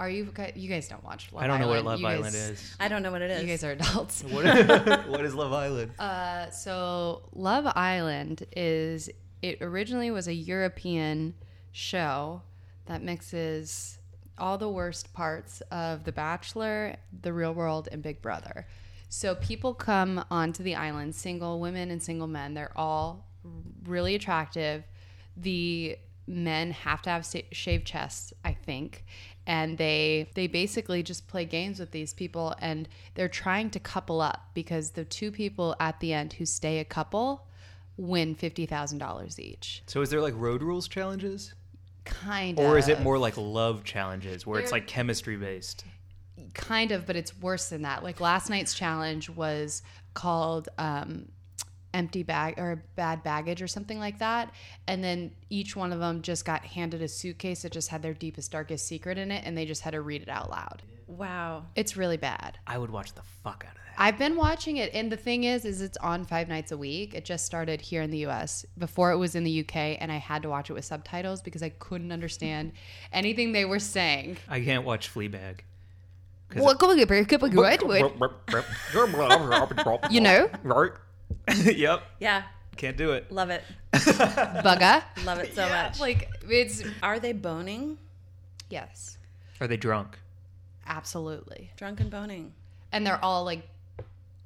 Are 0.00 0.08
you 0.08 0.26
guys? 0.32 0.52
You 0.54 0.68
guys 0.68 0.88
don't 0.88 1.02
watch 1.04 1.32
Love 1.32 1.42
Island? 1.42 1.52
I 1.52 1.58
don't 1.58 1.60
know 1.60 1.68
what 1.68 1.78
Island. 1.78 1.86
Love 1.86 2.00
You 2.00 2.06
Island 2.18 2.34
guys- 2.34 2.50
is. 2.50 2.76
I 2.78 2.88
don't 2.88 3.02
know 3.02 3.10
what 3.10 3.22
it 3.22 3.30
is. 3.32 3.42
You 3.42 3.48
guys 3.48 3.64
are 3.64 3.72
adults. 3.72 4.22
What, 4.22 4.44
what 5.08 5.24
is 5.24 5.34
Love 5.34 5.52
Island? 5.52 5.92
Uh, 5.98 6.50
so 6.50 7.22
Love 7.32 7.66
Island 7.74 8.44
is 8.56 9.10
it 9.42 9.58
originally 9.60 10.10
was 10.10 10.28
a 10.28 10.34
European 10.34 11.34
show 11.72 12.42
that 12.86 13.02
mixes 13.02 13.98
all 14.38 14.56
the 14.56 14.68
worst 14.68 15.12
parts 15.12 15.60
of 15.72 16.04
The 16.04 16.12
Bachelor, 16.12 16.96
The 17.22 17.32
Real 17.32 17.52
World, 17.52 17.88
and 17.90 18.02
Big 18.02 18.22
Brother. 18.22 18.66
So 19.08 19.34
people 19.34 19.74
come 19.74 20.24
onto 20.30 20.62
the 20.62 20.74
island, 20.76 21.14
single 21.14 21.58
women 21.60 21.90
and 21.90 22.00
single 22.02 22.26
men. 22.28 22.54
They're 22.54 22.76
all 22.76 23.26
really 23.84 24.14
attractive. 24.14 24.84
The 25.36 25.96
men 26.26 26.72
have 26.72 27.00
to 27.02 27.10
have 27.10 27.24
sa- 27.24 27.38
shaved 27.52 27.86
chests, 27.86 28.32
I 28.44 28.52
think, 28.52 29.04
and 29.48 29.78
they 29.78 30.28
they 30.34 30.46
basically 30.46 31.02
just 31.02 31.26
play 31.26 31.44
games 31.44 31.80
with 31.80 31.90
these 31.90 32.12
people, 32.14 32.54
and 32.60 32.88
they're 33.14 33.28
trying 33.28 33.70
to 33.70 33.80
couple 33.80 34.20
up 34.20 34.50
because 34.54 34.90
the 34.90 35.04
two 35.04 35.32
people 35.32 35.74
at 35.80 35.98
the 35.98 36.12
end 36.12 36.34
who 36.34 36.46
stay 36.46 36.78
a 36.78 36.84
couple 36.84 37.46
win 37.96 38.36
fifty 38.36 38.66
thousand 38.66 38.98
dollars 38.98 39.40
each. 39.40 39.82
So 39.86 40.02
is 40.02 40.10
there 40.10 40.20
like 40.20 40.34
road 40.36 40.62
rules 40.62 40.86
challenges? 40.86 41.54
Kind 42.04 42.58
Or 42.60 42.64
of, 42.66 42.70
Or 42.72 42.78
is 42.78 42.88
it 42.88 43.00
more 43.00 43.18
like 43.18 43.36
love 43.36 43.82
challenges 43.84 44.46
where 44.46 44.60
it's 44.60 44.70
They're- 44.70 44.78
like 44.78 44.86
chemistry 44.86 45.36
based? 45.36 45.84
kind 46.54 46.92
of, 46.92 47.06
but 47.06 47.14
it's 47.16 47.36
worse 47.40 47.68
than 47.68 47.82
that. 47.82 48.02
Like 48.02 48.20
last 48.20 48.48
night's 48.48 48.72
challenge 48.74 49.28
was 49.28 49.82
called 50.14 50.68
um, 50.78 51.28
empty 51.98 52.22
bag 52.22 52.54
or 52.58 52.82
bad 52.94 53.22
baggage 53.24 53.60
or 53.60 53.66
something 53.66 53.98
like 53.98 54.20
that. 54.20 54.52
And 54.86 55.02
then 55.02 55.32
each 55.50 55.74
one 55.74 55.92
of 55.92 55.98
them 55.98 56.22
just 56.22 56.44
got 56.44 56.64
handed 56.64 57.02
a 57.02 57.08
suitcase 57.08 57.62
that 57.62 57.72
just 57.72 57.88
had 57.88 58.02
their 58.02 58.14
deepest, 58.14 58.52
darkest 58.52 58.86
secret 58.86 59.18
in 59.18 59.32
it, 59.32 59.42
and 59.44 59.58
they 59.58 59.66
just 59.66 59.82
had 59.82 59.90
to 59.90 60.00
read 60.00 60.22
it 60.22 60.28
out 60.28 60.48
loud. 60.48 60.82
Wow. 61.08 61.66
It's 61.74 61.96
really 61.96 62.16
bad. 62.16 62.58
I 62.66 62.78
would 62.78 62.90
watch 62.90 63.14
the 63.14 63.22
fuck 63.42 63.64
out 63.66 63.74
of 63.74 63.82
that. 63.82 63.94
I've 64.00 64.16
been 64.16 64.36
watching 64.36 64.76
it, 64.76 64.94
and 64.94 65.10
the 65.10 65.16
thing 65.16 65.42
is, 65.42 65.64
is 65.64 65.82
it's 65.82 65.96
on 65.96 66.24
five 66.24 66.48
nights 66.48 66.70
a 66.70 66.78
week. 66.78 67.14
It 67.14 67.24
just 67.24 67.44
started 67.44 67.80
here 67.80 68.02
in 68.02 68.12
the 68.12 68.18
U.S. 68.18 68.64
Before 68.78 69.10
it 69.10 69.16
was 69.16 69.34
in 69.34 69.42
the 69.42 69.50
U.K., 69.50 69.98
and 70.00 70.12
I 70.12 70.18
had 70.18 70.42
to 70.42 70.48
watch 70.48 70.70
it 70.70 70.74
with 70.74 70.84
subtitles 70.84 71.42
because 71.42 71.64
I 71.64 71.70
couldn't 71.70 72.12
understand 72.12 72.72
anything 73.12 73.50
they 73.50 73.64
were 73.64 73.80
saying. 73.80 74.36
I 74.48 74.60
can't 74.60 74.84
watch 74.84 75.12
Fleabag. 75.12 75.60
What 76.54 76.78
going 76.78 76.98
You 80.10 80.20
know, 80.20 80.48
Right? 80.62 80.92
yep. 81.64 82.02
Yeah. 82.20 82.42
Can't 82.76 82.96
do 82.96 83.12
it. 83.12 83.30
Love 83.32 83.50
it. 83.50 83.64
bugger. 83.92 85.02
Love 85.24 85.38
it 85.40 85.54
so 85.54 85.68
much. 85.68 85.98
Like 86.00 86.28
it's 86.48 86.82
Are 87.02 87.18
they 87.18 87.32
boning? 87.32 87.98
yes, 88.70 89.18
Are 89.60 89.66
they 89.66 89.76
drunk? 89.76 90.18
absolutely, 90.86 91.70
Drunk 91.76 92.00
and 92.00 92.10
boning. 92.10 92.52
and 92.92 93.06
they're 93.06 93.22
all 93.22 93.44
like 93.44 93.66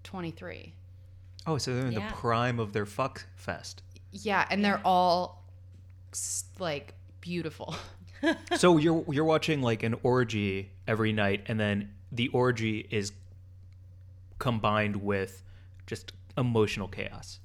twenty 0.02 0.30
three. 0.30 0.72
Oh, 1.46 1.58
so 1.58 1.74
they're 1.74 1.86
in 1.86 1.92
Yeah. 1.92 2.08
the 2.08 2.14
prime 2.14 2.58
of 2.58 2.72
their 2.72 2.86
fuck 2.86 3.26
fest. 3.36 3.82
Yeah, 4.12 4.46
and 4.50 4.64
they're 4.64 4.80
all 4.84 5.44
s- 6.12 6.44
like 6.58 6.94
beautiful. 7.20 7.74
so 8.56 8.78
you're 8.78 9.04
you're 9.08 9.24
watching 9.24 9.60
like 9.60 9.82
an 9.82 9.96
orgy 10.02 10.70
every 10.88 11.12
night, 11.12 11.42
and 11.46 11.58
then 11.60 11.90
the 12.10 12.28
orgy 12.28 12.86
is 12.90 13.12
combined 14.38 14.96
with 14.96 15.42
just 15.86 16.12
emotional 16.36 16.88
chaos. 16.88 17.38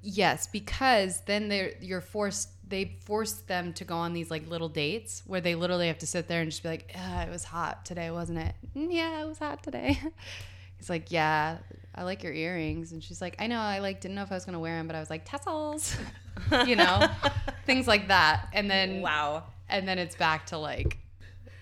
Yes, 0.00 0.46
because 0.46 1.22
then 1.22 1.48
they're 1.48 1.72
you're 1.80 2.00
forced. 2.00 2.50
They 2.68 2.96
force 3.04 3.32
them 3.32 3.72
to 3.74 3.84
go 3.84 3.96
on 3.96 4.12
these 4.12 4.30
like 4.30 4.48
little 4.48 4.68
dates 4.68 5.22
where 5.26 5.40
they 5.40 5.54
literally 5.56 5.88
have 5.88 5.98
to 5.98 6.06
sit 6.06 6.28
there 6.28 6.40
and 6.40 6.50
just 6.50 6.62
be 6.62 6.68
like, 6.68 6.92
"Ah, 6.96 7.22
"It 7.22 7.30
was 7.30 7.42
hot 7.44 7.84
today, 7.84 8.10
wasn't 8.10 8.38
it? 8.38 8.54
"Mm, 8.76 8.88
Yeah, 8.92 9.22
it 9.22 9.26
was 9.26 9.38
hot 9.38 9.62
today." 9.62 9.98
He's 10.76 10.88
like, 10.88 11.10
"Yeah, 11.10 11.58
I 11.96 12.04
like 12.04 12.22
your 12.22 12.32
earrings," 12.32 12.92
and 12.92 13.02
she's 13.02 13.20
like, 13.20 13.34
"I 13.40 13.48
know. 13.48 13.58
I 13.58 13.80
like 13.80 14.00
didn't 14.00 14.14
know 14.14 14.22
if 14.22 14.30
I 14.30 14.34
was 14.36 14.44
gonna 14.44 14.60
wear 14.60 14.76
them, 14.78 14.86
but 14.86 14.94
I 14.94 15.00
was 15.00 15.10
like 15.10 15.24
tassels, 15.24 15.96
you 16.64 16.76
know, 16.76 17.08
things 17.66 17.88
like 17.88 18.06
that." 18.08 18.48
And 18.52 18.70
then 18.70 19.00
Wow. 19.02 19.44
and 19.68 19.88
then 19.88 19.98
it's 19.98 20.14
back 20.14 20.46
to 20.46 20.58
like 20.58 20.98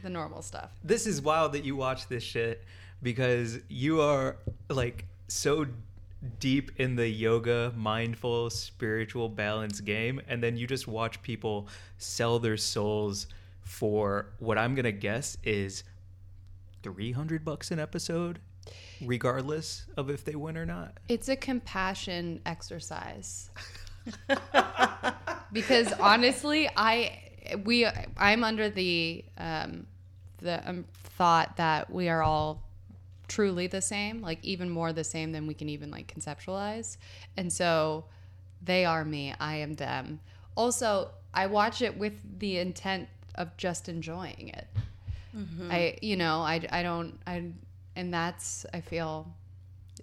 the 0.02 0.10
normal 0.10 0.42
stuff. 0.42 0.70
This 0.84 1.06
is 1.06 1.22
wild 1.22 1.52
that 1.52 1.64
you 1.64 1.74
watch 1.74 2.06
this 2.08 2.22
shit 2.22 2.62
because 3.02 3.58
you 3.70 4.02
are 4.02 4.36
like 4.68 5.06
so 5.28 5.66
deep 6.38 6.72
in 6.78 6.96
the 6.96 7.08
yoga, 7.08 7.72
mindful, 7.76 8.50
spiritual 8.50 9.28
balance 9.28 9.80
game, 9.80 10.20
and 10.28 10.42
then 10.42 10.56
you 10.56 10.66
just 10.66 10.88
watch 10.88 11.22
people 11.22 11.68
sell 11.98 12.38
their 12.38 12.56
souls 12.56 13.26
for 13.62 14.26
what 14.38 14.58
I'm 14.58 14.74
gonna 14.74 14.92
guess 14.92 15.36
is 15.44 15.84
300 16.82 17.44
bucks 17.44 17.70
an 17.70 17.78
episode, 17.78 18.38
regardless 19.04 19.86
of 19.96 20.08
if 20.08 20.24
they 20.24 20.36
win 20.36 20.56
or 20.56 20.66
not. 20.66 20.98
It's 21.08 21.28
a 21.28 21.36
compassion 21.36 22.40
exercise. 22.46 23.50
because 25.52 25.92
honestly, 25.94 26.68
I 26.76 27.22
we 27.64 27.86
I'm 28.16 28.44
under 28.44 28.70
the 28.70 29.24
um, 29.36 29.86
the 30.38 30.68
um, 30.68 30.84
thought 31.16 31.56
that 31.56 31.90
we 31.90 32.08
are 32.08 32.22
all 32.22 32.62
truly 33.28 33.66
the 33.66 33.82
same, 33.82 34.20
like 34.20 34.44
even 34.44 34.70
more 34.70 34.92
the 34.92 35.04
same 35.04 35.32
than 35.32 35.46
we 35.46 35.54
can 35.54 35.68
even 35.68 35.90
like 35.90 36.12
conceptualize. 36.12 36.96
And 37.36 37.52
so 37.52 38.04
they 38.62 38.84
are 38.84 39.04
me, 39.04 39.34
I 39.38 39.56
am 39.56 39.74
them. 39.74 40.20
Also, 40.56 41.10
I 41.34 41.46
watch 41.46 41.82
it 41.82 41.96
with 41.96 42.14
the 42.38 42.58
intent 42.58 43.08
of 43.34 43.56
just 43.56 43.88
enjoying 43.88 44.48
it. 44.48 44.66
I 45.70 45.98
you 46.00 46.16
know, 46.16 46.40
I 46.40 46.66
I 46.70 46.82
don't 46.82 47.18
I 47.26 47.50
and 47.94 48.12
that's 48.12 48.64
I 48.72 48.80
feel 48.80 49.32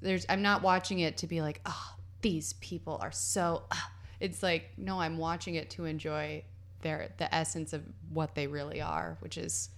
there's 0.01 0.25
I'm 0.29 0.41
not 0.41 0.61
watching 0.61 0.99
it 0.99 1.17
to 1.17 1.27
be 1.27 1.41
like, 1.41 1.61
"Oh, 1.65 1.95
these 2.21 2.53
people 2.53 2.99
are 3.01 3.11
so 3.11 3.63
ah." 3.71 3.91
it's 4.19 4.41
like 4.43 4.69
no, 4.77 4.99
I'm 5.01 5.17
watching 5.17 5.55
it 5.55 5.69
to 5.71 5.85
enjoy 5.85 6.43
their 6.81 7.09
the 7.17 7.33
essence 7.33 7.73
of 7.73 7.81
what 8.11 8.35
they 8.35 8.47
really 8.47 8.81
are, 8.81 9.17
which 9.21 9.37
is 9.37 9.69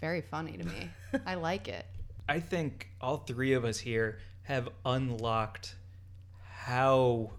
very 0.00 0.20
funny 0.20 0.56
to 0.56 0.64
me. 0.64 0.90
I 1.26 1.34
like 1.34 1.68
it. 1.68 1.84
I 2.28 2.40
think 2.40 2.88
all 3.00 3.18
three 3.18 3.52
of 3.52 3.64
us 3.64 3.78
here 3.78 4.18
have 4.42 4.68
unlocked 4.84 5.76
how 6.54 7.32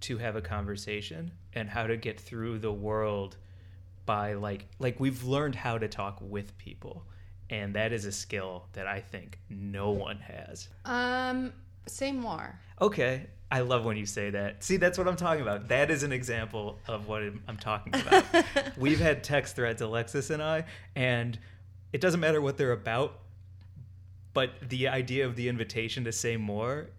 to 0.00 0.18
have 0.18 0.36
a 0.36 0.40
conversation 0.40 1.32
and 1.52 1.68
how 1.68 1.86
to 1.86 1.96
get 1.96 2.20
through 2.20 2.58
the 2.58 2.72
world 2.72 3.36
by 4.06 4.34
like 4.34 4.66
like 4.78 4.98
we've 5.00 5.24
learned 5.24 5.54
how 5.54 5.76
to 5.76 5.88
talk 5.88 6.18
with 6.20 6.56
people 6.56 7.04
and 7.50 7.74
that 7.74 7.92
is 7.92 8.04
a 8.04 8.12
skill 8.12 8.66
that 8.72 8.86
I 8.86 9.00
think 9.00 9.38
no 9.50 9.90
one 9.90 10.18
has. 10.18 10.68
Um 10.84 11.52
say 11.86 12.12
more. 12.12 12.58
Okay, 12.80 13.26
I 13.50 13.60
love 13.60 13.84
when 13.84 13.96
you 13.96 14.06
say 14.06 14.30
that. 14.30 14.62
See, 14.62 14.76
that's 14.76 14.98
what 14.98 15.08
I'm 15.08 15.16
talking 15.16 15.42
about. 15.42 15.68
That 15.68 15.90
is 15.90 16.02
an 16.02 16.12
example 16.12 16.78
of 16.86 17.08
what 17.08 17.22
I'm 17.22 17.42
I'm 17.48 17.56
talking 17.56 17.94
about. 17.94 18.24
We've 18.76 19.00
had 19.00 19.24
text 19.24 19.56
threads, 19.56 19.82
Alexis 19.82 20.30
and 20.30 20.42
I, 20.42 20.64
and 20.94 21.38
it 21.92 22.00
doesn't 22.00 22.20
matter 22.20 22.40
what 22.40 22.56
they're 22.56 22.72
about, 22.72 23.18
but 24.34 24.50
the 24.68 24.88
idea 24.88 25.26
of 25.26 25.36
the 25.36 25.48
invitation 25.48 26.04
to 26.04 26.12
say 26.12 26.36
more 26.36 26.90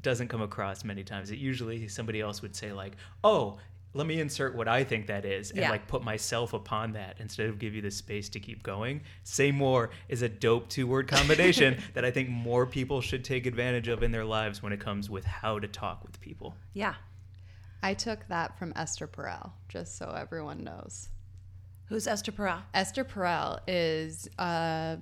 doesn't 0.00 0.28
come 0.28 0.42
across 0.42 0.84
many 0.84 1.04
times. 1.04 1.30
It 1.30 1.38
usually 1.38 1.88
somebody 1.88 2.20
else 2.20 2.42
would 2.42 2.54
say 2.56 2.72
like, 2.72 2.96
"Oh, 3.22 3.58
let 3.96 4.08
me 4.08 4.18
insert 4.20 4.56
what 4.56 4.66
I 4.66 4.82
think 4.82 5.06
that 5.06 5.24
is 5.24 5.50
and 5.50 5.60
Yeah. 5.60 5.70
like 5.70 5.86
put 5.86 6.02
myself 6.02 6.52
upon 6.52 6.92
that 6.94 7.16
instead 7.20 7.48
of 7.48 7.60
give 7.60 7.74
you 7.76 7.80
the 7.80 7.92
space 7.92 8.28
to 8.30 8.40
keep 8.40 8.64
going. 8.64 9.02
Say 9.22 9.52
more 9.52 9.90
is 10.08 10.22
a 10.22 10.28
dope 10.28 10.68
two 10.68 10.86
word 10.88 11.06
combination 11.06 11.78
that 11.94 12.04
I 12.04 12.10
think 12.10 12.28
more 12.28 12.66
people 12.66 13.00
should 13.00 13.24
take 13.24 13.46
advantage 13.46 13.86
of 13.86 14.02
in 14.02 14.10
their 14.10 14.24
lives 14.24 14.62
when 14.64 14.72
it 14.72 14.80
comes 14.80 15.08
with 15.08 15.24
how 15.24 15.60
to 15.60 15.68
talk 15.68 16.02
with 16.02 16.20
people. 16.20 16.56
Yeah. 16.72 16.94
I 17.84 17.94
took 17.94 18.26
that 18.28 18.58
from 18.58 18.72
Esther 18.74 19.06
Perel, 19.06 19.52
just 19.68 19.96
so 19.96 20.10
everyone 20.10 20.64
knows. 20.64 21.10
Who's 21.86 22.06
Esther 22.08 22.32
Perel? 22.32 22.62
Esther 22.72 23.04
Perel 23.04 23.60
is 23.68 24.26
uh, 24.38 24.96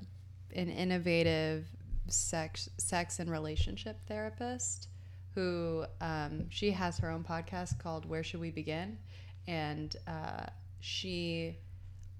an 0.54 0.68
innovative 0.68 1.66
sex, 2.08 2.68
sex 2.78 3.18
and 3.18 3.30
relationship 3.30 3.98
therapist 4.06 4.88
who 5.34 5.84
um, 6.00 6.48
she 6.50 6.70
has 6.70 6.98
her 6.98 7.10
own 7.10 7.24
podcast 7.24 7.78
called 7.78 8.08
Where 8.08 8.22
Should 8.22 8.40
We 8.40 8.50
Begin? 8.50 8.98
And 9.46 9.96
uh, 10.06 10.46
she 10.80 11.56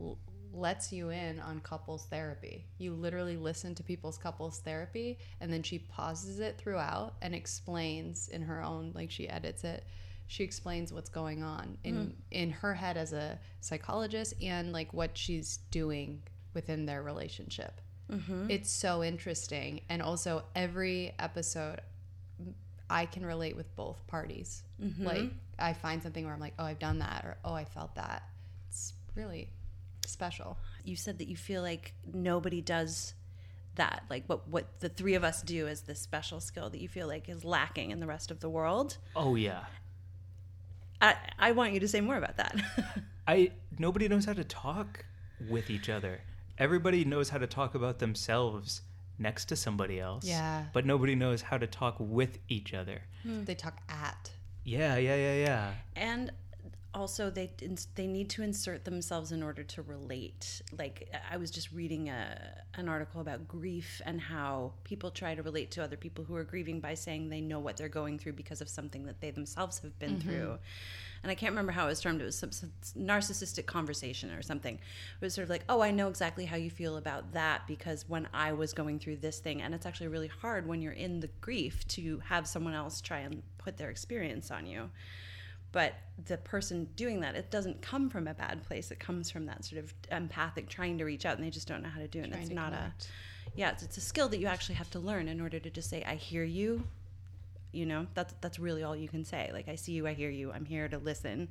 l- 0.01 0.18
lets 0.55 0.92
you 0.92 1.11
in 1.11 1.40
on 1.40 1.61
couples 1.61 2.07
therapy. 2.07 2.64
You 2.79 2.95
literally 2.95 3.37
listen 3.37 3.75
to 3.77 3.83
people's 3.83 4.18
couples 4.18 4.61
therapy 4.61 5.18
and 5.40 5.53
then 5.53 5.62
she 5.62 5.79
pauses 5.79 6.40
it 6.40 6.59
throughout 6.59 7.14
and 7.23 7.35
explains 7.35 8.29
in 8.29 8.42
her 8.42 8.62
own, 8.62 8.92
like 8.95 9.11
she 9.11 9.29
edits 9.29 9.64
it. 9.64 9.85
She 10.27 10.45
explains 10.45 10.92
what's 10.92 11.11
going 11.11 11.42
on 11.42 11.77
in 11.85 12.14
in 12.31 12.51
her 12.53 12.73
head 12.73 12.97
as 12.97 13.12
a 13.12 13.38
psychologist 13.61 14.33
and 14.40 14.73
like 14.73 14.92
what 14.95 15.18
she's 15.18 15.59
doing 15.71 16.23
within 16.55 16.87
their 16.87 17.03
relationship. 17.03 17.83
Mm-hmm. 18.12 18.51
It's 18.51 18.70
so 18.70 19.03
interesting, 19.03 19.81
and 19.88 20.03
also 20.03 20.44
every 20.55 21.14
episode 21.18 21.81
I 22.90 23.07
can 23.07 23.25
relate 23.25 23.57
with 23.57 23.75
both 23.75 24.07
parties. 24.07 24.62
Mm-hmm. 24.83 25.07
Like 25.07 25.31
I 25.59 25.72
find 25.72 26.03
something 26.03 26.25
where 26.25 26.35
I'm 26.35 26.40
like, 26.40 26.55
oh, 26.59 26.64
I've 26.64 26.79
done 26.79 26.98
that, 26.98 27.25
or 27.25 27.37
oh, 27.44 27.55
I 27.55 27.64
felt 27.64 27.94
that. 27.94 28.22
It's 28.68 28.92
really 29.14 29.48
special. 30.07 30.59
You 30.85 30.96
said 30.96 31.18
that 31.18 31.29
you 31.29 31.37
feel 31.37 31.62
like 31.62 31.94
nobody 32.12 32.61
does 32.61 33.14
that. 33.77 34.05
Like 34.11 34.25
what 34.27 34.48
what 34.48 34.81
the 34.81 34.88
three 34.88 35.14
of 35.14 35.25
us 35.25 35.42
do 35.42 35.66
is 35.66 35.83
this 35.83 36.01
special 36.01 36.40
skill 36.40 36.70
that 36.70 36.81
you 36.81 36.88
feel 36.88 37.07
like 37.07 37.29
is 37.29 37.44
lacking 37.44 37.90
in 37.90 38.01
the 38.01 38.07
rest 38.07 38.31
of 38.31 38.40
the 38.40 38.51
world. 38.51 38.98
Oh 39.16 39.35
yeah. 39.35 39.64
I 41.01 41.16
I 41.38 41.53
want 41.53 41.72
you 41.72 41.81
to 41.81 41.88
say 41.88 42.01
more 42.01 42.16
about 42.16 42.37
that. 42.37 42.57
I 43.27 43.53
nobody 43.79 44.09
knows 44.09 44.25
how 44.25 44.35
to 44.35 44.44
talk 44.44 45.05
with 45.48 45.70
each 45.70 45.88
other. 45.88 46.20
Everybody 46.58 47.04
knows 47.04 47.30
how 47.30 47.38
to 47.38 47.46
talk 47.46 47.74
about 47.74 47.98
themselves 47.98 48.82
next 49.18 49.46
to 49.46 49.56
somebody 49.56 50.00
else. 50.00 50.24
Yeah. 50.24 50.64
But 50.72 50.86
nobody 50.86 51.14
knows 51.14 51.42
how 51.42 51.58
to 51.58 51.66
talk 51.66 51.96
with 51.98 52.38
each 52.48 52.74
other. 52.74 53.02
Hmm. 53.22 53.44
They 53.44 53.54
talk 53.54 53.78
at. 53.88 54.30
Yeah, 54.64 54.96
yeah, 54.96 55.16
yeah, 55.16 55.34
yeah. 55.34 55.72
and 55.96 56.30
also 56.94 57.30
they 57.30 57.50
they 57.94 58.06
need 58.06 58.28
to 58.28 58.42
insert 58.42 58.84
themselves 58.84 59.32
in 59.32 59.42
order 59.42 59.62
to 59.62 59.80
relate 59.82 60.60
like 60.78 61.10
i 61.30 61.36
was 61.36 61.50
just 61.50 61.72
reading 61.72 62.10
a, 62.10 62.38
an 62.74 62.88
article 62.88 63.20
about 63.20 63.48
grief 63.48 64.02
and 64.04 64.20
how 64.20 64.72
people 64.84 65.10
try 65.10 65.34
to 65.34 65.42
relate 65.42 65.70
to 65.70 65.82
other 65.82 65.96
people 65.96 66.24
who 66.24 66.36
are 66.36 66.44
grieving 66.44 66.80
by 66.80 66.92
saying 66.92 67.30
they 67.30 67.40
know 67.40 67.58
what 67.58 67.76
they're 67.76 67.88
going 67.88 68.18
through 68.18 68.32
because 68.32 68.60
of 68.60 68.68
something 68.68 69.06
that 69.06 69.20
they 69.20 69.30
themselves 69.30 69.78
have 69.78 69.98
been 69.98 70.16
mm-hmm. 70.16 70.28
through 70.28 70.58
and 71.22 71.30
i 71.30 71.35
can't 71.35 71.52
remember 71.52 71.72
how 71.72 71.87
it 71.87 71.88
was 71.88 72.00
termed. 72.00 72.20
It 72.20 72.24
was 72.24 72.37
some, 72.37 72.52
some 72.52 72.72
narcissistic 72.96 73.66
conversation 73.66 74.30
or 74.30 74.42
something. 74.42 74.74
It 74.74 75.24
was 75.24 75.35
sort 75.35 75.44
of 75.44 75.50
like 75.50 75.64
oh 75.68 75.80
i 75.80 75.90
know 75.90 76.08
exactly 76.08 76.44
how 76.44 76.56
you 76.56 76.70
feel 76.70 76.96
about 76.96 77.32
that 77.32 77.66
because 77.66 78.08
when 78.08 78.28
i 78.32 78.52
was 78.52 78.72
going 78.72 78.98
through 78.98 79.16
this 79.16 79.38
thing 79.38 79.62
and 79.62 79.74
it's 79.74 79.87
actually 79.87 80.08
really 80.08 80.28
hard 80.28 80.66
when 80.66 80.82
you're 80.82 80.92
in 80.92 81.20
the 81.20 81.30
grief 81.40 81.87
to 81.88 82.20
have 82.20 82.46
someone 82.46 82.74
else 82.74 83.00
try 83.00 83.20
and 83.20 83.42
put 83.58 83.76
their 83.76 83.90
experience 83.90 84.50
on 84.50 84.66
you. 84.66 84.90
But 85.70 85.94
the 86.26 86.37
person 86.37 86.88
doing 86.96 87.20
that 87.20 87.35
it 87.35 87.50
doesn't 87.50 87.80
come 87.80 88.11
from 88.11 88.28
a 88.28 88.35
bad 88.35 88.62
place. 88.64 88.90
It 88.90 89.00
comes 89.00 89.30
from 89.30 89.46
that 89.46 89.64
sort 89.64 89.82
of 89.82 89.94
empathic 90.11 90.68
trying 90.68 90.98
to 90.98 91.04
reach 91.04 91.24
out 91.24 91.37
and 91.37 91.46
they 91.46 91.50
just 91.50 91.66
don't 91.66 91.82
know 91.82 91.88
how 91.88 92.00
to 92.00 92.08
do 92.08 92.20
it. 92.20 92.24
And 92.24 92.35
it's 92.35 92.50
not 92.50 92.72
connect. 92.72 93.04
a 93.04 93.08
yeah 93.54 93.70
it's, 93.70 93.82
it's 93.82 93.96
a 93.96 94.00
skill 94.00 94.28
that 94.28 94.38
you 94.38 94.46
actually 94.46 94.76
have 94.76 94.90
to 94.90 94.98
learn 94.98 95.28
in 95.28 95.40
order 95.40 95.58
to 95.58 95.70
just 95.70 95.90
say 95.90 96.02
i 96.06 96.14
hear 96.14 96.44
you 96.44 96.82
you 97.72 97.87
know 97.87 98.06
that's 98.14 98.35
that's 98.40 98.58
really 98.58 98.82
all 98.82 98.94
you 98.96 99.08
can 99.08 99.24
say 99.24 99.50
like 99.52 99.68
i 99.68 99.74
see 99.74 99.92
you 99.92 100.06
i 100.06 100.12
hear 100.12 100.30
you 100.30 100.52
i'm 100.52 100.64
here 100.64 100.88
to 100.88 100.98
listen 100.98 101.48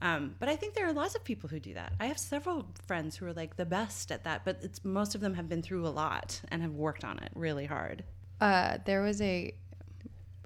um, 0.00 0.34
but 0.38 0.48
i 0.48 0.54
think 0.56 0.74
there 0.74 0.86
are 0.86 0.92
lots 0.92 1.14
of 1.16 1.24
people 1.24 1.48
who 1.48 1.58
do 1.58 1.74
that 1.74 1.92
i 1.98 2.06
have 2.06 2.18
several 2.18 2.66
friends 2.86 3.16
who 3.16 3.26
are 3.26 3.32
like 3.32 3.56
the 3.56 3.64
best 3.66 4.12
at 4.12 4.24
that 4.24 4.44
but 4.44 4.58
it's 4.62 4.84
most 4.84 5.14
of 5.14 5.20
them 5.20 5.34
have 5.34 5.48
been 5.48 5.62
through 5.62 5.86
a 5.86 5.88
lot 5.88 6.40
and 6.50 6.62
have 6.62 6.72
worked 6.72 7.04
on 7.04 7.18
it 7.18 7.30
really 7.34 7.66
hard 7.66 8.04
Uh, 8.40 8.78
there 8.84 9.02
was 9.02 9.20
a 9.20 9.52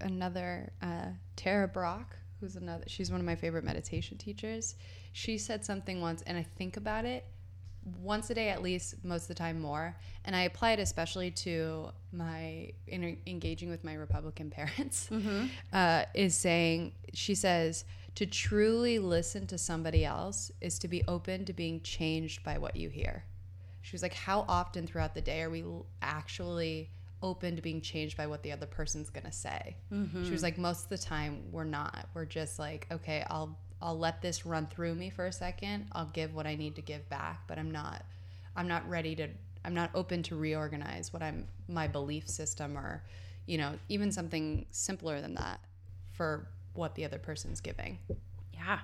another 0.00 0.72
uh, 0.80 1.08
Tara 1.36 1.68
Brach, 1.68 2.06
who's 2.40 2.56
another. 2.56 2.84
She's 2.86 3.10
one 3.10 3.20
of 3.20 3.26
my 3.26 3.36
favorite 3.36 3.64
meditation 3.64 4.16
teachers. 4.18 4.74
She 5.12 5.36
said 5.38 5.64
something 5.64 6.00
once, 6.00 6.22
and 6.22 6.38
I 6.38 6.42
think 6.42 6.76
about 6.76 7.04
it 7.04 7.24
once 8.00 8.30
a 8.30 8.34
day 8.34 8.48
at 8.48 8.62
least, 8.62 9.04
most 9.04 9.22
of 9.22 9.28
the 9.28 9.34
time 9.34 9.60
more. 9.60 9.96
And 10.24 10.36
I 10.36 10.42
apply 10.42 10.72
it 10.72 10.78
especially 10.78 11.30
to 11.32 11.88
my 12.12 12.70
in 12.86 13.16
engaging 13.26 13.70
with 13.70 13.82
my 13.84 13.94
Republican 13.94 14.50
parents. 14.58 15.08
Uh, 15.72 16.04
is 16.14 16.36
saying 16.36 16.92
she 17.12 17.34
says 17.34 17.84
to 18.14 18.26
truly 18.26 18.98
listen 18.98 19.46
to 19.46 19.56
somebody 19.58 20.04
else 20.04 20.52
is 20.60 20.78
to 20.80 20.88
be 20.88 21.02
open 21.08 21.44
to 21.46 21.52
being 21.52 21.80
changed 21.80 22.44
by 22.44 22.58
what 22.58 22.76
you 22.76 22.88
hear. 22.90 23.24
She 23.80 23.94
was 23.94 24.02
like, 24.02 24.14
How 24.14 24.44
often 24.48 24.86
throughout 24.86 25.14
the 25.14 25.22
day 25.22 25.42
are 25.42 25.50
we 25.50 25.64
actually 26.02 26.90
open 27.22 27.56
to 27.56 27.62
being 27.62 27.80
changed 27.80 28.16
by 28.16 28.26
what 28.26 28.42
the 28.42 28.52
other 28.52 28.66
person's 28.66 29.10
gonna 29.10 29.32
say? 29.32 29.76
She 30.24 30.30
was 30.30 30.42
like, 30.42 30.58
Most 30.58 30.84
of 30.84 30.88
the 30.90 30.98
time, 30.98 31.50
we're 31.50 31.64
not. 31.64 32.08
We're 32.14 32.26
just 32.26 32.58
like, 32.58 32.86
Okay, 32.92 33.24
I'll. 33.28 33.58
I'll 33.82 33.98
let 33.98 34.22
this 34.22 34.46
run 34.46 34.66
through 34.68 34.94
me 34.94 35.10
for 35.10 35.26
a 35.26 35.32
second. 35.32 35.88
I'll 35.92 36.06
give 36.06 36.34
what 36.34 36.46
I 36.46 36.54
need 36.54 36.76
to 36.76 36.82
give 36.82 37.08
back, 37.10 37.42
but 37.48 37.58
I'm 37.58 37.70
not 37.70 38.04
I'm 38.56 38.68
not 38.68 38.88
ready 38.88 39.14
to 39.16 39.28
I'm 39.64 39.74
not 39.74 39.90
open 39.94 40.22
to 40.24 40.36
reorganize 40.36 41.12
what 41.12 41.22
I'm 41.22 41.46
my 41.68 41.88
belief 41.88 42.28
system 42.28 42.78
or 42.78 43.02
you 43.46 43.58
know, 43.58 43.72
even 43.88 44.12
something 44.12 44.66
simpler 44.70 45.20
than 45.20 45.34
that 45.34 45.58
for 46.12 46.46
what 46.74 46.94
the 46.94 47.04
other 47.04 47.18
person's 47.18 47.60
giving. 47.60 47.98
yeah 48.54 48.78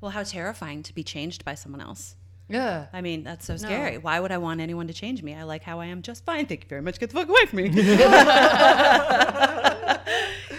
well 0.00 0.10
how 0.10 0.22
terrifying 0.22 0.82
to 0.82 0.94
be 0.94 1.02
changed 1.04 1.44
by 1.44 1.54
someone 1.54 1.80
else 1.80 2.14
Yeah. 2.48 2.86
I 2.94 3.02
mean, 3.02 3.24
that's 3.24 3.44
so 3.44 3.56
scary. 3.58 3.98
Why 3.98 4.18
would 4.20 4.32
I 4.32 4.38
want 4.38 4.60
anyone 4.62 4.86
to 4.86 4.94
change 4.94 5.22
me? 5.22 5.34
I 5.34 5.42
like 5.42 5.62
how 5.62 5.80
I 5.80 5.86
am 5.86 6.00
just 6.00 6.24
fine. 6.24 6.46
Thank 6.46 6.62
you 6.64 6.68
very 6.68 6.80
much. 6.80 6.98
Get 6.98 7.10
the 7.10 7.16
fuck 7.16 7.28
away 7.28 7.44
from 7.44 7.58
me. 7.58 7.68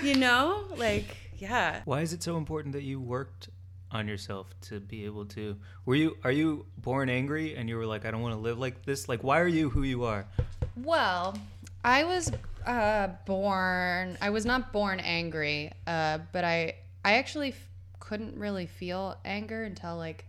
you 0.10 0.16
know? 0.16 0.66
Like, 0.76 1.18
yeah. 1.38 1.82
Why 1.86 2.02
is 2.02 2.14
it 2.14 2.22
so 2.22 2.38
important 2.38 2.74
that 2.74 2.84
you 2.84 3.00
worked 3.00 3.50
on 3.92 4.08
yourself 4.08 4.54
to 4.62 4.80
be 4.80 5.06
able 5.06 5.26
to 5.26 5.58
Were 5.86 5.96
you 5.96 6.18
are 6.24 6.32
you 6.32 6.66
born 6.78 7.10
angry 7.10 7.56
and 7.56 7.68
you 7.68 7.78
were 7.78 7.86
like 7.86 8.06
I 8.06 8.12
don't 8.12 8.22
want 8.22 8.36
to 8.36 8.40
live 8.40 8.60
like 8.60 8.86
this? 8.86 9.10
Like 9.10 9.24
why 9.24 9.40
are 9.40 9.48
you 9.48 9.70
who 9.70 9.84
you 9.84 10.04
are? 10.04 10.26
Well, 10.76 11.38
I 11.84 12.04
was 12.04 12.32
uh, 12.66 13.10
born. 13.26 14.18
I 14.22 14.30
was 14.30 14.46
not 14.46 14.72
born 14.72 15.00
angry, 15.00 15.72
uh, 15.88 16.20
but 16.32 16.44
I 16.44 16.76
I 17.04 17.14
actually 17.14 17.50
f- 17.50 17.70
couldn't 18.00 18.38
really 18.38 18.66
feel 18.66 19.18
anger 19.26 19.64
until 19.64 19.98
like 19.98 20.26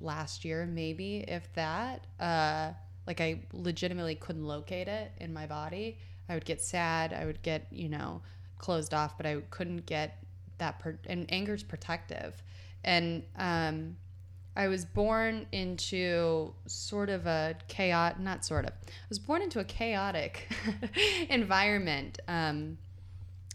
last 0.00 0.44
year, 0.44 0.66
maybe 0.66 1.24
if 1.26 1.52
that. 1.54 2.06
Uh, 2.18 2.72
like 3.06 3.20
I 3.20 3.40
legitimately 3.52 4.14
couldn't 4.14 4.44
locate 4.44 4.86
it 4.88 5.12
in 5.18 5.32
my 5.32 5.46
body. 5.46 5.98
I 6.28 6.34
would 6.34 6.44
get 6.44 6.60
sad. 6.60 7.12
I 7.12 7.24
would 7.26 7.42
get 7.42 7.66
you 7.70 7.88
know 7.88 8.22
closed 8.58 8.94
off, 8.94 9.16
but 9.16 9.26
I 9.26 9.40
couldn't 9.50 9.86
get 9.86 10.22
that. 10.58 10.78
Per- 10.78 10.98
and 11.06 11.26
anger's 11.30 11.62
protective, 11.62 12.42
and 12.84 13.22
um, 13.36 13.96
I 14.56 14.68
was 14.68 14.84
born 14.84 15.46
into 15.52 16.52
sort 16.66 17.08
of 17.08 17.26
a 17.26 17.56
chaotic, 17.68 18.18
not 18.20 18.44
sort 18.44 18.66
of, 18.66 18.72
I 18.72 19.08
was 19.08 19.18
born 19.18 19.42
into 19.42 19.60
a 19.60 19.64
chaotic 19.64 20.50
environment. 21.30 22.18
Um, 22.26 22.78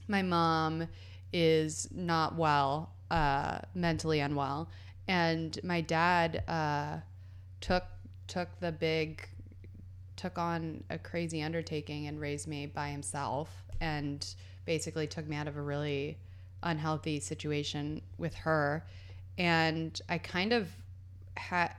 my 0.08 0.22
mom 0.22 0.88
is 1.34 1.88
not 1.94 2.36
well, 2.36 2.92
uh, 3.12 3.60
mentally 3.74 4.20
unwell, 4.20 4.70
and 5.08 5.60
my 5.64 5.82
dad 5.82 6.44
uh, 6.48 6.98
took 7.62 7.84
took 8.28 8.60
the 8.60 8.72
big 8.72 9.28
took 10.16 10.38
on 10.38 10.84
a 10.90 10.98
crazy 10.98 11.44
undertaking 11.44 12.08
and 12.08 12.20
raised 12.20 12.48
me 12.48 12.66
by 12.66 12.90
himself 12.90 13.64
and 13.82 14.34
basically 14.66 15.06
took 15.06 15.28
me 15.28 15.36
out 15.36 15.48
of 15.48 15.58
a 15.58 15.62
really 15.62 16.18
unhealthy 16.64 17.20
situation 17.20 18.02
with 18.18 18.34
her 18.34 18.84
and 19.38 20.02
i 20.10 20.17
kind 20.17 20.54
of 20.54 20.69
had 21.36 21.71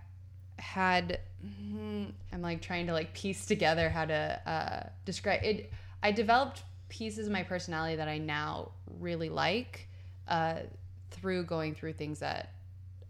had 0.58 1.20
mm, 1.44 2.10
i'm 2.32 2.42
like 2.42 2.60
trying 2.60 2.86
to 2.86 2.92
like 2.92 3.12
piece 3.14 3.46
together 3.46 3.88
how 3.88 4.04
to 4.04 4.40
uh, 4.46 4.88
describe 5.04 5.42
it 5.42 5.72
i 6.02 6.10
developed 6.10 6.62
pieces 6.88 7.26
of 7.26 7.32
my 7.32 7.42
personality 7.42 7.96
that 7.96 8.08
i 8.08 8.18
now 8.18 8.70
really 9.00 9.28
like 9.28 9.88
uh, 10.28 10.56
through 11.10 11.44
going 11.44 11.74
through 11.74 11.92
things 11.92 12.20
that 12.20 12.52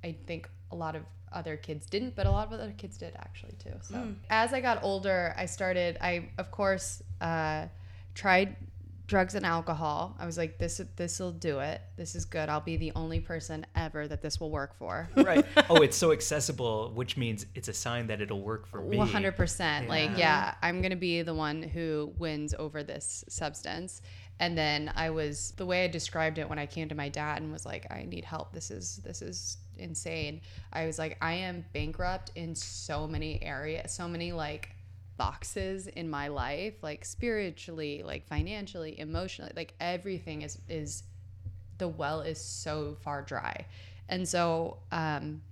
i 0.05 0.15
think 0.27 0.49
a 0.71 0.77
lot 0.77 0.97
of 0.97 1.03
other 1.33 1.57
kids 1.57 1.87
didn't 1.87 2.15
but 2.15 2.27
a 2.27 2.31
lot 2.31 2.47
of 2.47 2.53
other 2.53 2.73
kids 2.79 2.97
did 2.97 3.13
actually 3.19 3.53
too. 3.63 3.73
So 3.83 4.09
as 4.31 4.53
i 4.53 4.61
got 4.61 4.83
older 4.83 5.35
i 5.37 5.45
started 5.45 5.99
i 6.01 6.31
of 6.39 6.51
course 6.51 7.03
uh, 7.21 7.67
tried 8.15 8.57
drugs 9.07 9.35
and 9.37 9.47
alcohol 9.47 10.17
i 10.19 10.27
was 10.27 10.37
like 10.37 10.59
this 10.59 10.81
this 10.97 11.21
will 11.21 11.31
do 11.31 11.61
it 11.61 11.81
this 11.97 12.15
is 12.17 12.25
good 12.25 12.49
i'll 12.49 12.61
be 12.61 12.77
the 12.77 12.91
only 12.97 13.21
person 13.21 13.65
ever 13.77 14.09
that 14.09 14.21
this 14.21 14.41
will 14.41 14.51
work 14.51 14.77
for 14.79 15.09
Right. 15.17 15.45
oh, 15.71 15.77
it's 15.83 15.97
so 15.97 16.13
accessible, 16.13 16.93
which 16.95 17.17
means 17.17 17.47
it's 17.55 17.69
a 17.69 17.73
sign 17.73 18.07
that 18.09 18.21
it'll 18.21 18.43
work 18.43 18.67
for 18.67 18.81
me. 18.81 18.97
One 18.97 19.09
hundred 19.09 19.37
percent. 19.37 19.89
Like, 19.89 20.11
Yeah. 20.11 20.17
yeah, 20.19 20.55
I'm 20.63 20.83
gonna 20.83 20.95
be 20.97 21.23
the 21.23 21.35
one 21.35 21.63
who 21.63 22.13
wins 22.19 22.55
over 22.59 22.83
this 22.83 23.25
substance. 23.29 24.03
And 24.39 24.57
then 24.57 24.93
I 24.95 25.11
was 25.11 25.53
the 25.57 25.65
way 25.67 25.85
I 25.85 25.89
described 25.89 26.39
it 26.39 26.49
when 26.49 26.59
I 26.59 26.67
came 26.67 26.89
to 26.91 26.95
my 26.95 27.09
dad 27.09 27.43
and 27.43 27.51
was 27.51 27.65
like, 27.67 27.87
I 27.91 28.05
need 28.05 28.25
help. 28.25 28.53
This 28.53 28.71
is 28.71 29.01
this 29.05 29.23
is 29.23 29.57
insane. 29.79 30.43
I 30.73 30.87
was 30.87 30.99
like, 30.99 31.17
I 31.21 31.33
am 31.33 31.65
bankrupt 31.73 32.31
in 32.35 32.55
so 32.55 33.07
many 33.09 33.43
areas, 33.43 33.93
so 33.93 34.07
many 34.07 34.33
like 34.33 34.69
boxes 35.17 35.87
in 35.87 36.09
my 36.09 36.29
life, 36.29 36.75
like 36.83 37.05
spiritually, 37.05 38.03
like 38.05 38.27
financially, 38.27 38.99
emotionally, 38.99 39.53
like 39.57 39.75
everything 39.81 40.43
is 40.43 40.59
is 40.69 41.03
the 41.79 41.89
well 41.89 42.21
is 42.21 42.41
so 42.41 42.97
far 43.01 43.23
dry. 43.23 43.67
And 44.09 44.29
so 44.29 44.79
um 44.93 45.43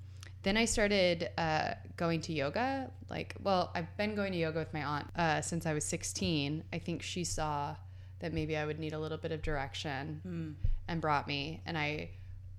then 0.45 0.59
I 0.59 0.67
started 0.67 1.31
uh, 1.39 1.73
going 1.97 2.21
to 2.23 2.33
yoga. 2.35 2.91
Like, 3.09 3.35
well, 3.43 3.71
I've 3.75 3.97
been 3.97 4.15
going 4.15 4.33
to 4.33 4.39
yoga 4.39 4.59
with 4.59 4.75
my 4.75 4.85
aunt 4.85 5.07
uh, 5.17 5.41
since 5.41 5.65
I 5.65 5.73
was 5.73 5.85
16. 5.85 6.63
I 6.71 6.79
think 6.79 7.03
she 7.03 7.25
saw 7.25 7.75
that 8.21 8.35
maybe 8.35 8.55
I 8.55 8.67
would 8.67 8.79
need 8.79 8.93
a 8.93 8.99
little 8.99 9.17
bit 9.17 9.33
of 9.33 9.41
direction 9.41 10.57
and 10.87 11.01
brought 11.01 11.27
me. 11.27 11.63
And 11.65 11.79
I 11.79 12.11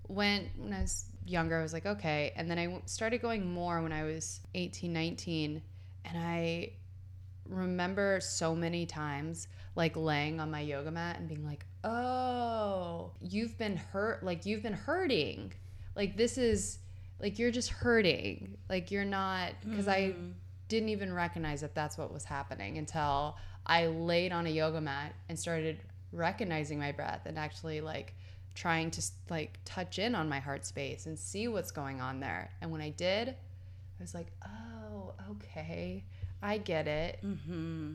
went 0.07 0.47
when 0.57 0.73
I 0.73 0.81
was 0.81 1.05
younger. 1.25 1.59
I 1.59 1.61
was 1.61 1.73
like, 1.73 1.85
okay. 1.85 2.33
And 2.35 2.49
then 2.49 2.57
I 2.57 2.81
started 2.85 3.21
going 3.21 3.51
more 3.51 3.81
when 3.81 3.91
I 3.91 4.03
was 4.03 4.41
18, 4.55 4.91
19. 4.91 5.61
And 6.05 6.17
I 6.17 6.71
remember 7.47 8.19
so 8.21 8.55
many 8.55 8.85
times 8.85 9.47
like 9.75 9.95
laying 9.95 10.39
on 10.39 10.49
my 10.49 10.61
yoga 10.61 10.91
mat 10.91 11.19
and 11.19 11.27
being 11.27 11.45
like, 11.45 11.65
oh, 11.83 13.11
you've 13.21 13.57
been 13.57 13.75
hurt. 13.77 14.23
Like, 14.23 14.45
you've 14.45 14.63
been 14.63 14.73
hurting. 14.73 15.53
Like, 15.95 16.17
this 16.17 16.37
is 16.37 16.79
like 17.19 17.39
you're 17.39 17.51
just 17.51 17.69
hurting. 17.69 18.57
Like, 18.69 18.91
you're 18.91 19.05
not, 19.05 19.53
because 19.63 19.87
I 19.87 20.01
mm-hmm. 20.01 20.31
didn't 20.69 20.89
even 20.89 21.13
recognize 21.13 21.61
that 21.61 21.75
that's 21.75 21.97
what 21.97 22.13
was 22.13 22.23
happening 22.23 22.77
until 22.77 23.37
I 23.65 23.87
laid 23.87 24.31
on 24.31 24.47
a 24.47 24.49
yoga 24.49 24.81
mat 24.81 25.13
and 25.29 25.37
started 25.37 25.79
recognizing 26.11 26.79
my 26.79 26.91
breath 26.91 27.25
and 27.25 27.37
actually 27.37 27.81
like 27.81 28.13
trying 28.53 28.89
to 28.89 29.01
like 29.29 29.59
touch 29.65 29.99
in 29.99 30.15
on 30.15 30.29
my 30.29 30.39
heart 30.39 30.65
space 30.65 31.05
and 31.07 31.19
see 31.19 31.47
what's 31.47 31.71
going 31.71 31.99
on 31.99 32.21
there. 32.21 32.51
And 32.61 32.71
when 32.71 32.81
I 32.81 32.89
did, 32.89 33.29
I 33.29 34.03
was 34.03 34.13
like, 34.13 34.27
oh, 34.45 35.13
okay. 35.31 36.05
I 36.45 36.59
get 36.59 36.87
it. 36.87 37.19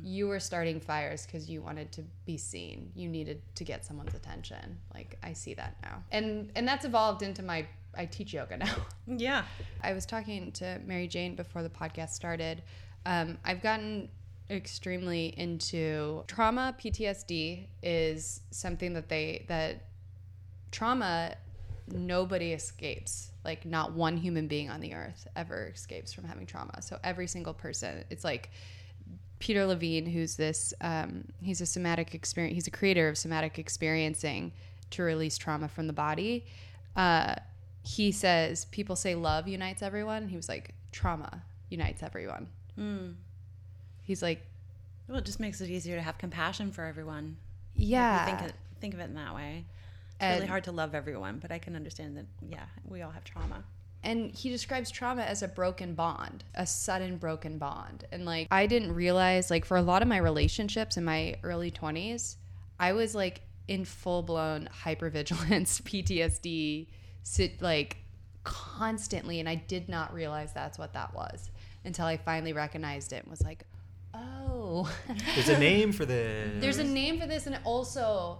You 0.02 0.26
were 0.26 0.40
starting 0.40 0.80
fires 0.80 1.24
because 1.24 1.48
you 1.48 1.62
wanted 1.62 1.92
to 1.92 2.02
be 2.26 2.36
seen. 2.36 2.90
You 2.96 3.08
needed 3.08 3.42
to 3.54 3.62
get 3.62 3.84
someone's 3.84 4.14
attention. 4.14 4.80
Like 4.92 5.16
I 5.22 5.34
see 5.34 5.54
that 5.54 5.76
now, 5.82 6.02
and 6.10 6.50
and 6.56 6.66
that's 6.66 6.84
evolved 6.84 7.22
into 7.22 7.42
my. 7.44 7.66
I 7.96 8.06
teach 8.06 8.32
yoga 8.34 8.56
now. 8.66 8.74
Yeah. 9.06 9.44
I 9.82 9.92
was 9.92 10.04
talking 10.04 10.50
to 10.52 10.80
Mary 10.84 11.06
Jane 11.06 11.36
before 11.36 11.62
the 11.62 11.70
podcast 11.70 12.10
started. 12.10 12.62
Um, 13.06 13.38
I've 13.44 13.62
gotten 13.62 14.08
extremely 14.48 15.32
into 15.36 16.24
trauma. 16.26 16.74
PTSD 16.80 17.66
is 17.84 18.40
something 18.50 18.94
that 18.94 19.08
they 19.08 19.44
that 19.46 19.84
trauma 20.72 21.36
nobody 21.92 22.52
escapes. 22.52 23.30
Like 23.44 23.64
not 23.64 23.92
one 23.92 24.16
human 24.16 24.48
being 24.48 24.68
on 24.70 24.80
the 24.80 24.94
earth 24.94 25.26
ever 25.36 25.68
escapes 25.74 26.12
from 26.12 26.24
having 26.24 26.46
trauma. 26.46 26.82
So 26.82 26.98
every 27.02 27.26
single 27.26 27.54
person, 27.54 28.04
it's 28.10 28.24
like 28.24 28.50
Peter 29.38 29.64
Levine, 29.64 30.04
who's 30.06 30.36
this, 30.36 30.74
um, 30.82 31.24
he's 31.40 31.60
a 31.62 31.66
somatic 31.66 32.14
experience. 32.14 32.54
He's 32.54 32.66
a 32.66 32.70
creator 32.70 33.08
of 33.08 33.16
somatic 33.16 33.58
experiencing 33.58 34.52
to 34.90 35.02
release 35.02 35.38
trauma 35.38 35.68
from 35.68 35.86
the 35.86 35.92
body. 35.94 36.44
Uh, 36.96 37.36
he 37.82 38.12
says 38.12 38.66
people 38.66 38.94
say 38.96 39.14
love 39.14 39.48
unites 39.48 39.80
everyone. 39.82 40.28
He 40.28 40.36
was 40.36 40.48
like 40.48 40.74
trauma 40.92 41.42
unites 41.70 42.02
everyone. 42.02 42.48
He's 44.02 44.22
like, 44.22 44.42
Well, 45.08 45.18
it 45.18 45.24
just 45.24 45.40
makes 45.40 45.60
it 45.60 45.70
easier 45.70 45.96
to 45.96 46.02
have 46.02 46.18
compassion 46.18 46.72
for 46.72 46.84
everyone. 46.84 47.36
yeah, 47.74 48.24
Think 48.26 48.50
of, 48.50 48.56
think 48.80 48.94
of 48.94 49.00
it 49.00 49.04
in 49.04 49.14
that 49.14 49.34
way. 49.34 49.64
It's 50.20 50.26
And- 50.26 50.34
really 50.40 50.48
hard 50.48 50.64
to 50.64 50.72
love 50.72 50.94
everyone, 50.94 51.38
but 51.38 51.50
I 51.50 51.58
can 51.58 51.74
understand 51.74 52.16
that. 52.18 52.26
Yeah, 52.46 52.64
we 52.84 53.02
all 53.02 53.10
have 53.10 53.24
trauma. 53.24 53.64
and 54.02 54.30
he 54.34 54.48
describes 54.48 54.90
trauma 54.90 55.22
as 55.22 55.42
a 55.42 55.48
broken 55.48 55.94
bond 55.94 56.42
a 56.54 56.66
sudden 56.66 57.18
broken 57.18 57.58
bond 57.58 58.04
and 58.10 58.24
like 58.24 58.48
i 58.50 58.66
didn't 58.66 58.94
realize 58.94 59.50
like 59.50 59.62
for 59.66 59.76
a 59.76 59.82
lot 59.82 60.00
of 60.00 60.08
my 60.08 60.16
relationships 60.16 60.96
in 60.96 61.04
my 61.04 61.34
early 61.42 61.70
20s 61.70 62.36
i 62.78 62.94
was 62.94 63.14
like 63.14 63.42
in 63.68 63.84
full-blown 63.84 64.70
hypervigilance 64.84 65.82
ptsd 65.88 66.86
sit 67.24 67.60
like 67.60 67.98
constantly 68.42 69.38
and 69.38 69.46
i 69.50 69.54
did 69.54 69.86
not 69.86 70.14
realize 70.14 70.50
that's 70.54 70.78
what 70.78 70.94
that 70.94 71.12
was 71.14 71.50
until 71.84 72.06
i 72.06 72.16
finally 72.16 72.54
recognized 72.54 73.12
it 73.12 73.22
and 73.22 73.30
was 73.30 73.42
like 73.42 73.64
oh 74.14 74.90
There's 75.34 75.50
a 75.50 75.58
name 75.58 75.92
for 75.92 76.06
this. 76.06 76.52
there's 76.62 76.78
a 76.78 76.84
name 76.84 77.20
for 77.20 77.26
this 77.26 77.46
and 77.46 77.58
also 77.64 78.38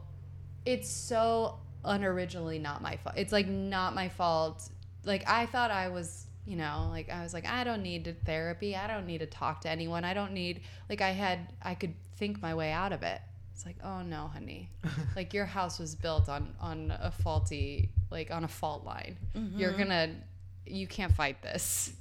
it's 0.64 0.89
so 0.89 1.59
unoriginally 1.85 2.61
not 2.61 2.83
my 2.83 2.97
fault 2.97 3.16
it's 3.16 3.33
like 3.33 3.49
not 3.49 3.95
my 3.95 4.09
fault. 4.09 4.68
Like 5.05 5.28
i 5.28 5.47
thought 5.47 5.70
i 5.70 5.89
was 5.89 6.26
you 6.47 6.57
know 6.57 6.89
like 6.91 7.09
i 7.09 7.22
was 7.22 7.33
like 7.33 7.47
i 7.47 7.64
don't 7.64 7.83
need 7.83 8.16
therapy 8.26 8.76
i 8.76 8.87
don't 8.87 9.07
need 9.07 9.18
to 9.18 9.26
talk 9.26 9.62
to 9.62 9.68
anyone 9.68 10.05
i 10.05 10.12
don't 10.12 10.33
need 10.33 10.61
like 10.89 11.01
i 11.01 11.11
had 11.11 11.53
i 11.62 11.74
could 11.74 11.95
think 12.20 12.41
my 12.43 12.55
way 12.55 12.70
out 12.70 12.93
of 12.93 13.03
it. 13.03 13.20
It's 13.55 13.66
like 13.66 13.78
oh 13.83 14.03
no 14.03 14.31
honey. 14.33 14.68
Like 15.16 15.35
your 15.35 15.47
house 15.47 15.81
was 15.81 15.97
built 15.97 16.28
on 16.28 16.55
on 16.61 16.93
a 17.01 17.11
faulty 17.11 17.91
like 18.11 18.31
on 18.31 18.45
a 18.45 18.49
fault 18.49 18.85
line. 18.85 19.16
You're 19.35 19.70
mm-hmm. 19.70 19.78
gonna 19.78 20.11
you 20.66 20.87
can't 20.87 21.12
fight 21.12 21.43
this. 21.43 21.93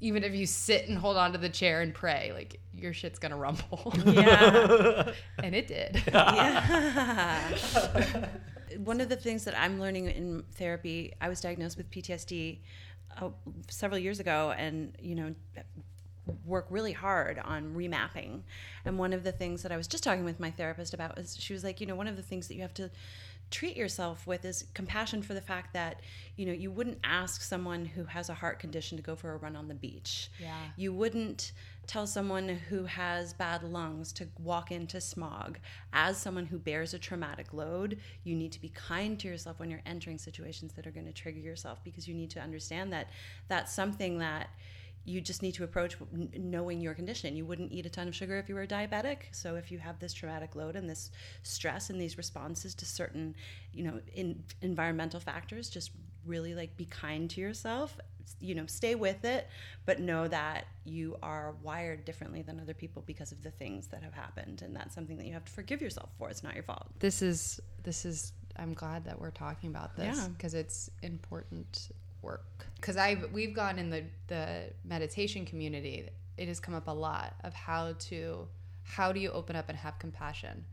Even 0.00 0.22
if 0.22 0.34
you 0.34 0.46
sit 0.46 0.88
and 0.88 0.98
hold 0.98 1.16
on 1.16 1.32
to 1.32 1.38
the 1.38 1.48
chair 1.48 1.80
and 1.80 1.94
pray 1.94 2.30
like 2.32 2.60
your 2.74 2.92
shit's 2.92 3.18
gonna 3.18 3.36
rumble. 3.36 3.92
Yeah. 4.04 5.12
and 5.42 5.54
it 5.54 5.66
did 5.66 6.02
One 8.78 9.00
of 9.00 9.08
the 9.08 9.16
things 9.16 9.44
that 9.44 9.58
I'm 9.58 9.80
learning 9.80 10.06
in 10.06 10.44
therapy, 10.54 11.12
I 11.20 11.28
was 11.28 11.40
diagnosed 11.40 11.76
with 11.76 11.90
PTSD 11.90 12.58
uh, 13.20 13.28
several 13.68 13.98
years 13.98 14.20
ago, 14.20 14.52
and 14.56 14.96
you 15.00 15.14
know, 15.14 15.34
work 16.46 16.66
really 16.70 16.92
hard 16.92 17.38
on 17.38 17.74
remapping. 17.74 18.40
And 18.84 18.98
one 18.98 19.12
of 19.12 19.24
the 19.24 19.32
things 19.32 19.62
that 19.62 19.72
I 19.72 19.76
was 19.76 19.86
just 19.86 20.02
talking 20.04 20.24
with 20.24 20.40
my 20.40 20.50
therapist 20.50 20.94
about 20.94 21.16
was 21.16 21.36
she 21.38 21.52
was 21.52 21.62
like, 21.64 21.80
you 21.80 21.86
know, 21.86 21.94
one 21.94 22.08
of 22.08 22.16
the 22.16 22.22
things 22.22 22.48
that 22.48 22.54
you 22.54 22.62
have 22.62 22.74
to 22.74 22.90
treat 23.50 23.76
yourself 23.76 24.26
with 24.26 24.44
is 24.44 24.64
compassion 24.74 25.22
for 25.22 25.34
the 25.34 25.40
fact 25.40 25.74
that 25.74 26.00
you 26.34 26.46
know 26.46 26.52
you 26.52 26.70
wouldn't 26.72 26.98
ask 27.04 27.42
someone 27.42 27.84
who 27.84 28.04
has 28.04 28.28
a 28.30 28.34
heart 28.34 28.58
condition 28.58 28.96
to 28.96 29.02
go 29.02 29.14
for 29.14 29.32
a 29.32 29.36
run 29.36 29.54
on 29.54 29.68
the 29.68 29.74
beach 29.74 30.30
Yeah. 30.40 30.56
you 30.76 30.92
wouldn't 30.94 31.52
tell 31.86 32.06
someone 32.06 32.48
who 32.48 32.84
has 32.84 33.32
bad 33.32 33.62
lungs 33.62 34.12
to 34.14 34.28
walk 34.38 34.72
into 34.72 35.00
smog. 35.00 35.58
As 35.92 36.16
someone 36.16 36.46
who 36.46 36.58
bears 36.58 36.94
a 36.94 36.98
traumatic 36.98 37.52
load, 37.52 37.98
you 38.24 38.34
need 38.34 38.52
to 38.52 38.60
be 38.60 38.70
kind 38.70 39.18
to 39.20 39.28
yourself 39.28 39.58
when 39.58 39.70
you're 39.70 39.82
entering 39.86 40.18
situations 40.18 40.72
that 40.74 40.86
are 40.86 40.90
going 40.90 41.06
to 41.06 41.12
trigger 41.12 41.40
yourself 41.40 41.82
because 41.84 42.08
you 42.08 42.14
need 42.14 42.30
to 42.30 42.40
understand 42.40 42.92
that 42.92 43.10
that's 43.48 43.72
something 43.72 44.18
that 44.18 44.48
you 45.04 45.20
just 45.20 45.42
need 45.42 45.52
to 45.52 45.64
approach 45.64 45.96
knowing 46.34 46.80
your 46.80 46.94
condition. 46.94 47.36
You 47.36 47.44
wouldn't 47.44 47.72
eat 47.72 47.84
a 47.84 47.90
ton 47.90 48.08
of 48.08 48.14
sugar 48.14 48.38
if 48.38 48.48
you 48.48 48.54
were 48.54 48.66
diabetic. 48.66 49.18
So 49.32 49.56
if 49.56 49.70
you 49.70 49.78
have 49.78 49.98
this 49.98 50.14
traumatic 50.14 50.56
load 50.56 50.76
and 50.76 50.88
this 50.88 51.10
stress 51.42 51.90
and 51.90 52.00
these 52.00 52.16
responses 52.16 52.74
to 52.76 52.86
certain, 52.86 53.34
you 53.72 53.84
know, 53.84 54.00
in, 54.14 54.42
environmental 54.62 55.20
factors, 55.20 55.68
just 55.68 55.90
really 56.26 56.54
like 56.54 56.76
be 56.76 56.84
kind 56.86 57.28
to 57.30 57.40
yourself. 57.40 57.98
You 58.40 58.54
know, 58.54 58.64
stay 58.66 58.94
with 58.94 59.24
it, 59.24 59.48
but 59.84 60.00
know 60.00 60.26
that 60.28 60.64
you 60.84 61.16
are 61.22 61.54
wired 61.62 62.04
differently 62.06 62.40
than 62.42 62.58
other 62.58 62.72
people 62.74 63.02
because 63.06 63.32
of 63.32 63.42
the 63.42 63.50
things 63.50 63.88
that 63.88 64.02
have 64.02 64.14
happened, 64.14 64.62
and 64.62 64.74
that's 64.74 64.94
something 64.94 65.18
that 65.18 65.26
you 65.26 65.34
have 65.34 65.44
to 65.44 65.52
forgive 65.52 65.82
yourself 65.82 66.08
for. 66.18 66.30
It's 66.30 66.42
not 66.42 66.54
your 66.54 66.62
fault. 66.64 66.86
this 67.00 67.20
is 67.22 67.60
this 67.82 68.04
is 68.06 68.32
i'm 68.56 68.72
glad 68.72 69.04
that 69.04 69.20
we're 69.20 69.30
talking 69.32 69.68
about 69.68 69.94
this 69.96 70.16
Yeah. 70.16 70.28
because 70.28 70.54
it's 70.54 70.88
important 71.02 71.90
work 72.22 72.64
because 72.76 72.96
i 72.96 73.16
we've 73.32 73.52
gone 73.52 73.78
in 73.80 73.90
the 73.90 74.04
the 74.28 74.70
meditation 74.84 75.44
community 75.44 76.08
it 76.38 76.46
has 76.48 76.60
come 76.60 76.72
up 76.74 76.86
a 76.88 76.92
lot 76.92 77.34
of 77.42 77.52
how 77.52 77.92
to 77.98 78.46
how 78.84 79.12
do 79.12 79.18
you 79.20 79.30
open 79.32 79.54
up 79.56 79.68
and 79.68 79.76
have 79.76 79.98
compassion 79.98 80.64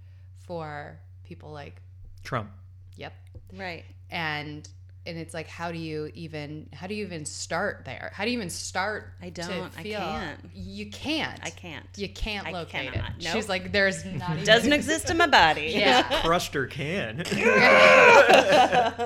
for 0.46 1.00
people 1.26 1.52
like 1.52 1.82
Trump. 2.24 2.50
yep 2.96 3.14
Right. 3.54 3.84
and 4.12 4.70
and 5.06 5.18
it's 5.18 5.34
like 5.34 5.48
how 5.48 5.72
do 5.72 5.78
you 5.80 6.12
even 6.14 6.70
how 6.74 6.86
do 6.88 6.94
you 6.94 7.04
even 7.06 7.26
start 7.26 7.84
there 7.86 8.12
how 8.14 8.24
do 8.24 8.30
you 8.32 8.38
even 8.38 8.50
start 8.52 9.14
I 9.22 9.30
don't. 9.30 9.72
I 9.78 9.84
feel- 9.84 10.00
can't. 10.00 10.40
you 10.54 10.90
can't 10.92 11.40
I 11.44 11.50
can't. 11.50 11.86
you 11.98 12.08
can't 12.10 12.46
I 12.48 12.52
locate 12.52 12.94
cannot. 12.94 13.10
it 13.12 13.24
Nope. 13.24 13.34
she's 13.34 13.50
like 13.50 13.72
there's 13.72 14.06
not 14.06 14.32
even 14.34 14.46
Doesn't 14.46 14.74
exist 14.74 15.10
in 15.10 15.18
my 15.18 15.28
body. 15.28 15.72
yeah 15.76 16.22
Crushed 16.22 16.54
her 16.54 16.68
can. 16.68 17.22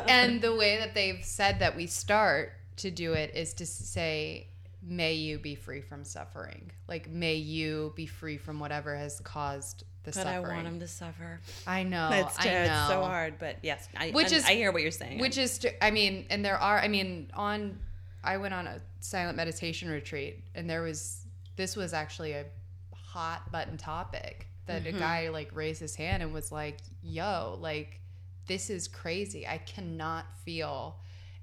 and 0.07 0.41
the 0.41 0.55
way 0.55 0.77
that 0.79 0.93
they've 0.93 1.23
said 1.23 1.59
that 1.59 1.75
we 1.75 1.87
start 1.87 2.51
to 2.77 2.91
do 2.91 3.13
it 3.13 3.33
is 3.35 3.53
to 3.55 3.65
say 3.65 4.47
may 4.83 5.13
you 5.13 5.39
be 5.39 5.55
free 5.55 5.81
from 5.81 6.03
suffering 6.03 6.69
like 6.87 7.09
may 7.09 7.35
you 7.35 7.93
be 7.95 8.05
free 8.05 8.37
from 8.37 8.59
whatever 8.59 8.95
has 8.95 9.19
caused 9.21 9.83
the 10.05 10.11
But 10.11 10.27
I 10.27 10.39
want 10.39 10.65
him 10.67 10.79
to 10.79 10.87
suffer. 10.87 11.39
I 11.67 11.83
know 11.83 12.09
It's, 12.13 12.39
i 12.39 12.43
t- 12.43 12.49
know 12.49 12.61
it's 12.63 12.87
so 12.87 13.01
hard, 13.03 13.37
but 13.39 13.57
yes, 13.63 13.87
I, 13.97 14.11
Which 14.11 14.27
and 14.27 14.35
is- 14.35 14.45
I 14.45 14.53
hear 14.55 14.71
what 14.71 14.81
you're 14.81 14.91
saying. 14.91 15.19
which 15.19 15.37
is 15.37 15.65
i 15.81 15.91
mean 15.91 16.25
and 16.29 16.43
there 16.45 16.57
are 16.57 16.79
i 16.79 16.87
mean 16.87 17.29
on 17.33 17.79
i 18.23 18.37
went 18.37 18.53
on 18.53 18.67
a 18.67 18.79
silent 19.01 19.35
meditation 19.37 19.89
retreat 19.89 20.43
and 20.55 20.69
there 20.69 20.81
was 20.81 21.25
this 21.57 21.75
was 21.75 21.93
actually 21.93 22.33
a 22.33 22.45
hot 22.93 23.51
button 23.51 23.77
topic 23.77 24.47
that 24.67 24.83
Mm-hmm. 24.83 24.95
a 24.97 24.99
guy 24.99 25.29
like 25.29 25.49
raised 25.55 25.79
his 25.79 25.95
hand 25.95 26.23
and 26.23 26.33
was 26.33 26.51
like 26.51 26.79
yo 27.03 27.57
like 27.61 27.99
this 28.47 28.69
is 28.69 28.87
crazy 28.87 29.45
i 29.47 29.57
cannot 29.59 30.25
feel 30.43 30.97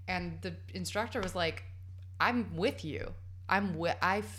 And 0.08 0.38
the 0.42 0.54
instructor 0.74 1.20
was 1.20 1.34
like, 1.36 1.62
I'm 2.18 2.56
with 2.56 2.84
you. 2.84 3.12
I'm 3.48 3.78
with, 3.78 3.96
I've 4.02 4.32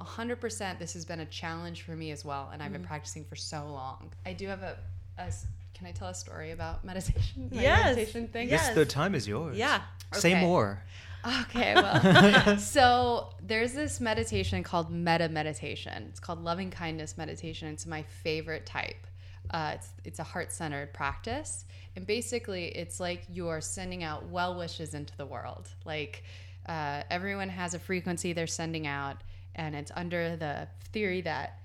100% 0.00 0.78
this 0.78 0.92
has 0.94 1.04
been 1.04 1.20
a 1.20 1.26
challenge 1.26 1.82
for 1.82 1.92
me 1.92 2.10
as 2.10 2.24
well. 2.24 2.50
And 2.52 2.62
I've 2.62 2.72
been 2.72 2.82
practicing 2.84 3.24
for 3.24 3.36
so 3.36 3.66
long. 3.66 4.10
I 4.26 4.32
do 4.32 4.46
have 4.48 4.62
a. 4.62 4.76
can 5.74 5.86
I 5.86 5.92
tell 5.92 6.08
a 6.08 6.14
story 6.14 6.50
about 6.50 6.84
meditation? 6.90 7.48
My 7.52 7.62
Yes. 7.62 7.84
meditation 7.96 8.28
thing? 8.28 8.48
Yes. 8.48 8.64
Yes, 8.66 8.74
the 8.74 8.84
time 8.86 9.14
is 9.14 9.26
yours. 9.28 9.56
Yeah. 9.56 9.82
Say 10.12 10.40
more. 10.40 10.82
Okay, 11.42 11.74
well, 11.76 12.58
so 12.58 13.28
there's 13.46 13.74
this 13.74 14.00
meditation 14.00 14.62
called 14.62 14.90
metta 14.90 15.28
meditation. 15.28 16.06
It's 16.08 16.18
called 16.20 16.42
loving 16.42 16.70
kindness 16.70 17.18
meditation. 17.18 17.68
It's 17.68 17.86
my 17.86 18.02
favorite 18.02 18.64
type. 18.66 19.06
Uh, 19.50 19.72
it's 19.74 19.88
it's 20.04 20.18
a 20.18 20.22
heart 20.24 20.50
centered 20.52 20.94
practice, 20.94 21.64
and 21.96 22.06
basically, 22.06 22.66
it's 22.68 23.00
like 23.00 23.24
you 23.30 23.48
are 23.48 23.60
sending 23.60 24.02
out 24.02 24.28
well 24.28 24.56
wishes 24.56 24.94
into 24.94 25.14
the 25.16 25.26
world. 25.26 25.68
Like 25.84 26.24
uh, 26.66 27.02
everyone 27.10 27.48
has 27.50 27.74
a 27.74 27.78
frequency 27.78 28.32
they're 28.32 28.46
sending 28.46 28.86
out, 28.86 29.16
and 29.54 29.74
it's 29.74 29.90
under 29.94 30.36
the 30.36 30.68
theory 30.92 31.20
that 31.22 31.58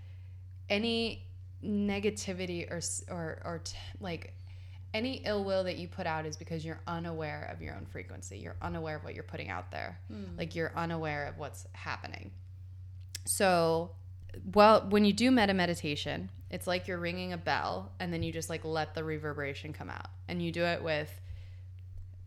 any 0.70 1.24
negativity 1.64 2.70
or 2.70 2.82
or 3.14 3.42
or 3.44 3.62
t- 3.64 3.78
like 4.00 4.34
any 4.94 5.22
ill 5.26 5.44
will 5.44 5.66
that 5.66 5.78
you 5.78 5.90
put 5.90 6.08
out 6.08 6.26
is 6.26 6.38
because 6.38 6.64
you're 6.64 6.80
unaware 6.88 7.50
of 7.54 7.62
your 7.62 7.76
own 7.76 7.86
frequency. 7.86 8.38
You're 8.38 8.56
unaware 8.62 8.96
of 8.96 9.04
what 9.04 9.14
you're 9.14 9.24
putting 9.24 9.50
out 9.50 9.70
there. 9.70 10.00
Like 10.38 10.56
you're 10.56 10.72
unaware 10.74 11.28
of 11.28 11.38
what's 11.38 11.68
happening. 11.74 12.32
So, 13.26 13.92
well, 14.54 14.86
when 14.90 15.04
you 15.04 15.12
do 15.12 15.32
metta 15.32 15.54
meditation, 15.54 16.30
it's 16.50 16.66
like 16.66 16.88
you're 16.88 16.98
ringing 16.98 17.34
a 17.34 17.38
bell 17.38 17.92
and 18.00 18.14
then 18.14 18.24
you 18.24 18.32
just 18.32 18.50
like 18.50 18.64
let 18.64 18.96
the 18.96 19.04
reverberation 19.04 19.74
come 19.74 19.90
out. 19.90 20.08
And 20.30 20.42
you 20.42 20.54
do 20.54 20.64
it 20.64 20.82
with 20.82 21.10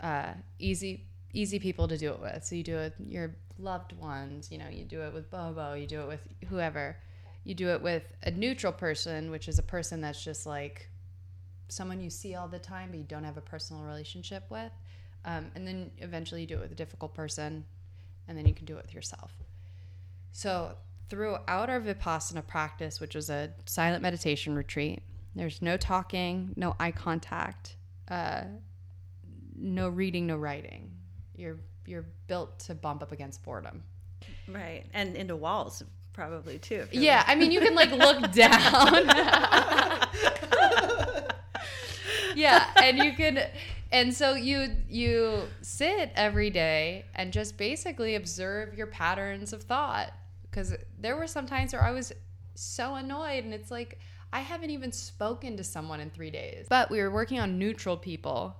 uh, 0.00 0.34
easy 0.58 1.06
easy 1.32 1.58
people 1.58 1.88
to 1.88 1.98
do 1.98 2.12
it 2.12 2.20
with. 2.20 2.44
So 2.44 2.54
you 2.54 2.62
do 2.62 2.78
it 2.78 2.94
with 2.98 3.08
your 3.08 3.34
loved 3.58 3.92
ones, 3.92 4.50
you 4.50 4.58
know, 4.58 4.68
you 4.70 4.84
do 4.84 5.02
it 5.02 5.12
with 5.12 5.30
Bobo, 5.30 5.74
you 5.74 5.86
do 5.86 6.00
it 6.02 6.08
with 6.08 6.20
whoever. 6.48 6.96
You 7.44 7.54
do 7.54 7.68
it 7.70 7.82
with 7.82 8.02
a 8.22 8.30
neutral 8.30 8.72
person, 8.72 9.30
which 9.30 9.48
is 9.48 9.58
a 9.58 9.62
person 9.62 10.00
that's 10.00 10.22
just 10.22 10.44
like 10.46 10.88
someone 11.68 12.00
you 12.00 12.10
see 12.10 12.34
all 12.34 12.48
the 12.48 12.58
time 12.58 12.90
but 12.90 12.98
you 12.98 13.04
don't 13.04 13.24
have 13.24 13.36
a 13.36 13.42
personal 13.42 13.82
relationship 13.82 14.44
with. 14.50 14.72
Um, 15.24 15.50
and 15.54 15.66
then 15.66 15.90
eventually 15.98 16.42
you 16.42 16.46
do 16.46 16.56
it 16.56 16.60
with 16.60 16.72
a 16.72 16.76
difficult 16.76 17.14
person, 17.14 17.64
and 18.26 18.38
then 18.38 18.46
you 18.46 18.54
can 18.54 18.66
do 18.66 18.76
it 18.76 18.82
with 18.82 18.94
yourself. 18.94 19.32
So, 20.32 20.76
throughout 21.10 21.48
our 21.48 21.80
Vipassana 21.80 22.46
practice, 22.46 23.00
which 23.00 23.14
was 23.14 23.28
a 23.28 23.50
silent 23.66 24.02
meditation 24.02 24.54
retreat, 24.54 25.02
there's 25.34 25.60
no 25.60 25.76
talking, 25.76 26.52
no 26.56 26.76
eye 26.78 26.92
contact, 26.92 27.76
uh, 28.08 28.44
no 29.56 29.88
reading, 29.88 30.26
no 30.26 30.36
writing. 30.36 30.92
You're 31.38 31.56
you're 31.86 32.04
built 32.26 32.58
to 32.60 32.74
bump 32.74 33.02
up 33.02 33.12
against 33.12 33.42
boredom. 33.42 33.82
Right. 34.46 34.84
And 34.92 35.16
into 35.16 35.36
walls, 35.36 35.82
probably 36.12 36.58
too. 36.58 36.86
Yeah, 36.92 37.24
I 37.26 37.34
mean, 37.34 37.50
you 37.50 37.60
can 37.60 37.74
like 37.74 37.90
look 37.90 38.30
down. 38.32 39.06
yeah, 42.34 42.66
and 42.82 42.98
you 42.98 43.12
can, 43.12 43.40
and 43.92 44.12
so 44.12 44.34
you 44.34 44.68
you 44.88 45.42
sit 45.62 46.10
every 46.14 46.50
day 46.50 47.06
and 47.14 47.32
just 47.32 47.56
basically 47.56 48.16
observe 48.16 48.74
your 48.74 48.88
patterns 48.88 49.52
of 49.52 49.62
thought. 49.62 50.12
Because 50.50 50.74
there 50.98 51.16
were 51.16 51.26
some 51.26 51.46
times 51.46 51.72
where 51.72 51.82
I 51.82 51.92
was 51.92 52.12
so 52.54 52.96
annoyed, 52.96 53.44
and 53.44 53.54
it's 53.54 53.70
like 53.70 53.98
I 54.32 54.40
haven't 54.40 54.70
even 54.70 54.92
spoken 54.92 55.56
to 55.56 55.64
someone 55.64 56.00
in 56.00 56.10
three 56.10 56.30
days. 56.30 56.66
But 56.68 56.90
we 56.90 57.00
were 57.00 57.10
working 57.10 57.38
on 57.38 57.58
neutral 57.58 57.96
people. 57.96 58.56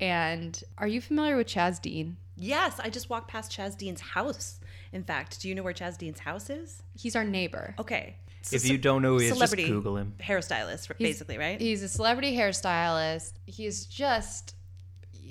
And 0.00 0.62
are 0.78 0.86
you 0.88 1.00
familiar 1.00 1.36
with 1.36 1.46
Chaz 1.46 1.80
Dean? 1.80 2.16
Yes, 2.36 2.80
I 2.82 2.88
just 2.88 3.10
walked 3.10 3.28
past 3.28 3.52
Chaz 3.52 3.76
Dean's 3.76 4.00
house. 4.00 4.60
In 4.92 5.04
fact, 5.04 5.40
do 5.40 5.48
you 5.48 5.54
know 5.54 5.62
where 5.62 5.74
Chaz 5.74 5.98
Dean's 5.98 6.18
house 6.20 6.48
is? 6.50 6.82
He's 6.98 7.14
our 7.14 7.24
neighbor. 7.24 7.74
Okay. 7.78 8.16
So 8.42 8.56
If 8.56 8.66
you 8.66 8.78
don't 8.78 9.02
know 9.02 9.10
who 9.12 9.18
he 9.18 9.26
is, 9.28 9.38
just 9.38 9.54
Google 9.56 9.98
him. 9.98 10.14
hairstylist, 10.18 10.90
basically, 10.98 11.36
right? 11.36 11.60
He's 11.60 11.82
a 11.82 11.88
celebrity 11.88 12.34
hairstylist. 12.34 13.34
He's 13.44 13.84
just 13.84 14.54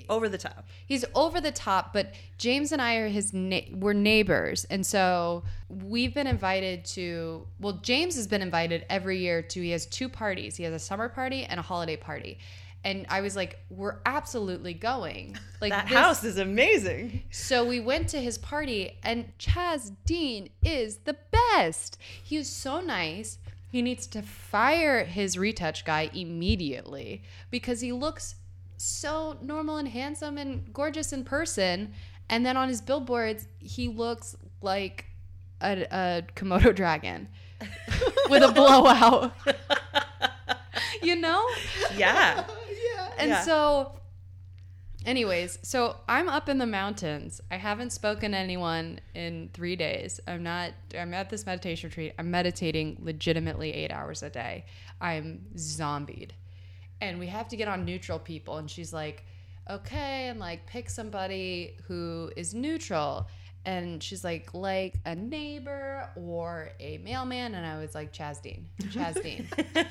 Over 0.08 0.28
the 0.28 0.38
top. 0.38 0.66
he's 0.86 1.04
over 1.14 1.40
the 1.40 1.52
top 1.52 1.92
but 1.92 2.14
james 2.38 2.72
and 2.72 2.80
i 2.82 2.96
are 2.96 3.06
his 3.08 3.32
na- 3.32 3.68
we're 3.74 3.92
neighbors 3.92 4.64
and 4.64 4.84
so 4.84 5.44
we've 5.68 6.12
been 6.14 6.26
invited 6.26 6.84
to 6.84 7.46
well 7.60 7.74
james 7.74 8.16
has 8.16 8.26
been 8.26 8.42
invited 8.42 8.84
every 8.90 9.18
year 9.18 9.40
to 9.42 9.60
he 9.62 9.70
has 9.70 9.86
two 9.86 10.08
parties 10.08 10.56
he 10.56 10.64
has 10.64 10.72
a 10.74 10.78
summer 10.80 11.08
party 11.08 11.44
and 11.44 11.60
a 11.60 11.62
holiday 11.62 11.96
party 11.96 12.38
and 12.84 13.04
i 13.10 13.20
was 13.20 13.36
like 13.36 13.58
we're 13.70 13.98
absolutely 14.06 14.72
going 14.74 15.36
like 15.60 15.70
That 15.70 15.88
this- 15.88 15.96
house 15.98 16.24
is 16.24 16.38
amazing. 16.38 17.22
so 17.30 17.64
we 17.64 17.80
went 17.80 18.08
to 18.10 18.18
his 18.20 18.38
party, 18.38 18.98
and 19.02 19.32
Chaz 19.38 19.92
Dean 20.06 20.48
is 20.62 20.96
the 21.04 21.16
best. 21.54 21.98
He 22.22 22.36
is 22.38 22.48
so 22.48 22.80
nice. 22.80 23.38
He 23.70 23.82
needs 23.82 24.06
to 24.08 24.22
fire 24.22 25.04
his 25.04 25.36
retouch 25.38 25.84
guy 25.84 26.10
immediately 26.14 27.22
because 27.50 27.80
he 27.82 27.92
looks 27.92 28.34
so 28.78 29.36
normal 29.42 29.76
and 29.76 29.86
handsome 29.88 30.38
and 30.38 30.72
gorgeous 30.72 31.12
in 31.12 31.22
person. 31.24 31.92
And 32.30 32.44
then 32.46 32.56
on 32.56 32.68
his 32.68 32.80
billboards, 32.80 33.46
he 33.58 33.88
looks 33.88 34.34
like 34.62 35.04
a, 35.60 35.82
a 35.92 36.22
Komodo 36.34 36.74
dragon 36.74 37.28
with 38.30 38.42
a 38.42 38.50
blowout. 38.52 39.32
you 41.02 41.16
know? 41.16 41.46
Yeah. 41.96 42.44
And 43.20 43.30
Yeah. 43.30 43.42
so, 43.42 43.92
anyways, 45.06 45.58
so 45.62 45.96
I'm 46.08 46.28
up 46.28 46.48
in 46.48 46.58
the 46.58 46.66
mountains. 46.66 47.40
I 47.50 47.56
haven't 47.56 47.90
spoken 47.90 48.32
to 48.32 48.38
anyone 48.38 49.00
in 49.14 49.50
three 49.54 49.76
days. 49.76 50.20
I'm 50.26 50.42
not, 50.42 50.72
I'm 50.98 51.14
at 51.14 51.30
this 51.30 51.46
meditation 51.46 51.88
retreat. 51.88 52.14
I'm 52.18 52.30
meditating 52.30 52.98
legitimately 53.00 53.72
eight 53.72 53.92
hours 53.92 54.22
a 54.22 54.30
day. 54.30 54.64
I'm 55.00 55.44
zombied. 55.56 56.34
And 57.00 57.18
we 57.18 57.28
have 57.28 57.48
to 57.48 57.56
get 57.56 57.68
on 57.68 57.84
neutral 57.84 58.18
people. 58.18 58.58
And 58.58 58.70
she's 58.70 58.92
like, 58.92 59.24
okay, 59.68 60.28
and 60.28 60.38
like 60.40 60.66
pick 60.66 60.90
somebody 60.90 61.76
who 61.86 62.30
is 62.36 62.52
neutral. 62.54 63.28
And 63.64 64.02
she's 64.02 64.24
like, 64.24 64.52
like 64.54 64.94
a 65.04 65.14
neighbor 65.14 66.08
or 66.16 66.70
a 66.80 66.98
mailman. 66.98 67.54
And 67.54 67.64
I 67.66 67.78
was 67.78 67.94
like, 67.94 68.12
Chaz 68.12 68.40
Dean, 68.42 68.68
Chaz 68.84 69.22
Dean. 69.22 69.46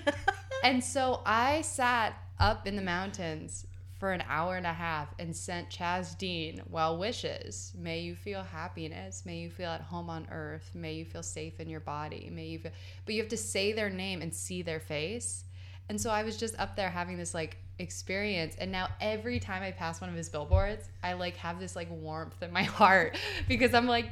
And 0.61 0.83
so 0.83 1.21
I 1.25 1.61
sat 1.61 2.15
up 2.39 2.67
in 2.67 2.75
the 2.75 2.81
mountains 2.81 3.65
for 3.99 4.13
an 4.13 4.23
hour 4.29 4.55
and 4.55 4.65
a 4.65 4.73
half 4.73 5.13
and 5.19 5.35
sent 5.35 5.69
Chaz 5.69 6.17
Dean 6.17 6.61
well 6.69 6.97
wishes. 6.97 7.73
May 7.77 7.99
you 7.99 8.15
feel 8.15 8.41
happiness. 8.41 9.23
May 9.25 9.39
you 9.39 9.49
feel 9.49 9.69
at 9.69 9.81
home 9.81 10.09
on 10.09 10.25
earth. 10.31 10.71
May 10.73 10.93
you 10.93 11.05
feel 11.05 11.21
safe 11.21 11.59
in 11.59 11.69
your 11.69 11.81
body. 11.81 12.29
May 12.31 12.45
you 12.45 12.59
feel, 12.59 12.71
but 13.05 13.13
you 13.13 13.21
have 13.21 13.29
to 13.29 13.37
say 13.37 13.73
their 13.73 13.89
name 13.89 14.21
and 14.21 14.33
see 14.33 14.61
their 14.61 14.79
face. 14.79 15.43
And 15.89 15.99
so 15.99 16.11
I 16.11 16.23
was 16.23 16.37
just 16.37 16.57
up 16.59 16.77
there 16.77 16.89
having 16.89 17.17
this 17.17 17.33
like 17.33 17.57
experience. 17.79 18.55
And 18.57 18.71
now 18.71 18.87
every 19.01 19.39
time 19.39 19.63
I 19.63 19.71
pass 19.71 19.99
one 19.99 20.09
of 20.09 20.15
his 20.15 20.29
billboards, 20.29 20.87
I 21.03 21.13
like 21.13 21.35
have 21.37 21.59
this 21.59 21.75
like 21.75 21.89
warmth 21.91 22.41
in 22.41 22.53
my 22.53 22.63
heart 22.79 23.17
because 23.49 23.73
I'm 23.73 23.87
like, 23.87 24.11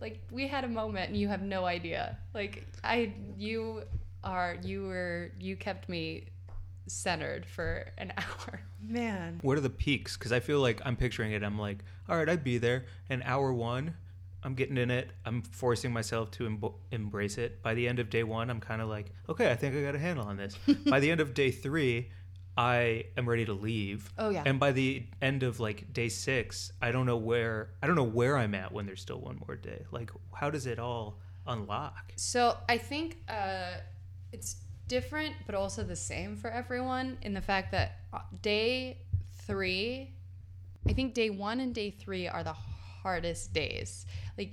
like 0.00 0.18
we 0.30 0.46
had 0.46 0.64
a 0.64 0.68
moment 0.68 1.08
and 1.08 1.16
you 1.16 1.28
have 1.28 1.42
no 1.42 1.64
idea. 1.64 2.18
Like 2.34 2.66
I, 2.84 3.14
you 3.38 3.84
are, 4.24 4.58
you 4.62 4.84
were, 4.88 5.30
you 5.40 5.56
kept 5.56 5.88
me 5.88 6.26
centered 6.86 7.46
for 7.46 7.92
an 7.98 8.12
hour. 8.18 8.60
Man. 8.80 9.40
What 9.42 9.56
are 9.58 9.62
the 9.62 9.70
peaks? 9.70 10.16
Because 10.16 10.32
I 10.32 10.40
feel 10.40 10.60
like 10.60 10.80
I'm 10.84 10.96
picturing 10.96 11.32
it. 11.32 11.42
I'm 11.42 11.58
like, 11.58 11.84
all 12.08 12.16
right, 12.16 12.28
I'd 12.28 12.44
be 12.44 12.58
there. 12.58 12.86
And 13.08 13.22
hour 13.24 13.52
one, 13.52 13.94
I'm 14.44 14.54
getting 14.54 14.76
in 14.76 14.90
it. 14.90 15.10
I'm 15.24 15.42
forcing 15.42 15.92
myself 15.92 16.30
to 16.32 16.44
emb- 16.48 16.74
embrace 16.90 17.38
it. 17.38 17.62
By 17.62 17.74
the 17.74 17.86
end 17.86 17.98
of 17.98 18.10
day 18.10 18.24
one, 18.24 18.50
I'm 18.50 18.60
kind 18.60 18.82
of 18.82 18.88
like, 18.88 19.12
okay, 19.28 19.50
I 19.50 19.56
think 19.56 19.76
I 19.76 19.82
got 19.82 19.94
a 19.94 19.98
handle 19.98 20.26
on 20.26 20.36
this. 20.36 20.56
by 20.86 21.00
the 21.00 21.10
end 21.10 21.20
of 21.20 21.34
day 21.34 21.50
three, 21.50 22.10
I 22.56 23.06
am 23.16 23.28
ready 23.28 23.44
to 23.46 23.52
leave. 23.52 24.10
Oh, 24.18 24.28
yeah. 24.30 24.42
And 24.44 24.58
by 24.60 24.72
the 24.72 25.04
end 25.22 25.42
of 25.42 25.60
like 25.60 25.92
day 25.92 26.08
six, 26.08 26.72
I 26.82 26.92
don't 26.92 27.06
know 27.06 27.16
where 27.16 27.70
I 27.82 27.86
don't 27.86 27.96
know 27.96 28.02
where 28.02 28.36
I'm 28.36 28.54
at 28.54 28.72
when 28.72 28.84
there's 28.84 29.00
still 29.00 29.20
one 29.20 29.40
more 29.46 29.56
day. 29.56 29.84
Like, 29.90 30.10
how 30.34 30.50
does 30.50 30.66
it 30.66 30.78
all 30.78 31.18
unlock? 31.46 32.12
So 32.16 32.58
I 32.68 32.76
think 32.78 33.18
uh, 33.28 33.74
it's 34.32 34.56
different, 34.88 35.34
but 35.46 35.54
also 35.54 35.82
the 35.82 35.96
same 35.96 36.36
for 36.36 36.50
everyone 36.50 37.18
in 37.22 37.34
the 37.34 37.40
fact 37.40 37.72
that 37.72 38.00
uh, 38.12 38.20
day 38.42 38.98
three, 39.46 40.14
I 40.88 40.92
think 40.92 41.14
day 41.14 41.30
one 41.30 41.60
and 41.60 41.74
day 41.74 41.90
three 41.90 42.28
are 42.28 42.44
the 42.44 42.52
hardest 42.52 43.52
days. 43.52 44.06
Like 44.36 44.52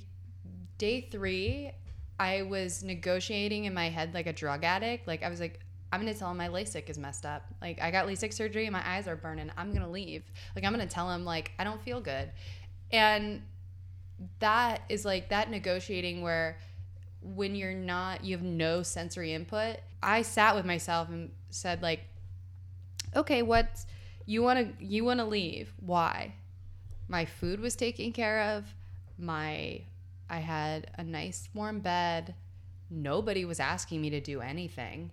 day 0.78 1.02
three, 1.12 1.72
I 2.20 2.44
was 2.44 2.84
negotiating 2.84 3.66
in 3.66 3.74
my 3.74 3.90
head 3.90 4.14
like 4.14 4.28
a 4.28 4.34
drug 4.34 4.64
addict. 4.64 5.08
Like 5.08 5.24
I 5.24 5.30
was 5.30 5.40
like, 5.40 5.60
I'm 5.92 6.00
gonna 6.00 6.14
tell 6.14 6.30
him 6.30 6.38
my 6.38 6.50
LASIK 6.50 6.90
is 6.90 6.98
messed 6.98 7.26
up. 7.26 7.46
Like 7.62 7.82
I 7.82 7.92
got 7.92 8.08
LASIK 8.08 8.34
surgery 8.34 8.66
and 8.66 8.74
my 8.74 8.88
eyes 8.88 9.08
are 9.08 9.16
burning. 9.16 9.52
I'm 9.58 9.74
gonna 9.74 9.90
leave. 9.90 10.24
Like 10.56 10.66
I'm 10.66 10.72
gonna 10.72 10.86
tell 10.86 11.10
him 11.10 11.26
like 11.26 11.52
I 11.58 11.64
don't 11.64 11.82
feel 11.82 12.02
good, 12.02 12.32
and 12.92 13.42
that 14.40 14.82
is 14.90 15.06
like 15.06 15.30
that 15.30 15.50
negotiating 15.50 16.22
where 16.22 16.58
when 17.22 17.56
you're 17.56 17.74
not 17.74 18.24
you 18.24 18.36
have 18.36 18.46
no 18.46 18.82
sensory 18.82 19.34
input 19.34 19.78
i 20.02 20.22
sat 20.22 20.56
with 20.56 20.66
myself 20.66 21.10
and 21.10 21.32
said 21.50 21.82
like 21.82 22.02
okay 23.16 23.42
what's 23.42 23.86
you 24.26 24.42
want 24.42 24.60
to 24.80 24.86
you 24.86 25.04
want 25.04 25.20
to 25.20 25.26
leave 25.26 25.74
why 25.80 26.34
my 27.10 27.26
food 27.26 27.60
was 27.60 27.76
taken 27.76 28.14
care 28.14 28.42
of. 28.56 28.74
My 29.18 29.82
I 30.30 30.38
had 30.38 30.92
a 30.98 31.04
nice 31.04 31.50
warm 31.54 31.80
bed. 31.80 32.36
Nobody 32.90 33.44
was 33.44 33.60
asking 33.60 34.02
me 34.02 34.12
to 34.12 34.22
do 34.22 34.40
anything. 34.40 35.10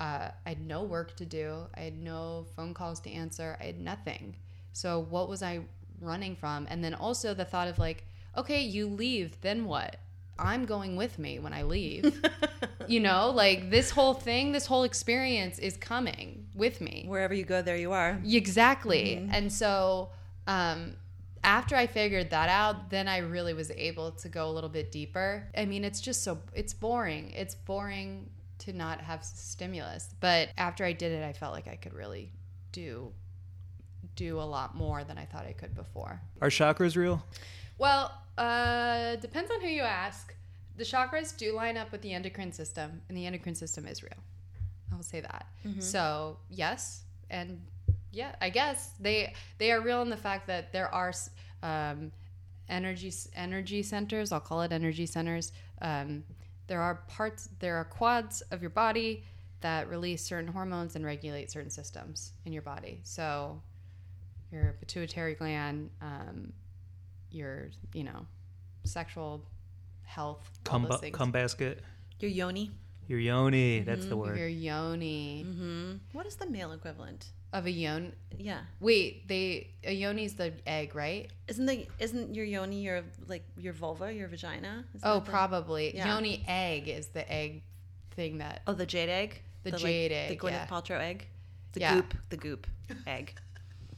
Uh, 0.00 0.30
I 0.46 0.48
had 0.48 0.60
no 0.60 0.84
work 0.84 1.16
to 1.16 1.26
do. 1.26 1.66
I 1.74 1.80
had 1.80 1.98
no 1.98 2.46
phone 2.56 2.72
calls 2.72 3.00
to 3.00 3.10
answer. 3.10 3.58
I 3.60 3.64
had 3.64 3.80
nothing. 3.80 4.36
So 4.72 5.00
what 5.10 5.28
was 5.28 5.42
I 5.42 5.60
running 6.00 6.36
from? 6.36 6.66
And 6.70 6.82
then 6.82 6.94
also 6.94 7.34
the 7.34 7.44
thought 7.44 7.68
of 7.68 7.78
like, 7.78 8.04
okay, 8.36 8.62
you 8.62 8.86
leave, 8.86 9.40
then 9.40 9.64
what? 9.64 9.96
I'm 10.42 10.64
going 10.64 10.96
with 10.96 11.18
me 11.18 11.38
when 11.38 11.52
I 11.52 11.62
leave. 11.62 12.20
you 12.86 13.00
know, 13.00 13.30
like 13.30 13.70
this 13.70 13.90
whole 13.90 14.14
thing, 14.14 14.52
this 14.52 14.66
whole 14.66 14.82
experience 14.82 15.58
is 15.58 15.76
coming 15.76 16.46
with 16.54 16.80
me. 16.80 17.04
Wherever 17.06 17.32
you 17.32 17.44
go, 17.44 17.62
there 17.62 17.76
you 17.76 17.92
are. 17.92 18.20
Exactly. 18.24 19.28
And 19.30 19.52
so 19.52 20.10
um, 20.46 20.96
after 21.44 21.76
I 21.76 21.86
figured 21.86 22.30
that 22.30 22.48
out, 22.48 22.90
then 22.90 23.08
I 23.08 23.18
really 23.18 23.54
was 23.54 23.70
able 23.70 24.10
to 24.12 24.28
go 24.28 24.48
a 24.48 24.52
little 24.52 24.70
bit 24.70 24.90
deeper. 24.90 25.48
I 25.56 25.64
mean, 25.64 25.84
it's 25.84 26.00
just 26.00 26.24
so, 26.24 26.38
it's 26.54 26.74
boring. 26.74 27.32
It's 27.36 27.54
boring 27.54 28.28
to 28.58 28.72
not 28.72 29.00
have 29.00 29.24
stimulus. 29.24 30.14
But 30.20 30.50
after 30.58 30.84
I 30.84 30.92
did 30.92 31.12
it, 31.12 31.24
I 31.24 31.32
felt 31.32 31.52
like 31.52 31.68
I 31.68 31.76
could 31.76 31.94
really 31.94 32.32
do 32.72 33.12
do 34.14 34.38
a 34.38 34.42
lot 34.42 34.74
more 34.74 35.04
than 35.04 35.16
I 35.16 35.24
thought 35.24 35.46
I 35.46 35.52
could 35.52 35.74
before. 35.74 36.20
Are 36.42 36.48
chakras 36.48 36.96
real? 36.96 37.24
Well, 37.78 38.12
uh, 38.38 39.16
depends 39.16 39.50
on 39.50 39.60
who 39.60 39.68
you 39.68 39.82
ask. 39.82 40.34
The 40.76 40.84
chakras 40.84 41.36
do 41.36 41.54
line 41.54 41.76
up 41.76 41.92
with 41.92 42.02
the 42.02 42.12
endocrine 42.12 42.52
system, 42.52 43.02
and 43.08 43.16
the 43.16 43.26
endocrine 43.26 43.54
system 43.54 43.86
is 43.86 44.02
real. 44.02 44.12
I 44.90 44.96
will 44.96 45.02
say 45.02 45.20
that. 45.20 45.46
So 45.80 46.38
yes, 46.50 47.02
and 47.30 47.60
yeah, 48.10 48.34
I 48.40 48.50
guess 48.50 48.90
they 49.00 49.34
they 49.58 49.72
are 49.72 49.80
real 49.80 50.02
in 50.02 50.10
the 50.10 50.16
fact 50.16 50.46
that 50.46 50.72
there 50.72 50.92
are 50.94 51.12
um, 51.62 52.12
energy 52.68 53.12
energy 53.34 53.82
centers. 53.82 54.32
I'll 54.32 54.40
call 54.40 54.62
it 54.62 54.72
energy 54.72 55.06
centers. 55.06 55.52
Um, 55.80 56.24
there 56.66 56.80
are 56.80 57.02
parts, 57.08 57.48
there 57.58 57.76
are 57.76 57.84
quads 57.84 58.40
of 58.50 58.62
your 58.62 58.70
body 58.70 59.24
that 59.60 59.88
release 59.88 60.24
certain 60.24 60.50
hormones 60.50 60.96
and 60.96 61.04
regulate 61.04 61.50
certain 61.50 61.70
systems 61.70 62.32
in 62.44 62.52
your 62.52 62.62
body. 62.62 63.00
So 63.02 63.60
your 64.50 64.76
pituitary 64.80 65.34
gland, 65.34 65.90
um, 66.00 66.52
your 67.34 67.68
you 67.92 68.04
know 68.04 68.26
sexual 68.84 69.44
health, 70.02 70.50
all 70.66 70.80
Cum, 70.80 70.82
those 70.88 71.00
bu- 71.00 71.10
cum 71.10 71.30
basket? 71.32 71.82
Your 72.20 72.30
yoni. 72.30 72.70
Your 73.08 73.18
yoni. 73.18 73.80
That's 73.80 74.06
the 74.06 74.16
word. 74.16 74.38
your 74.38 74.48
yoni 74.48 75.44
Mm-hmm. 75.46 75.92
What 76.12 76.26
is 76.26 76.36
the 76.36 76.46
male 76.48 76.72
equivalent? 76.72 77.26
of 77.54 77.66
a 77.66 77.70
yoni. 77.70 78.12
Yeah. 78.38 78.60
Wait, 78.80 79.28
they 79.28 79.68
a 79.84 79.92
yoni 79.92 80.24
is 80.24 80.34
the 80.36 80.54
egg, 80.66 80.94
right? 80.94 81.30
Isn't 81.48 81.66
the 81.66 81.86
isn't 81.98 82.34
your 82.34 82.46
yoni 82.46 82.80
your 82.82 83.02
like 83.26 83.44
your 83.58 83.74
vulva, 83.74 84.10
your 84.12 84.28
vagina? 84.28 84.84
Is 84.94 85.02
Oh, 85.04 85.14
that 85.16 85.24
the- 85.26 85.30
probably. 85.30 85.94
Yeah. 85.94 86.14
Yoni 86.14 86.44
egg 86.48 86.88
is 86.88 87.08
the 87.08 87.30
egg 87.30 87.62
thing 88.12 88.38
that. 88.38 88.62
Oh, 88.66 88.72
the 88.72 88.86
jade 88.86 89.10
egg. 89.10 89.42
The 89.64 89.72
like, 89.72 89.80
jade 89.80 90.10
The 90.12 90.14
egg, 90.16 90.28
the 90.30 90.36
Gwyneth 90.46 90.50
yeah. 90.52 90.66
Paltrow 90.66 91.00
egg. 91.00 91.26
The 91.72 91.80
Yeah. 91.80 91.94
goop. 91.96 92.14
The 92.30 92.36
goop 92.38 92.66
egg. 93.06 93.34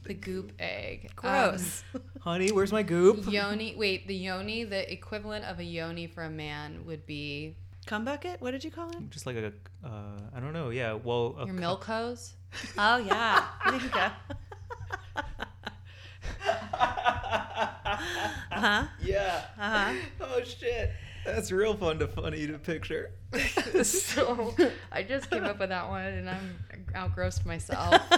The 0.05 0.13
goop 0.13 0.51
egg. 0.59 1.11
Gross. 1.15 1.83
Honey, 2.21 2.51
where's 2.51 2.71
my 2.71 2.83
goop? 2.83 3.27
Um, 3.27 3.33
yoni. 3.33 3.75
Wait, 3.75 4.07
the 4.07 4.15
yoni, 4.15 4.63
the 4.63 4.91
equivalent 4.91 5.45
of 5.45 5.59
a 5.59 5.63
yoni 5.63 6.05
for 6.07 6.23
a 6.23 6.29
man 6.29 6.85
would 6.85 7.05
be 7.05 7.55
Cum 7.87 8.05
bucket. 8.05 8.39
What 8.41 8.51
did 8.51 8.63
you 8.63 8.71
call 8.71 8.89
it? 8.91 9.09
Just 9.09 9.25
like 9.25 9.35
a, 9.35 9.51
uh, 9.83 9.89
I 10.35 10.39
don't 10.39 10.53
know. 10.53 10.69
Yeah. 10.69 10.93
Well, 10.93 11.35
a 11.39 11.45
your 11.45 11.55
cu- 11.55 11.59
milk 11.59 11.83
hose. 11.85 12.33
Oh 12.77 12.97
yeah. 12.97 13.45
There 13.65 13.75
you 13.81 13.89
go. 13.89 14.07
uh-huh. 18.51 18.85
Yeah. 19.03 19.41
Uh-huh. 19.59 19.93
Oh 20.21 20.41
shit. 20.43 20.91
That's 21.25 21.51
real 21.51 21.75
fun 21.75 21.99
to 21.99 22.07
funny 22.07 22.45
to 22.47 22.57
picture. 22.59 23.11
so 23.83 24.53
I 24.91 25.03
just 25.03 25.29
came 25.29 25.43
up 25.43 25.59
with 25.59 25.69
that 25.69 25.89
one, 25.89 26.05
and 26.05 26.29
I'm 26.29 26.57
outgrossed 26.95 27.45
myself. 27.45 28.01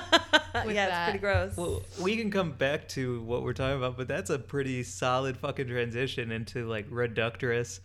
With 0.66 0.76
yeah, 0.76 0.88
that. 0.88 1.10
it's 1.10 1.20
pretty 1.20 1.20
gross. 1.20 1.56
Well, 1.58 1.84
we 2.02 2.18
can 2.18 2.32
come 2.32 2.52
back 2.52 2.88
to 2.90 3.22
what 3.22 3.44
we're 3.44 3.54
talking 3.54 3.78
about, 3.78 3.96
but 3.96 4.08
that's 4.08 4.30
a 4.32 4.40
pretty 4.40 4.82
solid 4.84 5.38
fucking 5.38 5.68
transition 5.68 6.32
into 6.32 6.68
like 6.68 6.90
reductress 6.90 7.80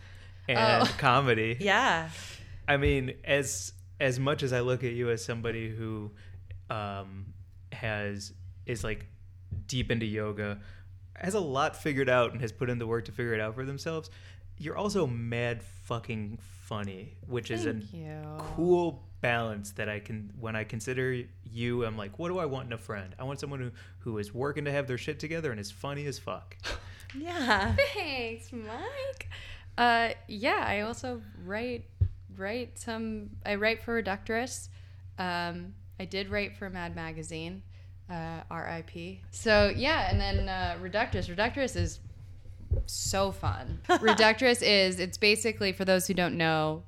and 0.49 0.83
Oh. 0.83 0.91
comedy. 0.99 1.57
yeah. 1.61 2.09
I 2.67 2.77
mean, 2.79 3.15
as 3.25 3.73
as 4.01 4.19
much 4.19 4.43
as 4.43 4.53
I 4.53 4.61
look 4.61 4.85
at 4.85 4.93
you 4.93 5.11
as 5.11 5.23
somebody 5.25 5.69
who 5.71 6.11
um, 6.71 7.27
has 7.73 8.33
is 8.67 8.83
like 8.85 9.05
deep 9.67 9.91
into 9.91 10.07
yoga, 10.07 10.59
has 11.15 11.35
a 11.35 11.41
lot 11.41 11.77
figured 11.77 12.09
out 12.09 12.33
and 12.33 12.41
has 12.41 12.53
put 12.53 12.71
in 12.71 12.79
the 12.79 12.87
work 12.87 13.05
to 13.07 13.13
figure 13.13 13.35
it 13.35 13.41
out 13.41 13.55
for 13.55 13.65
themselves, 13.67 14.09
you're 14.63 14.77
also 14.77 15.07
mad 15.07 15.63
fucking 15.85 16.39
funny, 16.41 17.17
which 17.27 17.51
is 17.51 17.67
a 17.67 17.75
you. 17.75 18.23
cool 18.39 19.03
balance 19.21 19.73
that 19.73 19.89
I 19.89 19.99
can 20.01 20.33
when 20.39 20.55
I 20.57 20.65
consider 20.65 21.25
you, 21.45 21.85
I'm 21.85 21.97
like, 21.97 22.19
what 22.19 22.29
do 22.29 22.39
I 22.39 22.47
want 22.47 22.67
in 22.67 22.73
a 22.73 22.79
friend? 22.79 23.15
I 23.19 23.25
want 23.25 23.41
someone 23.41 23.61
who 23.61 23.71
who 24.01 24.19
is 24.19 24.33
working 24.33 24.65
to 24.67 24.73
have 24.73 24.87
their 24.87 24.99
shit 24.99 25.19
together 25.19 25.51
and 25.51 25.61
is 25.61 25.71
funny 25.71 26.07
as 26.07 26.19
fuck. 26.19 26.57
Yeah. 27.15 27.77
Thanks, 27.95 28.51
Mike. 28.55 29.29
Uh, 29.77 30.11
yeah, 30.29 30.65
I 30.67 30.81
also 30.81 31.21
write 31.45 31.85
write 32.39 32.79
some. 32.79 33.31
I 33.45 33.57
write 33.57 33.83
for 33.83 34.03
Reductress. 34.03 34.69
Um, 35.19 35.75
I 36.01 36.07
did 36.07 36.31
write 36.31 36.57
for 36.57 36.71
Mad 36.71 36.97
Magazine. 36.97 37.63
Uh, 38.11 38.41
R.I.P. 38.51 39.21
So 39.31 39.73
yeah, 39.77 40.11
and 40.11 40.19
then 40.19 40.49
uh, 40.49 40.79
Reductress. 40.83 41.29
Reductress 41.29 41.77
is 41.77 42.01
so 42.87 43.33
fun. 43.33 43.81
Reductress 43.89 44.63
is 44.63 45.01
it's 45.01 45.19
basically 45.19 45.73
for 45.73 45.85
those 45.85 46.07
who 46.07 46.15
don't 46.15 46.37
know, 46.37 46.83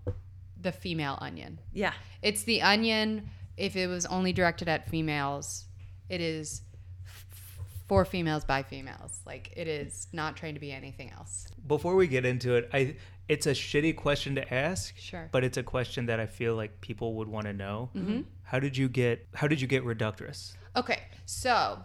the 0.61 0.72
female 0.72 1.18
onion. 1.20 1.59
Yeah. 1.72 1.93
It's 2.22 2.43
the 2.45 2.62
onion. 2.62 3.30
If 3.57 3.76
it 3.76 3.87
was 3.87 4.07
only 4.07 4.32
directed 4.32 4.68
at 4.68 4.89
females, 4.89 5.66
it 6.09 6.20
is 6.20 6.62
f- 7.07 7.61
for 7.87 8.05
females 8.05 8.45
by 8.45 8.62
females. 8.62 9.20
Like 9.26 9.53
it 9.57 9.68
is 9.68 10.09
not 10.12 10.37
trying 10.37 10.55
to 10.55 10.61
be 10.61 10.72
anything 10.72 11.11
else. 11.11 11.47
Before 11.66 11.95
we 11.95 12.07
get 12.07 12.24
into 12.24 12.55
it, 12.57 12.68
I 12.72 12.97
it's 13.28 13.47
a 13.47 13.53
shitty 13.53 13.97
question 13.97 14.35
to 14.35 14.55
ask. 14.55 14.97
Sure. 14.99 15.28
But 15.32 15.45
it's 15.45 15.57
a 15.57 15.62
question 15.62 16.07
that 16.07 16.20
I 16.20 16.26
feel 16.26 16.57
like 16.57 16.80
people 16.80 17.14
would 17.14 17.28
want 17.28 17.47
to 17.47 17.53
know. 17.53 17.91
Mm-hmm. 17.95 18.22
How 18.43 18.59
did 18.59 18.76
you 18.76 18.89
get 18.89 19.26
how 19.35 19.47
did 19.47 19.61
you 19.61 19.66
get 19.66 19.85
reductress? 19.85 20.55
Okay, 20.76 21.03
so 21.24 21.78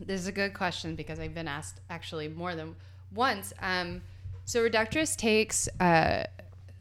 this 0.00 0.20
is 0.20 0.26
a 0.26 0.32
good 0.32 0.54
question 0.54 0.96
because 0.96 1.20
I've 1.20 1.34
been 1.34 1.48
asked 1.48 1.80
actually 1.88 2.28
more 2.28 2.54
than 2.56 2.74
once. 3.14 3.52
Um, 3.60 4.02
so 4.44 4.62
Reductress 4.68 5.16
takes 5.16 5.68
uh, 5.80 6.24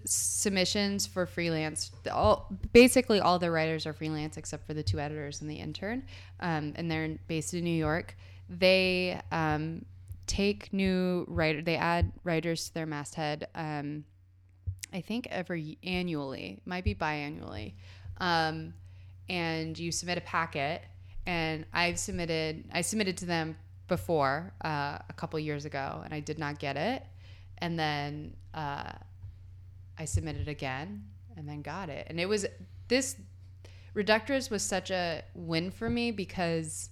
submissions 0.06 1.06
for 1.06 1.26
freelance. 1.26 1.92
All 2.12 2.50
basically 2.74 3.20
all 3.20 3.40
the 3.40 3.52
writers 3.52 3.86
are 3.86 3.94
freelance 3.94 4.38
except 4.38 4.66
for 4.66 4.74
the 4.74 4.84
two 4.84 5.00
editors 5.00 5.42
and 5.42 5.50
the 5.50 5.56
intern, 5.56 6.04
um, 6.40 6.74
and 6.76 6.90
they're 6.90 7.18
based 7.28 7.54
in 7.54 7.64
New 7.64 7.70
York. 7.70 8.16
They 8.50 9.22
um, 9.32 9.86
take 10.28 10.74
new 10.74 11.26
writer. 11.28 11.62
They 11.62 11.76
add 11.76 12.12
writers 12.24 12.68
to 12.68 12.74
their 12.74 12.86
masthead. 12.86 13.48
Um, 13.56 14.06
I 14.94 15.02
think 15.02 15.28
every 15.32 15.78
annually, 15.84 16.62
might 16.66 16.84
be 16.84 16.94
biannually. 16.96 17.74
Um, 18.18 18.74
and 19.30 19.78
you 19.78 19.92
submit 19.92 20.18
a 20.18 20.22
packet. 20.22 20.84
And 21.26 21.66
I've 21.74 22.00
submitted, 22.00 22.66
I 22.74 22.82
submitted 22.82 23.18
to 23.18 23.26
them 23.26 23.56
before 23.92 24.54
uh, 24.64 24.98
a 25.10 25.14
couple 25.18 25.38
years 25.38 25.66
ago, 25.66 26.02
and 26.06 26.14
I 26.14 26.22
did 26.22 26.40
not 26.40 26.60
get 26.60 26.78
it. 26.78 27.04
And 27.58 27.78
then 27.78 28.38
uh, 28.54 28.94
I 30.00 30.06
submitted 30.06 30.48
again, 30.48 31.04
and 31.36 31.48
then 31.48 31.62
got 31.62 31.90
it. 31.90 32.08
And 32.10 32.18
it 32.18 32.26
was 32.26 32.46
this 32.88 33.18
Reductress 33.94 34.50
was 34.50 34.64
such 34.64 34.92
a 34.92 35.22
win 35.36 35.70
for 35.70 35.90
me 35.90 36.12
because 36.12 36.90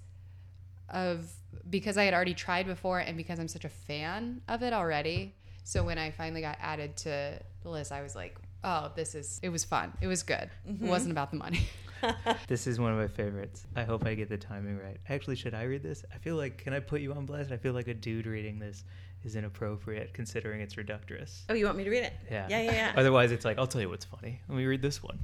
of 0.90 1.32
because 1.70 1.98
I 1.98 2.04
had 2.04 2.14
already 2.14 2.34
tried 2.34 2.66
before 2.66 3.00
and 3.00 3.16
because 3.16 3.40
I'm 3.40 3.48
such 3.48 3.64
a 3.64 3.70
fan 3.70 4.42
of 4.50 4.62
it 4.62 4.74
already. 4.74 5.34
So 5.64 5.82
when 5.84 5.98
I 5.98 6.12
finally 6.12 6.42
got 6.42 6.58
added 6.60 6.98
to 6.98 7.40
the 7.64 7.70
list, 7.70 7.94
I 7.94 8.02
was 8.02 8.14
like, 8.14 8.36
"Oh, 8.66 8.92
this 8.94 9.16
is 9.16 9.40
it 9.42 9.50
was 9.50 9.64
fun. 9.64 9.94
It 10.02 10.08
was 10.08 10.24
good. 10.24 10.50
It 10.68 10.82
wasn't 10.82 11.12
about 11.12 11.32
the 11.32 11.38
money." 11.38 11.62
This 12.48 12.68
is 12.68 12.80
one 12.80 12.92
of 12.92 12.98
my 12.98 13.08
favorites. 13.08 13.66
I 13.76 13.84
hope 13.84 14.06
I 14.06 14.16
get 14.16 14.30
the 14.30 14.38
timing 14.38 14.78
right. 14.78 14.98
Actually, 15.10 15.36
should 15.36 15.54
I 15.54 15.64
read 15.64 15.84
this? 15.84 16.04
I 16.14 16.18
feel 16.18 16.36
like 16.36 16.58
can 16.58 16.74
I 16.74 16.80
put 16.80 17.02
you 17.02 17.14
on 17.14 17.26
blast? 17.26 17.52
I 17.52 17.58
feel 17.58 17.74
like 17.74 17.88
a 17.88 17.94
dude 17.94 18.26
reading 18.26 18.60
this 18.60 18.84
is 19.24 19.36
inappropriate 19.36 20.14
considering 20.14 20.62
it's 20.62 20.76
reductress. 20.76 21.42
Oh, 21.50 21.54
you 21.54 21.66
want 21.66 21.78
me 21.78 21.84
to 21.84 21.90
read 21.90 22.04
it? 22.04 22.14
Yeah. 22.32 22.48
Yeah, 22.50 22.62
yeah, 22.62 22.72
yeah. 22.72 22.94
Otherwise, 22.98 23.32
it's 23.32 23.46
like 23.46 23.58
I'll 23.58 23.68
tell 23.68 23.82
you 23.82 23.90
what's 23.90 24.06
funny. 24.06 24.42
Let 24.48 24.58
me 24.58 24.66
read 24.66 24.82
this 24.82 25.04
one. 25.04 25.20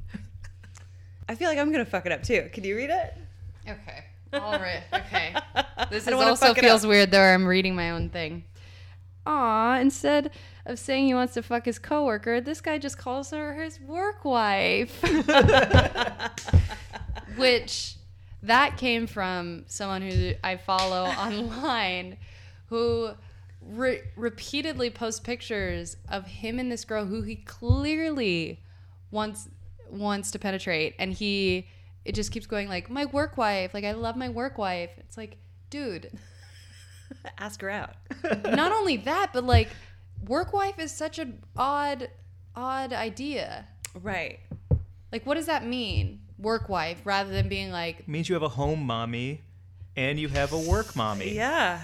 I 1.29 1.35
feel 1.35 1.49
like 1.49 1.57
I'm 1.57 1.71
gonna 1.71 1.85
fuck 1.85 2.05
it 2.05 2.11
up 2.11 2.23
too. 2.23 2.49
Can 2.53 2.63
you 2.63 2.75
read 2.75 2.89
it? 2.89 3.13
okay. 3.67 4.05
All 4.33 4.59
right. 4.59 4.83
Okay. 4.93 5.33
This 5.89 6.07
is 6.07 6.13
also 6.13 6.53
feels 6.53 6.85
weird 6.85 7.11
though. 7.11 7.21
I'm 7.21 7.45
reading 7.45 7.75
my 7.75 7.91
own 7.91 8.09
thing. 8.09 8.43
Aw, 9.25 9.79
instead 9.79 10.31
of 10.65 10.79
saying 10.79 11.07
he 11.07 11.13
wants 11.13 11.33
to 11.35 11.43
fuck 11.43 11.65
his 11.65 11.79
coworker, 11.79 12.41
this 12.41 12.61
guy 12.61 12.77
just 12.77 12.97
calls 12.97 13.31
her 13.31 13.53
his 13.53 13.79
work 13.79 14.25
wife. 14.25 15.01
Which 17.37 17.95
that 18.43 18.77
came 18.77 19.07
from 19.07 19.63
someone 19.67 20.01
who 20.01 20.33
I 20.43 20.57
follow 20.57 21.05
online 21.05 22.17
who 22.67 23.11
re- 23.61 24.01
repeatedly 24.15 24.89
posts 24.89 25.19
pictures 25.19 25.97
of 26.09 26.25
him 26.25 26.59
and 26.59 26.71
this 26.71 26.85
girl 26.85 27.05
who 27.05 27.21
he 27.21 27.35
clearly 27.35 28.59
wants 29.11 29.49
wants 29.89 30.31
to 30.31 30.39
penetrate, 30.39 30.95
and 30.97 31.13
he 31.13 31.67
it 32.05 32.15
just 32.15 32.31
keeps 32.31 32.47
going 32.47 32.67
like 32.67 32.89
my 32.89 33.05
work 33.05 33.37
wife, 33.37 33.73
like 33.73 33.83
I 33.83 33.91
love 33.91 34.15
my 34.15 34.29
work 34.29 34.57
wife. 34.57 34.91
It's 34.97 35.17
like, 35.17 35.37
dude, 35.69 36.11
Ask 37.37 37.61
her 37.61 37.69
out. 37.69 37.95
not 38.23 38.71
only 38.71 38.97
that, 38.97 39.31
but 39.33 39.43
like 39.43 39.69
work 40.27 40.53
wife 40.53 40.79
is 40.79 40.91
such 40.91 41.19
an 41.19 41.43
odd 41.55 42.09
odd 42.55 42.93
idea. 42.93 43.65
right. 44.01 44.39
Like, 45.11 45.25
what 45.25 45.35
does 45.35 45.45
that 45.45 45.65
mean? 45.65 46.21
Work 46.37 46.67
wife, 46.67 46.99
rather 47.05 47.31
than 47.31 47.47
being 47.47 47.71
like, 47.71 47.99
It 47.99 48.07
means 48.07 48.27
you 48.27 48.35
have 48.35 48.43
a 48.43 48.49
home 48.49 48.83
mommy 48.83 49.41
and 49.95 50.19
you 50.19 50.27
have 50.27 50.51
a 50.51 50.59
work 50.59 50.95
mommy. 50.95 51.33
Yeah. 51.33 51.79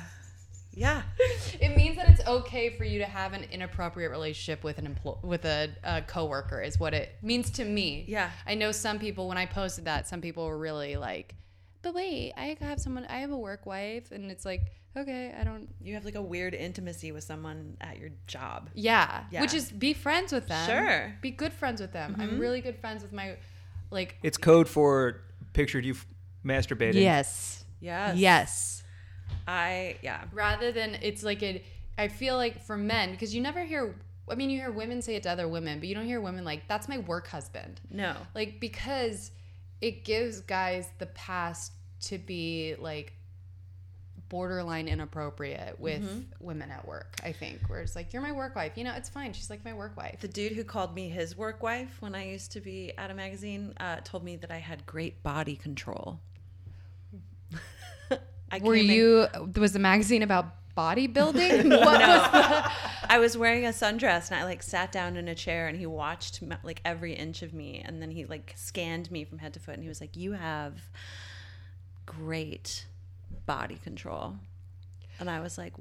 Yeah. 0.74 1.04
it 1.60 1.76
means 1.76 1.98
that 1.98 2.10
it's 2.10 2.26
okay 2.28 2.76
for 2.78 2.84
you 2.84 3.00
to 3.00 3.06
have 3.06 3.34
an 3.34 3.46
inappropriate 3.52 4.12
relationship 4.12 4.64
with 4.64 4.78
an 4.78 4.86
employ 4.86 5.16
with 5.22 5.46
a, 5.46 5.70
a 5.84 6.02
coworker. 6.02 6.62
Is 6.62 6.80
what 6.80 6.94
it 6.94 7.16
means 7.22 7.50
to 7.52 7.66
me. 7.66 8.06
Yeah. 8.08 8.32
I 8.46 8.56
know 8.56 8.72
some 8.72 9.00
people 9.00 9.28
when 9.28 9.38
I 9.38 9.46
posted 9.46 9.86
that, 9.86 10.08
some 10.08 10.22
people 10.22 10.46
were 10.46 10.58
really 10.58 10.96
like, 10.96 11.36
"But 11.82 11.94
wait, 11.94 12.34
I 12.38 12.58
have 12.62 12.80
someone. 12.80 13.06
I 13.06 13.20
have 13.20 13.32
a 13.32 13.38
work 13.38 13.66
wife," 13.66 14.12
and 14.12 14.32
it's 14.32 14.46
like, 14.46 14.72
okay, 14.96 15.34
I 15.40 15.44
don't. 15.44 15.70
You 15.82 15.94
have 15.96 16.06
like 16.06 16.16
a 16.16 16.22
weird 16.22 16.54
intimacy 16.54 17.12
with 17.12 17.24
someone 17.24 17.78
at 17.82 17.98
your 17.98 18.10
job. 18.28 18.70
Yeah, 18.74 19.24
Yeah. 19.32 19.42
which 19.42 19.54
is 19.54 19.72
be 19.72 19.94
friends 19.94 20.32
with 20.32 20.48
them. 20.48 20.68
Sure. 20.68 21.18
be 21.22 21.32
good 21.32 21.54
friends 21.54 21.82
with 21.82 21.94
them. 21.94 22.16
I'm 22.20 22.30
mm-hmm. 22.32 22.40
really 22.40 22.62
good 22.62 22.78
friends 22.78 23.02
with 23.04 23.14
my, 23.14 23.38
like. 23.90 24.18
It's 24.24 24.38
code 24.38 24.68
for 24.68 25.22
pictured 25.54 25.86
you 25.86 25.94
f- 25.94 26.08
masturbating. 26.46 27.02
Yes. 27.02 27.64
Yes. 27.80 28.18
Yes. 28.18 28.84
I 29.48 29.98
yeah. 30.02 30.24
rather 30.32 30.72
than 30.72 30.98
it's 31.02 31.24
like 31.24 31.44
a 31.44 31.64
i 31.98 32.08
feel 32.08 32.36
like 32.36 32.64
for 32.64 32.78
men 32.78 33.12
because 33.12 33.34
you 33.34 33.42
never 33.42 33.64
hear 33.64 33.96
i 34.30 34.36
mean 34.36 34.50
you 34.50 34.60
hear 34.60 34.72
women 34.72 35.02
say 35.02 35.16
it 35.16 35.24
to 35.24 35.30
other 35.30 35.48
women 35.48 35.80
but 35.80 35.88
you 35.88 35.96
don't 35.96 36.06
hear 36.06 36.22
women 36.22 36.44
like 36.44 36.68
that's 36.68 36.88
my 36.88 37.00
work 37.00 37.28
husband 37.28 37.82
No. 37.90 38.16
like 38.36 38.60
because 38.60 39.32
it 39.82 40.06
gives 40.06 40.42
guys 40.42 40.90
the 41.00 41.08
pass 41.08 41.72
to 42.02 42.18
be 42.18 42.76
like 42.80 43.14
borderline 44.32 44.88
inappropriate 44.88 45.78
with 45.78 46.26
women 46.40 46.72
at 46.72 46.88
work 46.88 47.18
i 47.26 47.32
think 47.34 47.60
where 47.68 47.82
it's 47.82 47.96
like 47.96 48.14
you're 48.14 48.22
my 48.22 48.32
work 48.32 48.56
wife. 48.56 48.74
You 48.76 48.84
know 48.84 48.94
it's 48.96 49.10
fine. 49.10 49.34
She's 49.34 49.50
like 49.50 49.66
my 49.66 49.74
work 49.74 49.98
wife. 49.98 50.20
The 50.22 50.28
dude 50.28 50.54
who 50.54 50.64
called 50.64 50.96
me 50.96 51.10
his 51.10 51.36
work 51.36 51.62
wife 51.64 51.98
when 52.00 52.16
I 52.16 52.28
used 52.28 52.52
to 52.54 52.62
be 52.62 52.94
at 52.98 53.12
a 53.12 53.14
magazine 53.14 53.74
uh, 53.80 53.98
told 54.04 54.24
me 54.24 54.36
that 54.38 54.52
I 54.52 54.58
had 54.58 54.86
great 54.86 55.22
body 55.24 55.56
control. 55.56 56.20
Were 58.62 58.76
came 58.76 58.90
in- 58.90 58.96
you 58.96 59.28
was 59.58 59.74
the 59.74 59.80
magazine 59.80 60.24
about 60.24 60.46
bodybuilding? 60.78 61.70
What 61.86 62.00
was 62.00 62.72
I 63.10 63.18
was 63.20 63.38
wearing 63.38 63.66
a 63.66 63.70
sundress 63.70 64.32
and 64.32 64.40
I 64.40 64.44
like 64.44 64.64
sat 64.64 64.92
down 64.92 65.18
in 65.18 65.28
a 65.28 65.36
chair 65.36 65.68
and 65.68 65.78
he 65.78 65.86
watched 65.86 66.42
like 66.64 66.82
every 66.86 67.14
inch 67.14 67.42
of 67.42 67.54
me 67.54 67.82
and 67.84 68.02
then 68.02 68.12
he 68.12 68.26
like 68.26 68.54
scanned 68.56 69.12
me 69.12 69.24
from 69.26 69.40
head 69.40 69.54
to 69.54 69.60
foot 69.60 69.74
and 69.76 69.84
he 69.84 69.90
was 69.90 70.00
like, 70.00 70.16
"You 70.16 70.34
have 70.34 70.80
great 72.06 72.86
body 73.46 73.76
control." 73.84 74.36
And 75.20 75.30
I 75.30 75.40
was 75.40 75.58
like, 75.58 75.74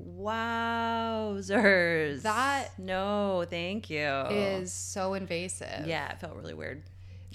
"Wowzers!" 1.01 2.23
That 2.23 2.79
no, 2.79 3.45
thank 3.49 3.91
you. 3.91 4.07
is 4.31 4.73
so 4.73 5.15
invasive 5.15 5.87
yeah, 5.87 6.13
it 6.13 6.21
felt 6.21 6.35
really 6.37 6.55
weird. 6.55 6.83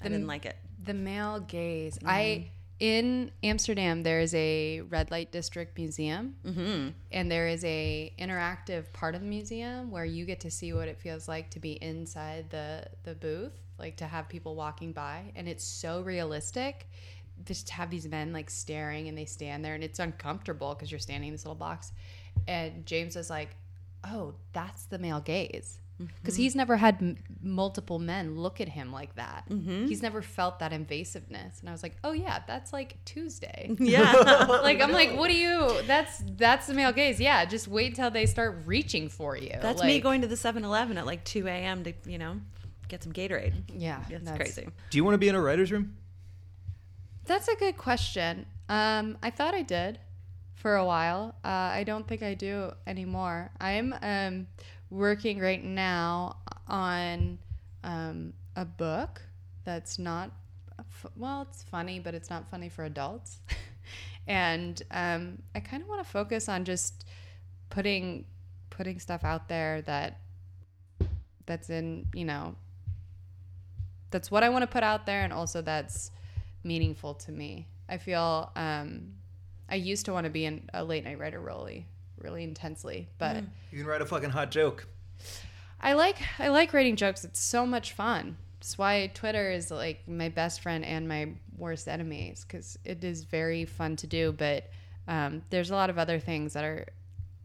I 0.02 0.08
didn't 0.08 0.26
like 0.26 0.44
it. 0.46 0.56
the 0.84 0.94
male 0.94 1.40
gaze. 1.40 1.96
Mm-hmm. 1.98 2.08
I 2.08 2.50
in 2.78 3.30
Amsterdam 3.42 4.02
there 4.02 4.20
is 4.20 4.34
a 4.34 4.82
red 4.82 5.10
light 5.10 5.32
district 5.32 5.78
museum, 5.78 6.36
Mm-hmm. 6.44 6.88
and 7.10 7.30
there 7.30 7.48
is 7.48 7.64
a 7.64 8.12
interactive 8.18 8.92
part 8.92 9.14
of 9.14 9.22
the 9.22 9.26
museum 9.26 9.90
where 9.90 10.04
you 10.04 10.26
get 10.26 10.40
to 10.40 10.50
see 10.50 10.72
what 10.74 10.86
it 10.88 10.98
feels 11.00 11.26
like 11.28 11.50
to 11.50 11.60
be 11.60 11.72
inside 11.82 12.50
the 12.50 12.84
the 13.04 13.14
booth, 13.14 13.58
like 13.78 13.96
to 13.96 14.06
have 14.06 14.28
people 14.28 14.54
walking 14.54 14.92
by, 14.92 15.32
and 15.34 15.48
it's 15.48 15.64
so 15.64 16.02
realistic. 16.02 16.88
Just 17.44 17.70
have 17.70 17.90
these 17.90 18.06
men 18.08 18.32
like 18.32 18.50
staring, 18.50 19.08
and 19.08 19.16
they 19.16 19.24
stand 19.26 19.64
there, 19.64 19.74
and 19.74 19.84
it's 19.84 19.98
uncomfortable 19.98 20.74
because 20.74 20.90
you're 20.90 20.98
standing 21.00 21.28
in 21.28 21.34
this 21.34 21.44
little 21.44 21.54
box. 21.54 21.92
And 22.48 22.84
James 22.86 23.14
was 23.16 23.30
like, 23.30 23.50
"Oh, 24.04 24.34
that's 24.52 24.86
the 24.86 24.98
male 24.98 25.20
gaze." 25.20 25.78
because 25.98 26.34
Mm-hmm. 26.34 26.42
he's 26.42 26.54
never 26.54 26.76
had 26.76 26.96
m- 27.00 27.16
multiple 27.40 27.98
men 27.98 28.36
look 28.36 28.60
at 28.60 28.68
him 28.68 28.92
like 28.92 29.14
that. 29.16 29.44
Mm-hmm. 29.48 29.86
He's 29.86 30.02
never 30.02 30.20
felt 30.20 30.58
that 30.58 30.70
invasiveness, 30.70 31.60
and 31.60 31.70
I 31.70 31.72
was 31.72 31.82
like, 31.82 31.96
"Oh 32.04 32.12
yeah, 32.12 32.42
that's 32.46 32.70
like 32.72 33.02
Tuesday." 33.06 33.74
Yeah. 33.80 34.12
like 34.62 34.82
I'm 34.82 34.92
like, 34.92 35.12
"What 35.16 35.28
do 35.30 35.36
you? 35.36 35.80
That's 35.86 36.22
that's 36.36 36.66
the 36.66 36.74
male 36.74 36.92
gaze. 36.92 37.18
Yeah, 37.18 37.44
just 37.46 37.66
wait 37.68 37.94
till 37.94 38.10
they 38.10 38.26
start 38.26 38.62
reaching 38.66 39.08
for 39.08 39.36
you." 39.38 39.54
That's 39.62 39.82
me 39.82 40.00
going 40.00 40.20
to 40.20 40.26
the 40.26 40.34
7-Eleven 40.34 40.98
at 40.98 41.06
like 41.06 41.24
2 41.24 41.46
a.m. 41.48 41.84
to, 41.84 41.94
you 42.06 42.18
know, 42.18 42.40
get 42.88 43.02
some 43.02 43.14
Gatorade. 43.14 43.54
Yeah, 43.74 44.02
It's 44.10 44.24
that's 44.24 44.36
crazy. 44.36 44.68
Do 44.90 44.98
you 44.98 45.04
want 45.04 45.14
to 45.14 45.18
be 45.18 45.28
in 45.28 45.34
a 45.34 45.40
writer's 45.40 45.72
room? 45.72 45.96
That's 47.26 47.48
a 47.48 47.56
good 47.56 47.76
question. 47.76 48.46
Um, 48.68 49.18
I 49.22 49.30
thought 49.30 49.54
I 49.54 49.62
did 49.62 49.98
for 50.54 50.76
a 50.76 50.84
while. 50.84 51.34
Uh, 51.44 51.48
I 51.48 51.84
don't 51.84 52.06
think 52.06 52.22
I 52.22 52.34
do 52.34 52.70
anymore. 52.86 53.50
I'm 53.60 53.94
um, 54.00 54.46
working 54.90 55.40
right 55.40 55.62
now 55.62 56.36
on 56.68 57.38
um, 57.82 58.32
a 58.54 58.64
book 58.64 59.22
that's 59.64 59.98
not, 59.98 60.30
f- 60.78 61.10
well, 61.16 61.46
it's 61.50 61.64
funny, 61.64 61.98
but 61.98 62.14
it's 62.14 62.30
not 62.30 62.48
funny 62.48 62.68
for 62.68 62.84
adults. 62.84 63.40
and 64.28 64.80
um, 64.92 65.42
I 65.54 65.60
kind 65.60 65.82
of 65.82 65.88
want 65.88 66.04
to 66.04 66.10
focus 66.10 66.48
on 66.48 66.64
just 66.64 67.04
putting 67.70 68.24
putting 68.70 68.98
stuff 68.98 69.24
out 69.24 69.48
there 69.48 69.82
that 69.82 70.20
that's 71.46 71.70
in 71.70 72.06
you 72.14 72.24
know 72.24 72.54
that's 74.10 74.30
what 74.30 74.44
I 74.44 74.50
want 74.50 74.62
to 74.62 74.66
put 74.66 74.82
out 74.82 75.06
there 75.06 75.22
and 75.22 75.32
also 75.32 75.62
that's 75.62 76.10
meaningful 76.66 77.14
to 77.14 77.32
me. 77.32 77.68
I 77.88 77.98
feel 77.98 78.50
um, 78.56 79.12
I 79.68 79.76
used 79.76 80.06
to 80.06 80.12
want 80.12 80.24
to 80.24 80.30
be 80.30 80.44
in 80.44 80.68
a 80.74 80.84
late 80.84 81.04
night 81.04 81.18
writer 81.18 81.40
really, 81.40 81.86
really 82.18 82.42
intensely, 82.42 83.08
but 83.18 83.44
You 83.70 83.78
can 83.78 83.86
write 83.86 84.02
a 84.02 84.06
fucking 84.06 84.30
hot 84.30 84.50
joke. 84.50 84.86
I 85.80 85.92
like 85.92 86.16
I 86.38 86.48
like 86.48 86.72
writing 86.72 86.96
jokes. 86.96 87.24
It's 87.24 87.40
so 87.40 87.66
much 87.66 87.92
fun. 87.92 88.36
That's 88.58 88.78
why 88.78 89.10
Twitter 89.14 89.50
is 89.50 89.70
like 89.70 90.06
my 90.08 90.28
best 90.28 90.60
friend 90.62 90.84
and 90.84 91.06
my 91.06 91.32
worst 91.56 91.86
enemies 91.88 92.44
because 92.46 92.78
it 92.84 93.04
is 93.04 93.24
very 93.24 93.64
fun 93.64 93.96
to 93.96 94.06
do. 94.06 94.32
But 94.32 94.64
um, 95.06 95.42
there's 95.50 95.70
a 95.70 95.74
lot 95.74 95.90
of 95.90 95.98
other 95.98 96.18
things 96.18 96.54
that 96.54 96.64
are 96.64 96.86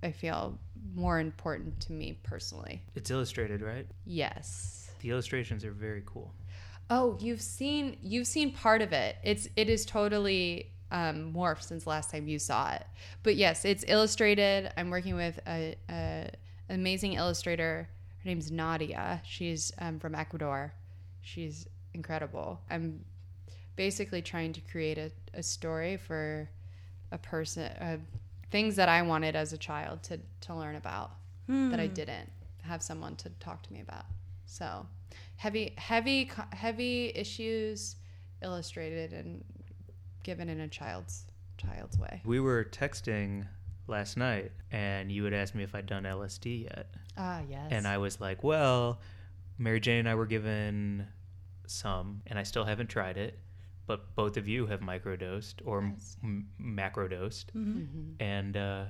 I 0.01 0.11
feel 0.11 0.57
more 0.95 1.19
important 1.19 1.79
to 1.81 1.91
me 1.91 2.17
personally. 2.23 2.81
It's 2.95 3.11
illustrated, 3.11 3.61
right? 3.61 3.85
Yes. 4.05 4.91
The 5.01 5.09
illustrations 5.09 5.63
are 5.63 5.71
very 5.71 6.03
cool. 6.05 6.33
Oh, 6.93 7.15
you've 7.21 7.41
seen 7.41 7.95
you've 8.03 8.27
seen 8.27 8.51
part 8.51 8.81
of 8.81 8.91
it. 8.91 9.15
It's 9.23 9.47
it 9.55 9.69
is 9.69 9.85
totally 9.85 10.73
um, 10.91 11.33
morphed 11.33 11.63
since 11.63 11.87
last 11.87 12.11
time 12.11 12.27
you 12.27 12.37
saw 12.37 12.73
it. 12.73 12.85
But 13.23 13.37
yes, 13.37 13.63
it's 13.63 13.85
illustrated. 13.87 14.69
I'm 14.75 14.89
working 14.89 15.15
with 15.15 15.39
a, 15.47 15.75
a 15.89 16.29
an 16.67 16.79
amazing 16.81 17.13
illustrator. 17.13 17.87
Her 18.21 18.27
name's 18.29 18.51
Nadia. 18.51 19.21
She's 19.23 19.71
um, 19.79 19.99
from 19.99 20.15
Ecuador. 20.15 20.73
She's 21.21 21.65
incredible. 21.93 22.59
I'm 22.69 23.05
basically 23.77 24.21
trying 24.21 24.51
to 24.51 24.61
create 24.61 24.97
a, 24.97 25.11
a 25.33 25.41
story 25.41 25.95
for 25.95 26.49
a 27.13 27.17
person, 27.17 27.63
uh, 27.79 27.97
things 28.51 28.75
that 28.75 28.89
I 28.89 29.01
wanted 29.01 29.37
as 29.37 29.53
a 29.53 29.57
child 29.57 30.03
to 30.03 30.19
to 30.41 30.53
learn 30.53 30.75
about 30.75 31.11
that 31.71 31.79
I 31.79 31.87
didn't 31.87 32.29
have 32.63 32.83
someone 32.83 33.15
to 33.15 33.29
talk 33.39 33.63
to 33.63 33.71
me 33.71 33.79
about. 33.79 34.05
So 34.45 34.85
heavy, 35.41 35.73
heavy, 35.77 36.29
heavy 36.53 37.11
issues 37.15 37.95
illustrated 38.43 39.11
and 39.11 39.43
given 40.21 40.47
in 40.49 40.59
a 40.59 40.67
child's 40.67 41.25
child's 41.57 41.97
way. 41.97 42.21
We 42.23 42.39
were 42.39 42.63
texting 42.63 43.47
last 43.87 44.17
night, 44.17 44.51
and 44.71 45.11
you 45.11 45.23
had 45.23 45.33
asked 45.33 45.55
me 45.55 45.63
if 45.63 45.73
I'd 45.73 45.87
done 45.87 46.03
LSD 46.03 46.65
yet. 46.65 46.93
Ah, 47.17 47.41
yes. 47.49 47.69
And 47.71 47.87
I 47.87 47.97
was 47.97 48.21
like, 48.21 48.43
well, 48.43 48.99
Mary 49.57 49.79
Jane 49.79 49.99
and 50.01 50.09
I 50.09 50.13
were 50.13 50.27
given 50.27 51.07
some, 51.65 52.21
and 52.27 52.37
I 52.37 52.43
still 52.43 52.65
haven't 52.65 52.87
tried 52.89 53.17
it. 53.17 53.39
But 53.87 54.13
both 54.15 54.37
of 54.37 54.47
you 54.47 54.67
have 54.67 54.81
microdosed 54.81 55.55
or 55.65 55.81
Yes. 55.91 56.17
m- 56.23 56.49
macrodosed. 56.61 57.45
Mhm. 57.55 58.13
And 58.19 58.55
uh, 58.55 58.85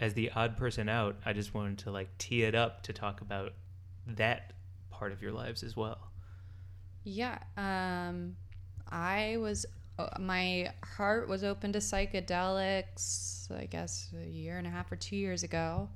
as 0.00 0.14
the 0.14 0.32
odd 0.32 0.56
person 0.56 0.88
out, 0.88 1.20
I 1.24 1.32
just 1.32 1.54
wanted 1.54 1.78
to 1.78 1.92
like 1.92 2.18
tee 2.18 2.42
it 2.42 2.56
up 2.56 2.82
to 2.82 2.92
talk 2.92 3.20
about 3.20 3.52
that 4.08 4.53
part 4.94 5.12
of 5.12 5.20
your 5.22 5.32
lives 5.32 5.62
as 5.62 5.76
well. 5.76 5.98
Yeah. 7.04 7.38
Um, 7.56 8.36
I 8.90 9.36
was, 9.38 9.66
uh, 9.98 10.08
my 10.18 10.72
heart 10.82 11.28
was 11.28 11.44
open 11.44 11.72
to 11.72 11.78
psychedelics, 11.80 13.50
I 13.50 13.66
guess 13.66 14.08
a 14.20 14.26
year 14.26 14.58
and 14.58 14.66
a 14.66 14.70
half 14.70 14.90
or 14.90 14.96
two 14.96 15.16
years 15.16 15.42
ago 15.42 15.88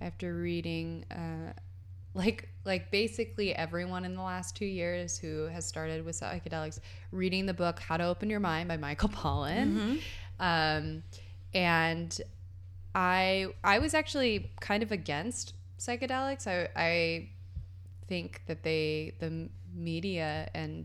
after 0.00 0.34
reading, 0.34 1.04
uh, 1.10 1.52
like, 2.14 2.48
like 2.64 2.90
basically 2.90 3.54
everyone 3.54 4.04
in 4.04 4.14
the 4.14 4.22
last 4.22 4.54
two 4.54 4.66
years 4.66 5.18
who 5.18 5.46
has 5.46 5.66
started 5.66 6.04
with 6.04 6.20
psychedelics, 6.20 6.78
reading 7.10 7.46
the 7.46 7.54
book 7.54 7.80
How 7.80 7.96
to 7.96 8.04
Open 8.04 8.30
Your 8.30 8.40
Mind 8.40 8.68
by 8.68 8.76
Michael 8.76 9.08
Pollan. 9.20 10.00
Um, 10.38 11.02
and 11.54 12.20
I 12.94 13.46
I 13.64 13.78
was 13.78 13.94
actually 13.94 14.50
kind 14.60 14.82
of 14.82 14.92
against 14.92 15.54
psychedelics. 15.78 16.46
I 16.46 16.68
I 16.76 17.28
think 18.12 18.42
that 18.44 18.62
they 18.62 19.14
the 19.20 19.48
media 19.74 20.46
and 20.52 20.84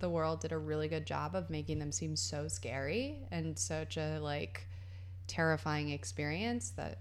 the 0.00 0.10
world 0.10 0.40
did 0.40 0.50
a 0.50 0.58
really 0.58 0.88
good 0.88 1.06
job 1.06 1.36
of 1.36 1.48
making 1.50 1.78
them 1.78 1.92
seem 1.92 2.16
so 2.16 2.48
scary 2.48 3.20
and 3.30 3.56
such 3.56 3.96
a 3.96 4.18
like 4.18 4.66
terrifying 5.28 5.90
experience 5.90 6.70
that 6.70 6.98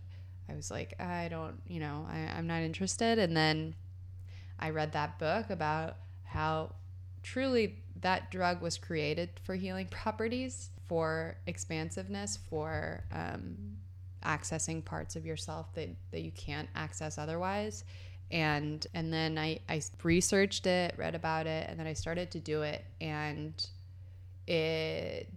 I 0.47 0.53
was 0.53 0.70
like, 0.70 0.93
I 1.01 1.28
don't, 1.30 1.60
you 1.68 1.80
know, 1.80 2.05
I, 2.08 2.38
I'm 2.38 2.45
not 2.45 2.62
interested. 2.62 3.18
And 3.18 3.36
then 3.36 3.74
I 4.60 4.70
read 4.70 4.93
that 4.93 5.18
book 5.18 5.49
about 5.49 5.97
how 6.24 6.76
truly 7.24 7.80
that 8.01 8.30
drug 8.30 8.62
was 8.62 8.78
created 8.78 9.32
for 9.43 9.55
healing 9.55 9.88
properties, 9.91 10.70
for 10.86 11.36
expansiveness, 11.47 12.38
for 12.47 13.03
um, 13.12 13.58
accessing 14.24 14.86
parts 14.86 15.16
of 15.16 15.26
yourself 15.26 15.74
that, 15.74 15.89
that 16.12 16.22
you 16.22 16.32
can't 16.32 16.70
access 16.76 17.18
otherwise. 17.18 17.84
And 18.32 18.86
and 18.93 19.13
then 19.13 19.38
I, 19.38 19.59
I 19.69 19.82
researched 20.03 20.67
it, 20.67 20.95
read 20.97 21.15
about 21.15 21.47
it, 21.47 21.69
and 21.69 21.80
then 21.80 21.88
I 21.88 21.93
started 21.93 22.32
to 22.32 22.39
do 22.39 22.63
it, 22.63 22.84
and 22.99 23.53
it 24.47 25.30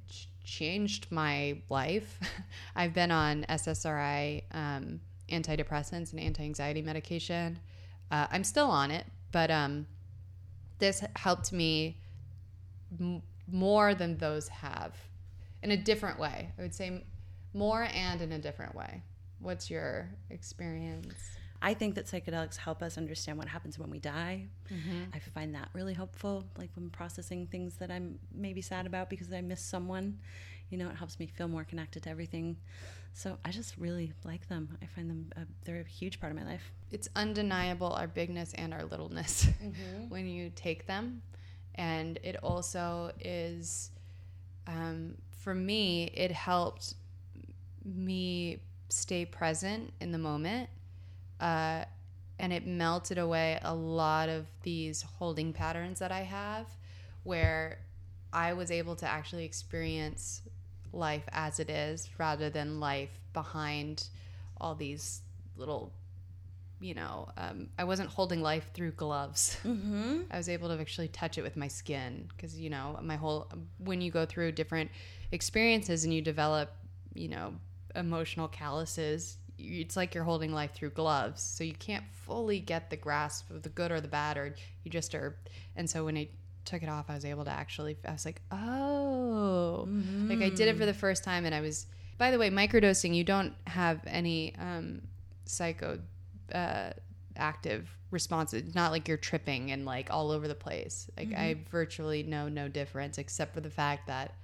changed 0.44 1.06
my 1.10 1.58
life. 1.68 2.18
I've 2.76 2.92
been 2.92 3.10
on 3.10 3.44
SSRI 3.48 4.42
um, 4.52 5.00
antidepressants 5.30 6.12
and 6.12 6.20
anti-anxiety 6.20 6.82
medication. 6.82 7.58
Uh, 8.10 8.26
I'm 8.30 8.44
still 8.44 8.66
on 8.66 8.90
it, 8.90 9.06
but 9.30 9.50
um, 9.50 9.86
this 10.78 11.04
helped 11.14 11.52
me 11.52 11.98
m- 12.98 13.22
more 13.46 13.94
than 13.94 14.18
those 14.18 14.48
have 14.48 14.96
in 15.62 15.70
a 15.70 15.76
different 15.76 16.18
way. 16.18 16.52
I 16.58 16.62
would 16.62 16.74
say 16.74 17.04
more 17.54 17.88
and 17.94 18.20
in 18.20 18.32
a 18.32 18.38
different 18.38 18.74
way. 18.74 19.02
What's 19.38 19.70
your 19.70 20.08
experience? 20.30 21.14
I 21.62 21.74
think 21.74 21.94
that 21.96 22.06
psychedelics 22.06 22.56
help 22.56 22.82
us 22.82 22.96
understand 22.96 23.36
what 23.38 23.48
happens 23.48 23.78
when 23.78 23.90
we 23.90 23.98
die. 23.98 24.46
I 25.14 25.18
find 25.18 25.54
that 25.54 25.68
really 25.74 25.94
helpful, 25.94 26.44
like 26.56 26.70
when 26.74 26.88
processing 26.90 27.46
things 27.46 27.74
that 27.76 27.90
I'm 27.90 28.18
maybe 28.34 28.62
sad 28.62 28.86
about 28.86 29.10
because 29.10 29.32
I 29.32 29.40
miss 29.40 29.60
someone. 29.60 30.18
You 30.70 30.78
know, 30.78 30.88
it 30.88 30.96
helps 30.96 31.18
me 31.18 31.26
feel 31.26 31.48
more 31.48 31.64
connected 31.64 32.04
to 32.04 32.10
everything. 32.10 32.56
So 33.12 33.36
I 33.44 33.50
just 33.50 33.76
really 33.76 34.12
like 34.24 34.48
them. 34.48 34.78
I 34.82 34.86
find 34.86 35.10
them, 35.10 35.32
uh, 35.36 35.40
they're 35.64 35.80
a 35.80 35.84
huge 35.84 36.20
part 36.20 36.32
of 36.32 36.38
my 36.38 36.44
life. 36.46 36.72
it's 36.92 37.08
undeniable 37.16 37.92
our 37.92 38.06
bigness 38.08 38.52
and 38.54 38.72
our 38.74 38.84
littleness 38.84 39.46
when 40.08 40.26
you 40.26 40.50
take 40.56 40.86
them 40.86 41.22
and 41.76 42.18
it 42.24 42.36
also 42.42 43.12
is 43.20 43.90
um, 44.66 45.14
for 45.30 45.54
me 45.54 46.10
it 46.14 46.32
helped 46.32 46.94
me 47.84 48.58
stay 48.88 49.24
present 49.24 49.92
in 50.00 50.10
the 50.12 50.18
moment 50.18 50.68
uh, 51.40 51.84
and 52.38 52.52
it 52.52 52.66
melted 52.66 53.18
away 53.18 53.58
a 53.62 53.74
lot 53.74 54.28
of 54.28 54.46
these 54.62 55.02
holding 55.02 55.52
patterns 55.52 55.98
that 55.98 56.12
i 56.12 56.20
have 56.20 56.66
where 57.24 57.78
i 58.32 58.52
was 58.52 58.70
able 58.70 58.96
to 58.96 59.06
actually 59.06 59.44
experience 59.44 60.42
life 60.92 61.24
as 61.32 61.60
it 61.60 61.70
is 61.70 62.08
rather 62.18 62.50
than 62.50 62.80
life 62.80 63.20
behind 63.32 64.08
all 64.60 64.74
these 64.74 65.22
little 65.56 65.92
you 66.80 66.94
know, 66.94 67.28
um, 67.36 67.68
I 67.78 67.84
wasn't 67.84 68.08
holding 68.08 68.40
life 68.40 68.70
through 68.72 68.92
gloves. 68.92 69.56
Mm-hmm. 69.64 70.22
I 70.30 70.36
was 70.38 70.48
able 70.48 70.68
to 70.68 70.80
actually 70.80 71.08
touch 71.08 71.36
it 71.36 71.42
with 71.42 71.56
my 71.56 71.68
skin 71.68 72.28
because, 72.34 72.58
you 72.58 72.70
know, 72.70 72.98
my 73.02 73.16
whole, 73.16 73.48
when 73.78 74.00
you 74.00 74.10
go 74.10 74.24
through 74.24 74.52
different 74.52 74.90
experiences 75.30 76.04
and 76.04 76.14
you 76.14 76.22
develop, 76.22 76.72
you 77.14 77.28
know, 77.28 77.54
emotional 77.94 78.48
calluses, 78.48 79.36
it's 79.60 79.96
like 79.96 80.14
you're 80.14 80.24
holding 80.24 80.52
life 80.52 80.72
through 80.74 80.90
gloves. 80.90 81.42
So 81.42 81.64
you 81.64 81.74
can't 81.74 82.04
fully 82.12 82.60
get 82.60 82.90
the 82.90 82.96
grasp 82.96 83.50
of 83.50 83.62
the 83.62 83.68
good 83.68 83.90
or 83.90 84.00
the 84.00 84.08
bad, 84.08 84.36
or 84.36 84.54
you 84.84 84.90
just 84.90 85.14
are. 85.14 85.36
And 85.76 85.88
so 85.88 86.04
when 86.04 86.16
I 86.16 86.28
took 86.64 86.82
it 86.82 86.88
off, 86.88 87.06
I 87.08 87.14
was 87.14 87.24
able 87.24 87.44
to 87.44 87.50
actually, 87.50 87.96
I 88.06 88.12
was 88.12 88.24
like, 88.24 88.42
oh, 88.50 89.88
like 90.28 90.40
I 90.40 90.50
did 90.50 90.68
it 90.68 90.76
for 90.76 90.86
the 90.86 90.94
first 90.94 91.24
time. 91.24 91.44
And 91.44 91.54
I 91.54 91.60
was, 91.60 91.86
by 92.18 92.30
the 92.30 92.38
way, 92.38 92.50
microdosing, 92.50 93.14
you 93.14 93.24
don't 93.24 93.54
have 93.66 94.00
any 94.06 94.54
um, 94.56 95.02
psycho 95.44 95.98
uh, 96.54 96.90
active 97.36 97.88
response. 98.10 98.54
It's 98.54 98.74
not 98.74 98.92
like 98.92 99.08
you're 99.08 99.16
tripping 99.16 99.70
and 99.70 99.84
like 99.84 100.10
all 100.10 100.30
over 100.30 100.48
the 100.48 100.54
place. 100.54 101.08
Like 101.16 101.32
I 101.34 101.56
virtually 101.70 102.22
know 102.22 102.48
no 102.48 102.68
difference 102.68 103.18
except 103.18 103.54
for 103.54 103.60
the 103.60 103.70
fact 103.70 104.06
that 104.08 104.34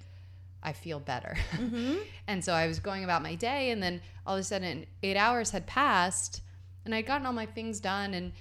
I 0.67 0.73
feel 0.73 0.99
better. 0.99 1.37
Mm-hmm. 1.53 1.99
and 2.27 2.45
so 2.45 2.53
I 2.53 2.67
was 2.67 2.81
going 2.81 3.05
about 3.05 3.23
my 3.23 3.37
day, 3.37 3.71
and 3.71 3.81
then 3.81 4.03
all 4.27 4.35
of 4.35 4.41
a 4.41 4.45
sudden, 4.45 4.85
eight 5.03 5.17
hours 5.17 5.51
had 5.51 5.67
passed, 5.67 6.43
and 6.85 6.95
I'd 6.95 7.07
gotten 7.07 7.25
all 7.25 7.33
my 7.33 7.47
things 7.47 7.79
done, 7.79 8.13
and 8.13 8.33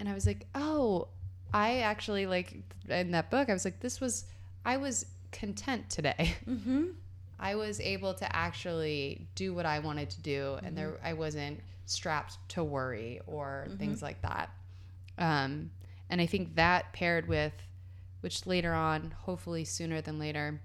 and 0.00 0.08
I 0.08 0.14
was 0.14 0.26
like, 0.26 0.46
oh, 0.54 1.08
I 1.52 1.80
actually 1.80 2.26
like 2.26 2.56
in 2.88 3.10
that 3.12 3.30
book, 3.30 3.50
I 3.50 3.52
was 3.52 3.66
like, 3.66 3.80
this 3.80 4.00
was 4.00 4.24
I 4.64 4.78
was 4.78 5.06
content 5.30 5.90
today. 5.90 6.34
Mm-hmm. 6.48 6.84
I 7.36 7.56
was 7.56 7.80
able 7.80 8.14
to 8.14 8.36
actually 8.36 9.26
do 9.34 9.52
what 9.52 9.66
I 9.66 9.80
wanted 9.80 10.08
to 10.10 10.22
do, 10.22 10.54
and 10.58 10.68
mm-hmm. 10.68 10.76
there 10.76 11.00
I 11.04 11.12
wasn't 11.12 11.60
strapped 11.84 12.38
to 12.50 12.64
worry 12.64 13.20
or 13.26 13.66
things 13.76 14.00
like 14.00 14.22
that. 14.22 14.50
Um, 15.18 15.70
and 16.08 16.20
I 16.20 16.26
think 16.26 16.54
that 16.54 16.92
paired 16.92 17.28
with, 17.28 17.52
which 18.20 18.46
later 18.46 18.72
on, 18.72 19.14
hopefully 19.18 19.64
sooner 19.64 20.00
than 20.00 20.18
later, 20.18 20.60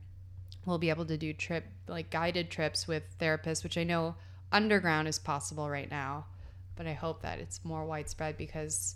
we'll 0.70 0.78
be 0.78 0.90
able 0.90 1.06
to 1.06 1.18
do 1.18 1.34
trip 1.34 1.66
like 1.88 2.10
guided 2.10 2.50
trips 2.50 2.88
with 2.88 3.04
therapists, 3.20 3.64
which 3.64 3.78
I 3.78 3.84
know 3.84 4.16
underground 4.52 5.08
is 5.08 5.20
possible 5.20 5.70
right 5.70 5.90
now, 5.90 6.26
but 6.76 6.88
I 6.88 6.94
hope 6.94 7.24
that 7.24 7.40
it's 7.40 7.64
more 7.66 7.84
widespread 7.86 8.38
because 8.38 8.96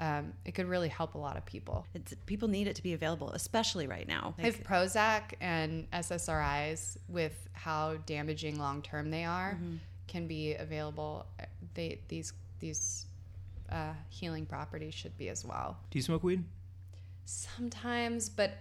um, 0.00 0.32
it 0.44 0.52
could 0.52 0.66
really 0.66 0.88
help 0.88 1.14
a 1.14 1.18
lot 1.18 1.36
of 1.36 1.44
people. 1.44 1.86
It's, 1.94 2.14
people 2.26 2.48
need 2.48 2.66
it 2.66 2.76
to 2.76 2.82
be 2.82 2.92
available, 2.92 3.30
especially 3.30 3.86
right 3.86 4.08
now. 4.08 4.34
I 4.38 4.42
have 4.42 4.62
Prozac 4.62 5.34
and 5.40 5.90
SSRIs 5.92 6.96
with 7.08 7.48
how 7.52 7.96
damaging 8.06 8.58
long 8.58 8.82
term 8.82 9.10
they 9.10 9.24
are 9.24 9.58
can 10.08 10.26
be 10.26 10.54
available. 10.54 11.26
They 11.74 12.00
these 12.08 12.32
these 12.58 13.06
uh, 13.70 13.94
healing 14.08 14.46
properties 14.46 14.94
should 14.94 15.16
be 15.16 15.28
as 15.28 15.44
well. 15.44 15.78
Do 15.90 15.98
you 15.98 16.02
smoke 16.02 16.22
weed? 16.22 16.44
Sometimes, 17.24 18.28
but 18.28 18.58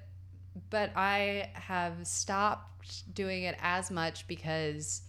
but 0.69 0.91
I 0.95 1.49
have 1.53 2.05
stopped 2.05 3.13
doing 3.13 3.43
it 3.43 3.55
as 3.61 3.91
much 3.91 4.27
because 4.27 5.01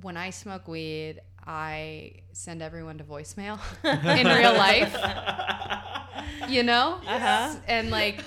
when 0.00 0.16
I 0.16 0.30
smoke 0.30 0.66
weed, 0.66 1.20
I 1.46 2.12
send 2.32 2.62
everyone 2.62 2.98
to 2.98 3.04
voicemail 3.04 3.60
in 3.84 4.26
real 4.26 4.54
life. 4.54 4.96
You 6.48 6.62
know? 6.62 7.00
Uh-huh. 7.06 7.56
And 7.66 7.90
like 7.90 8.24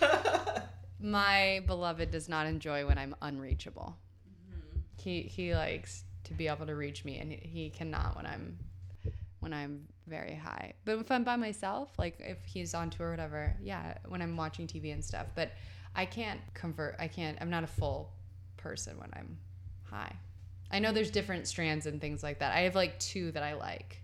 my 0.99 1.63
beloved 1.67 2.11
does 2.11 2.29
not 2.29 2.47
enjoy 2.47 2.85
when 2.85 2.97
I'm 2.97 3.15
unreachable. 3.21 3.97
Mm-hmm. 4.49 4.79
He 4.97 5.21
he 5.21 5.53
likes 5.53 6.03
to 6.25 6.33
be 6.33 6.47
able 6.47 6.65
to 6.65 6.75
reach 6.75 7.05
me 7.05 7.19
and 7.19 7.31
he- 7.31 7.47
he 7.47 7.69
cannot 7.69 8.15
when 8.15 8.25
I'm 8.25 8.57
when 9.39 9.53
I'm 9.53 9.87
very 10.07 10.35
high. 10.35 10.73
But 10.85 10.99
if 10.99 11.11
I'm 11.11 11.23
by 11.23 11.35
myself, 11.35 11.89
like 11.97 12.15
if 12.19 12.37
he's 12.45 12.73
on 12.73 12.89
tour 12.89 13.07
or 13.07 13.11
whatever, 13.11 13.55
yeah, 13.61 13.97
when 14.07 14.21
I'm 14.21 14.35
watching 14.35 14.67
TV 14.67 14.91
and 14.93 15.03
stuff. 15.03 15.27
But 15.35 15.51
I 15.95 16.05
can't 16.05 16.39
convert. 16.53 16.95
I 16.99 17.07
can't. 17.07 17.37
I'm 17.41 17.49
not 17.49 17.63
a 17.63 17.67
full 17.67 18.11
person 18.57 18.97
when 18.99 19.09
I'm 19.13 19.37
high. 19.83 20.15
I 20.71 20.79
know 20.79 20.91
there's 20.91 21.11
different 21.11 21.47
strands 21.47 21.85
and 21.85 22.01
things 22.01 22.23
like 22.23 22.39
that. 22.39 22.53
I 22.55 22.61
have 22.61 22.75
like 22.75 22.99
two 22.99 23.31
that 23.31 23.43
I 23.43 23.53
like. 23.53 24.01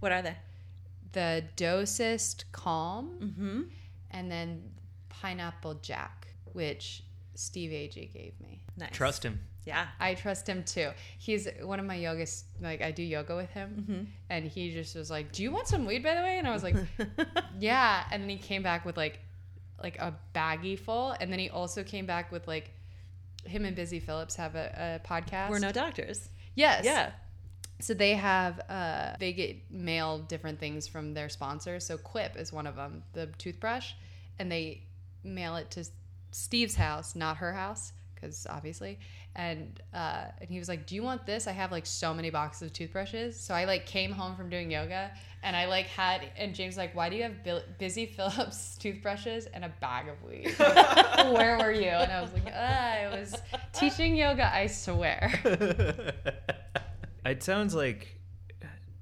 what 0.00 0.12
are 0.12 0.22
they? 0.22 0.36
The 1.12 1.44
Dosist 1.56 2.44
Calm, 2.52 3.18
mm-hmm. 3.20 3.62
and 4.10 4.30
then 4.30 4.62
Pineapple 5.08 5.74
Jack, 5.82 6.28
which 6.52 7.02
Steve 7.34 7.70
Agee 7.70 8.12
gave 8.12 8.38
me. 8.40 8.62
Nice. 8.76 8.90
Trust 8.92 9.24
him. 9.24 9.40
Yeah. 9.66 9.88
I 9.98 10.14
trust 10.14 10.48
him 10.48 10.62
too. 10.64 10.90
He's 11.18 11.48
one 11.62 11.80
of 11.80 11.86
my 11.86 11.96
yoga. 11.96 12.26
Like 12.60 12.80
I 12.82 12.90
do 12.90 13.02
yoga 13.02 13.36
with 13.36 13.50
him, 13.50 13.86
mm-hmm. 13.88 14.04
and 14.28 14.44
he 14.44 14.72
just 14.72 14.94
was 14.94 15.10
like, 15.10 15.32
"Do 15.32 15.42
you 15.42 15.50
want 15.50 15.68
some 15.68 15.84
weed, 15.84 16.02
by 16.02 16.14
the 16.14 16.20
way?" 16.20 16.38
And 16.38 16.46
I 16.46 16.52
was 16.52 16.62
like, 16.62 16.76
"Yeah." 17.58 18.04
And 18.10 18.22
then 18.22 18.28
he 18.30 18.38
came 18.38 18.62
back 18.62 18.84
with 18.84 18.96
like, 18.96 19.20
like 19.82 19.98
a 19.98 20.14
baggie 20.34 20.78
full, 20.78 21.12
and 21.20 21.32
then 21.32 21.38
he 21.38 21.50
also 21.50 21.82
came 21.82 22.06
back 22.06 22.32
with 22.32 22.46
like, 22.46 22.70
him 23.44 23.64
and 23.64 23.74
Busy 23.74 24.00
Philipps 24.00 24.36
have 24.36 24.54
a, 24.54 25.00
a 25.04 25.08
podcast. 25.08 25.50
We're 25.50 25.58
no 25.58 25.72
doctors. 25.72 26.28
yes, 26.54 26.84
Yeah. 26.84 27.12
So 27.80 27.94
they 27.94 28.12
have 28.14 28.60
uh, 28.68 29.14
they 29.18 29.32
get 29.32 29.70
mailed 29.70 30.28
different 30.28 30.60
things 30.60 30.86
from 30.86 31.14
their 31.14 31.30
sponsors. 31.30 31.86
So 31.86 31.96
Quip 31.96 32.36
is 32.36 32.52
one 32.52 32.66
of 32.66 32.76
them, 32.76 33.02
the 33.14 33.26
toothbrush, 33.38 33.92
and 34.38 34.52
they 34.52 34.82
mail 35.24 35.56
it 35.56 35.70
to 35.72 35.86
Steve's 36.30 36.74
house, 36.74 37.16
not 37.16 37.38
her 37.38 37.52
house, 37.52 37.92
because 38.14 38.46
obviously. 38.48 38.98
And 39.36 39.80
uh, 39.94 40.24
and 40.40 40.50
he 40.50 40.58
was 40.58 40.68
like, 40.68 40.86
"Do 40.86 40.94
you 40.96 41.02
want 41.02 41.24
this? 41.24 41.46
I 41.46 41.52
have 41.52 41.70
like 41.70 41.86
so 41.86 42.12
many 42.12 42.30
boxes 42.30 42.62
of 42.62 42.72
toothbrushes." 42.72 43.38
So 43.38 43.54
I 43.54 43.64
like 43.64 43.86
came 43.86 44.10
home 44.10 44.34
from 44.36 44.50
doing 44.50 44.70
yoga, 44.70 45.12
and 45.44 45.54
I 45.54 45.66
like 45.66 45.86
had 45.86 46.22
and 46.36 46.52
James 46.54 46.72
was 46.72 46.78
like, 46.78 46.96
"Why 46.96 47.08
do 47.08 47.16
you 47.16 47.22
have 47.22 47.44
Bill- 47.44 47.62
Busy 47.78 48.06
Philipps 48.06 48.76
toothbrushes 48.80 49.46
and 49.46 49.64
a 49.64 49.72
bag 49.80 50.08
of 50.08 50.20
weed? 50.24 50.52
Where 50.58 51.58
were 51.58 51.72
you?" 51.72 51.88
And 51.88 52.10
I 52.10 52.20
was 52.20 52.32
like, 52.32 52.52
ah, 52.52 52.92
"I 52.92 53.08
was 53.08 53.36
teaching 53.72 54.16
yoga. 54.16 54.52
I 54.52 54.66
swear." 54.66 55.32
It 57.24 57.42
sounds 57.42 57.74
like 57.74 58.18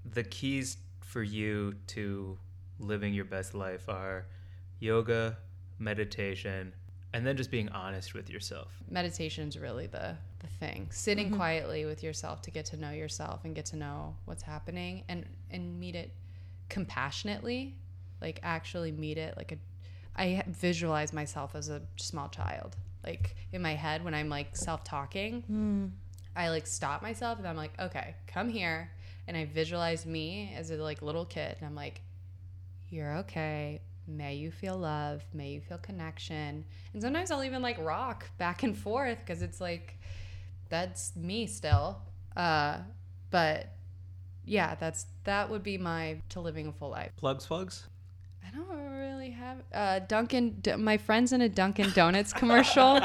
the 0.05 0.25
keys 0.25 0.77
for 1.01 1.23
you 1.23 1.75
to 1.89 2.37
living 2.81 3.15
your 3.15 3.25
best 3.25 3.55
life 3.55 3.89
are 3.89 4.27
yoga, 4.81 5.39
meditation, 5.79 6.75
and 7.19 7.27
then 7.27 7.37
just 7.37 7.51
being 7.51 7.69
honest 7.71 8.15
with 8.15 8.31
yourself. 8.31 8.69
Meditation 8.89 9.49
is 9.49 9.59
really 9.59 9.89
the 9.89 10.17
the 10.39 10.47
thing. 10.61 10.87
Sitting 10.91 11.27
mm-hmm. 11.27 11.37
quietly 11.37 11.85
with 11.85 12.05
yourself 12.05 12.43
to 12.43 12.53
get 12.53 12.65
to 12.67 12.77
know 12.77 12.93
yourself 12.93 13.41
and 13.45 13.57
get 13.57 13.67
to 13.67 13.77
know 13.77 14.15
what's 14.25 14.45
happening 14.45 15.03
and 15.09 15.27
and 15.51 15.81
meet 15.81 15.97
it 15.97 16.13
compassionately, 16.69 17.75
like 18.21 18.39
actually 18.45 18.93
meet 18.93 19.19
it 19.19 19.37
like 19.37 19.51
a 19.51 19.59
I 20.17 20.45
visualize 20.47 21.13
myself 21.13 21.57
as 21.57 21.69
a 21.69 21.83
small 21.97 22.29
child. 22.29 22.77
Like 23.05 23.35
in 23.53 23.61
my 23.63 23.75
head 23.75 24.05
when 24.05 24.15
I'm 24.15 24.29
like 24.29 24.57
self-talking, 24.57 25.45
mm. 25.51 25.91
I 26.37 26.51
like 26.51 26.69
stop 26.69 27.03
myself 27.03 27.39
and 27.39 27.49
I'm 27.49 27.57
like, 27.57 27.73
"Okay, 27.81 28.15
come 28.29 28.49
here." 28.49 28.93
And 29.27 29.37
I 29.37 29.45
visualize 29.45 30.07
me 30.07 30.55
as 30.57 30.71
a 30.71 30.77
like 30.77 31.03
little 31.03 31.25
kid 31.25 31.57
and 31.59 31.67
I'm 31.67 31.75
like, 31.75 32.01
you're 32.89 33.17
okay. 33.19 33.81
May 34.09 34.37
you 34.37 34.51
feel 34.51 34.77
love. 34.77 35.23
May 35.35 35.51
you 35.51 35.61
feel 35.61 35.79
connection. 35.79 36.65
And 36.93 37.03
sometimes 37.03 37.31
I'll 37.31 37.45
even 37.45 37.63
like 37.63 37.79
rock 37.79 38.31
back 38.39 38.63
and 38.63 38.77
forth 38.77 39.19
because 39.21 39.43
it's 39.43 39.61
like, 39.61 39.99
that's 40.69 41.15
me 41.15 41.47
still. 41.47 42.01
Uh, 42.37 42.79
but 43.31 43.75
yeah, 44.45 44.75
that's 44.77 45.07
that 45.25 45.51
would 45.51 45.63
be 45.63 45.79
my 45.79 46.21
to 46.31 46.41
living 46.41 46.67
a 46.69 46.73
full 46.73 46.91
life. 46.91 47.13
Plugs, 47.17 47.47
plugs. 47.47 47.87
I 48.47 48.57
don't 48.57 48.69
really 48.69 49.31
have 49.31 49.59
uh, 49.75 49.99
Dunkin'. 50.01 50.61
D- 50.63 50.77
my 50.77 50.97
friend's 50.97 51.33
in 51.33 51.43
a 51.43 51.49
Dunkin' 51.49 51.91
Donuts 51.91 52.33
commercial, 52.33 52.99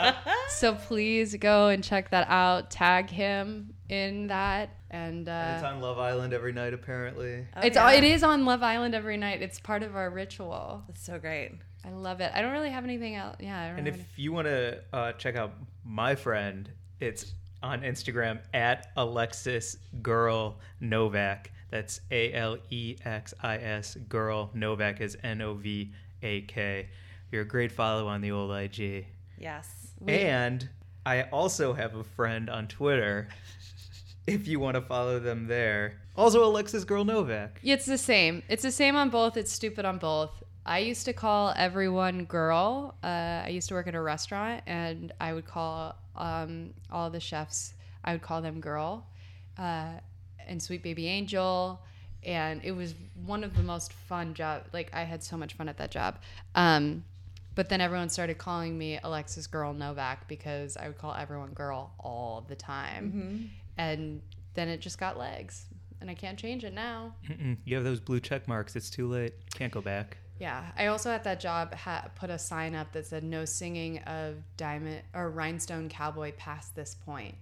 so 0.48 0.74
please 0.74 1.36
go 1.36 1.68
and 1.68 1.84
check 1.84 2.10
that 2.10 2.26
out. 2.30 2.70
Tag 2.70 3.10
him 3.10 3.74
in 3.90 4.28
that, 4.28 4.70
and 4.90 5.28
uh, 5.28 5.52
it's 5.54 5.64
on 5.64 5.80
Love 5.80 5.98
Island 5.98 6.32
every 6.32 6.52
night, 6.52 6.72
apparently. 6.72 7.46
Oh, 7.56 7.60
it's 7.60 7.76
yeah. 7.76 7.90
it 7.92 8.04
is 8.04 8.22
on 8.22 8.44
Love 8.44 8.62
Island 8.62 8.94
every 8.94 9.16
night. 9.16 9.42
It's 9.42 9.58
part 9.58 9.82
of 9.82 9.96
our 9.96 10.10
ritual. 10.10 10.82
That's 10.86 11.04
so 11.04 11.18
great. 11.18 11.52
I 11.84 11.90
love 11.90 12.20
it. 12.20 12.32
I 12.34 12.42
don't 12.42 12.52
really 12.52 12.70
have 12.70 12.84
anything 12.84 13.14
else. 13.14 13.36
Yeah, 13.40 13.60
I 13.60 13.68
don't 13.68 13.78
And 13.78 13.86
have 13.86 13.96
if 13.96 14.18
you 14.18 14.32
want 14.32 14.46
to 14.46 14.80
uh, 14.92 15.12
check 15.12 15.36
out 15.36 15.52
my 15.84 16.14
friend, 16.14 16.68
it's 17.00 17.32
on 17.62 17.82
Instagram 17.82 18.40
at 18.54 18.88
Alexis 18.96 19.76
Girl 20.02 20.58
Novak. 20.80 21.50
That's 21.70 22.00
A 22.10 22.32
L 22.32 22.56
E 22.70 22.96
X 23.04 23.34
I 23.42 23.56
S 23.56 23.96
Girl 24.08 24.50
Novak 24.54 25.00
is 25.00 25.16
N 25.22 25.42
O 25.42 25.54
V 25.54 25.92
A 26.22 26.42
K. 26.42 26.88
You're 27.32 27.42
a 27.42 27.46
great 27.46 27.72
follow 27.72 28.06
on 28.06 28.20
the 28.20 28.30
old 28.30 28.52
IG. 28.52 29.06
Yes. 29.38 29.92
And 30.06 30.68
I 31.04 31.22
also 31.24 31.72
have 31.72 31.94
a 31.94 32.04
friend 32.04 32.50
on 32.50 32.66
Twitter. 32.66 33.28
If 34.26 34.48
you 34.48 34.58
want 34.58 34.74
to 34.74 34.80
follow 34.80 35.20
them 35.20 35.46
there, 35.46 35.98
also 36.16 36.44
Alexis 36.44 36.84
Girl 36.84 37.04
Novak. 37.04 37.60
It's 37.62 37.86
the 37.86 37.98
same. 37.98 38.42
It's 38.48 38.62
the 38.62 38.72
same 38.72 38.96
on 38.96 39.10
both. 39.10 39.36
It's 39.36 39.52
stupid 39.52 39.84
on 39.84 39.98
both. 39.98 40.42
I 40.64 40.80
used 40.80 41.04
to 41.04 41.12
call 41.12 41.54
everyone 41.56 42.24
girl. 42.24 42.96
Uh, 43.04 43.42
I 43.44 43.50
used 43.50 43.68
to 43.68 43.74
work 43.74 43.86
at 43.86 43.94
a 43.94 44.00
restaurant, 44.00 44.64
and 44.66 45.12
I 45.20 45.32
would 45.32 45.46
call 45.46 45.94
um, 46.16 46.74
all 46.90 47.08
the 47.08 47.20
chefs. 47.20 47.74
I 48.04 48.12
would 48.12 48.22
call 48.22 48.42
them 48.42 48.60
girl, 48.60 49.06
uh, 49.58 49.92
and 50.46 50.60
Sweet 50.60 50.82
Baby 50.82 51.06
Angel, 51.06 51.80
and 52.24 52.60
it 52.64 52.72
was 52.72 52.94
one 53.24 53.44
of 53.44 53.56
the 53.56 53.62
most 53.62 53.92
fun 53.92 54.34
job. 54.34 54.64
Like 54.72 54.90
I 54.92 55.04
had 55.04 55.22
so 55.22 55.36
much 55.36 55.54
fun 55.54 55.68
at 55.68 55.76
that 55.78 55.92
job. 55.92 56.18
Um, 56.56 57.04
but 57.54 57.68
then 57.68 57.80
everyone 57.80 58.08
started 58.10 58.36
calling 58.36 58.76
me 58.76 58.98
Alexis 59.02 59.46
Girl 59.46 59.72
Novak 59.72 60.28
because 60.28 60.76
I 60.76 60.88
would 60.88 60.98
call 60.98 61.14
everyone 61.14 61.52
girl 61.52 61.92
all 61.98 62.44
the 62.46 62.54
time, 62.56 63.50
and 63.76 64.20
then 64.54 64.68
it 64.68 64.80
just 64.80 64.98
got 64.98 65.18
legs, 65.18 65.66
and 66.00 66.10
I 66.10 66.14
can't 66.14 66.38
change 66.38 66.64
it 66.64 66.74
now. 66.74 67.14
Mm-mm. 67.28 67.56
You 67.64 67.76
have 67.76 67.84
those 67.84 68.00
blue 68.00 68.20
check 68.20 68.48
marks. 68.48 68.76
It's 68.76 68.90
too 68.90 69.08
late. 69.08 69.34
Can't 69.54 69.72
go 69.72 69.80
back. 69.80 70.18
Yeah, 70.38 70.64
I 70.76 70.86
also 70.86 71.10
at 71.10 71.24
that 71.24 71.40
job 71.40 71.74
ha- 71.74 72.08
put 72.14 72.28
a 72.28 72.38
sign 72.38 72.74
up 72.74 72.92
that 72.92 73.06
said 73.06 73.24
"No 73.24 73.44
singing 73.44 73.98
of 74.00 74.36
Diamond 74.56 75.02
or 75.14 75.30
Rhinestone 75.30 75.88
Cowboy 75.88 76.32
past 76.36 76.74
this 76.74 76.94
point," 76.94 77.34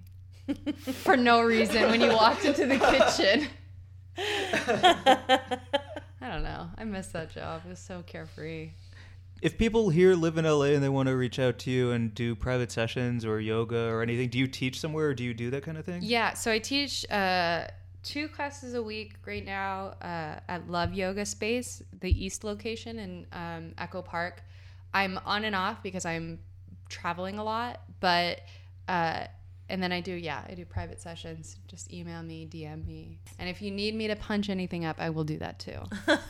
for 0.93 1.17
no 1.17 1.43
reason. 1.43 1.91
When 1.91 2.01
you 2.01 2.13
walked 2.13 2.45
into 2.45 2.67
the 2.67 2.79
kitchen, 2.79 3.49
I 4.17 5.59
don't 6.21 6.45
know. 6.45 6.69
I 6.79 6.85
miss 6.85 7.09
that 7.09 7.35
job. 7.35 7.63
It 7.67 7.71
was 7.71 7.81
so 7.81 8.05
carefree. 8.07 8.71
If 9.45 9.59
people 9.59 9.91
here 9.91 10.15
live 10.15 10.39
in 10.39 10.47
LA 10.47 10.73
and 10.73 10.83
they 10.83 10.89
want 10.89 11.07
to 11.11 11.15
reach 11.15 11.39
out 11.39 11.59
to 11.59 11.71
you 11.71 11.91
and 11.91 12.15
do 12.15 12.35
private 12.35 12.73
sessions 12.73 13.27
or 13.27 13.41
yoga 13.41 13.91
or 13.91 14.01
anything, 14.01 14.31
do 14.31 14.39
you 14.39 14.47
teach 14.47 14.81
somewhere 14.81 15.09
or 15.09 15.15
do 15.15 15.23
you 15.23 15.35
do 15.35 15.51
that 15.51 15.63
kind 15.63 15.77
of 15.77 15.85
thing? 15.85 16.01
Yeah, 16.03 16.33
so 16.33 16.51
I 16.51 16.59
teach 16.59 17.05
uh, 17.11 17.67
two 18.03 18.29
classes 18.29 18.73
a 18.73 18.83
week 18.83 19.17
right 19.27 19.45
now 19.45 19.97
uh, 20.01 20.41
at 20.49 20.71
Love 20.71 20.95
Yoga 20.95 21.27
Space, 21.27 21.83
the 22.01 22.25
East 22.25 22.43
location 22.43 22.99
in 22.99 23.27
um, 23.35 23.75
Echo 23.77 24.01
Park. 24.01 24.43
I'm 24.95 25.21
on 25.27 25.45
and 25.45 25.55
off 25.55 25.83
because 25.83 26.07
I'm 26.07 26.39
traveling 26.89 27.39
a 27.39 27.45
lot, 27.45 27.83
but 28.01 28.41
uh, 28.89 29.27
and 29.75 29.83
then 29.83 29.91
I 29.91 30.01
do 30.01 30.13
yeah, 30.13 30.41
I 30.49 30.55
do 30.55 30.65
private 30.65 31.01
sessions. 31.01 31.57
Just 31.67 31.93
email 31.93 32.23
me, 32.23 32.47
DM 32.49 32.87
me, 32.87 33.19
and 33.41 33.49
if 33.49 33.61
you 33.61 33.73
need 33.73 33.97
me 33.97 34.07
to 34.07 34.15
punch 34.15 34.49
anything 34.49 34.85
up, 34.85 35.01
I 35.01 35.11
will 35.11 35.25
do 35.25 35.37
that 35.39 35.59
too, 35.59 35.81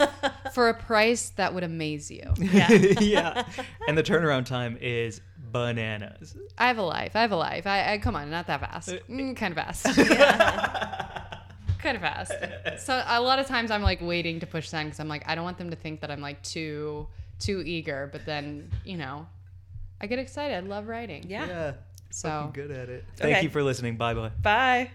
for 0.54 0.70
a 0.70 0.74
price 0.74 1.28
that 1.36 1.52
would 1.52 1.62
amaze 1.62 2.10
you. 2.10 2.22
Yeah. 2.38 2.72
yeah. 3.00 3.44
And 3.86 3.98
the 3.98 4.02
turnaround 4.02 4.46
time 4.46 4.78
is 4.80 5.20
bananas. 5.36 6.34
I 6.56 6.68
have 6.68 6.78
a 6.78 6.82
life. 6.82 7.14
I 7.14 7.20
have 7.20 7.32
a 7.32 7.36
life. 7.36 7.66
I, 7.66 7.92
I 7.92 7.98
come 7.98 8.16
on, 8.16 8.30
not 8.30 8.46
that 8.46 8.60
fast. 8.60 8.88
Mm, 9.10 9.36
kind 9.36 9.52
of 9.52 9.62
fast. 9.62 9.84
kind 11.78 11.96
of 11.96 12.00
fast. 12.00 12.32
So 12.78 13.04
a 13.06 13.20
lot 13.20 13.38
of 13.38 13.46
times 13.46 13.70
I'm 13.70 13.82
like 13.82 14.00
waiting 14.00 14.40
to 14.40 14.46
push 14.46 14.70
send 14.70 14.86
because 14.86 15.00
I'm 15.00 15.08
like 15.08 15.28
I 15.28 15.34
don't 15.34 15.44
want 15.44 15.58
them 15.58 15.68
to 15.68 15.76
think 15.76 16.00
that 16.00 16.10
I'm 16.10 16.22
like 16.22 16.42
too 16.42 17.08
too 17.38 17.62
eager. 17.66 18.08
But 18.10 18.24
then 18.24 18.70
you 18.86 18.96
know, 18.96 19.26
I 20.00 20.06
get 20.06 20.18
excited. 20.18 20.54
I 20.54 20.60
love 20.60 20.88
writing. 20.88 21.26
Yeah. 21.28 21.46
Yeah. 21.46 21.72
So 22.14 22.28
Fucking 22.28 22.52
good 22.52 22.70
at 22.70 22.88
it. 22.88 23.04
Thank 23.16 23.36
Okay. 23.36 23.42
you 23.42 23.50
for 23.50 23.60
listening. 23.62 23.96
Bye 23.96 24.14
bye. 24.14 24.30
Bye. 24.40 24.90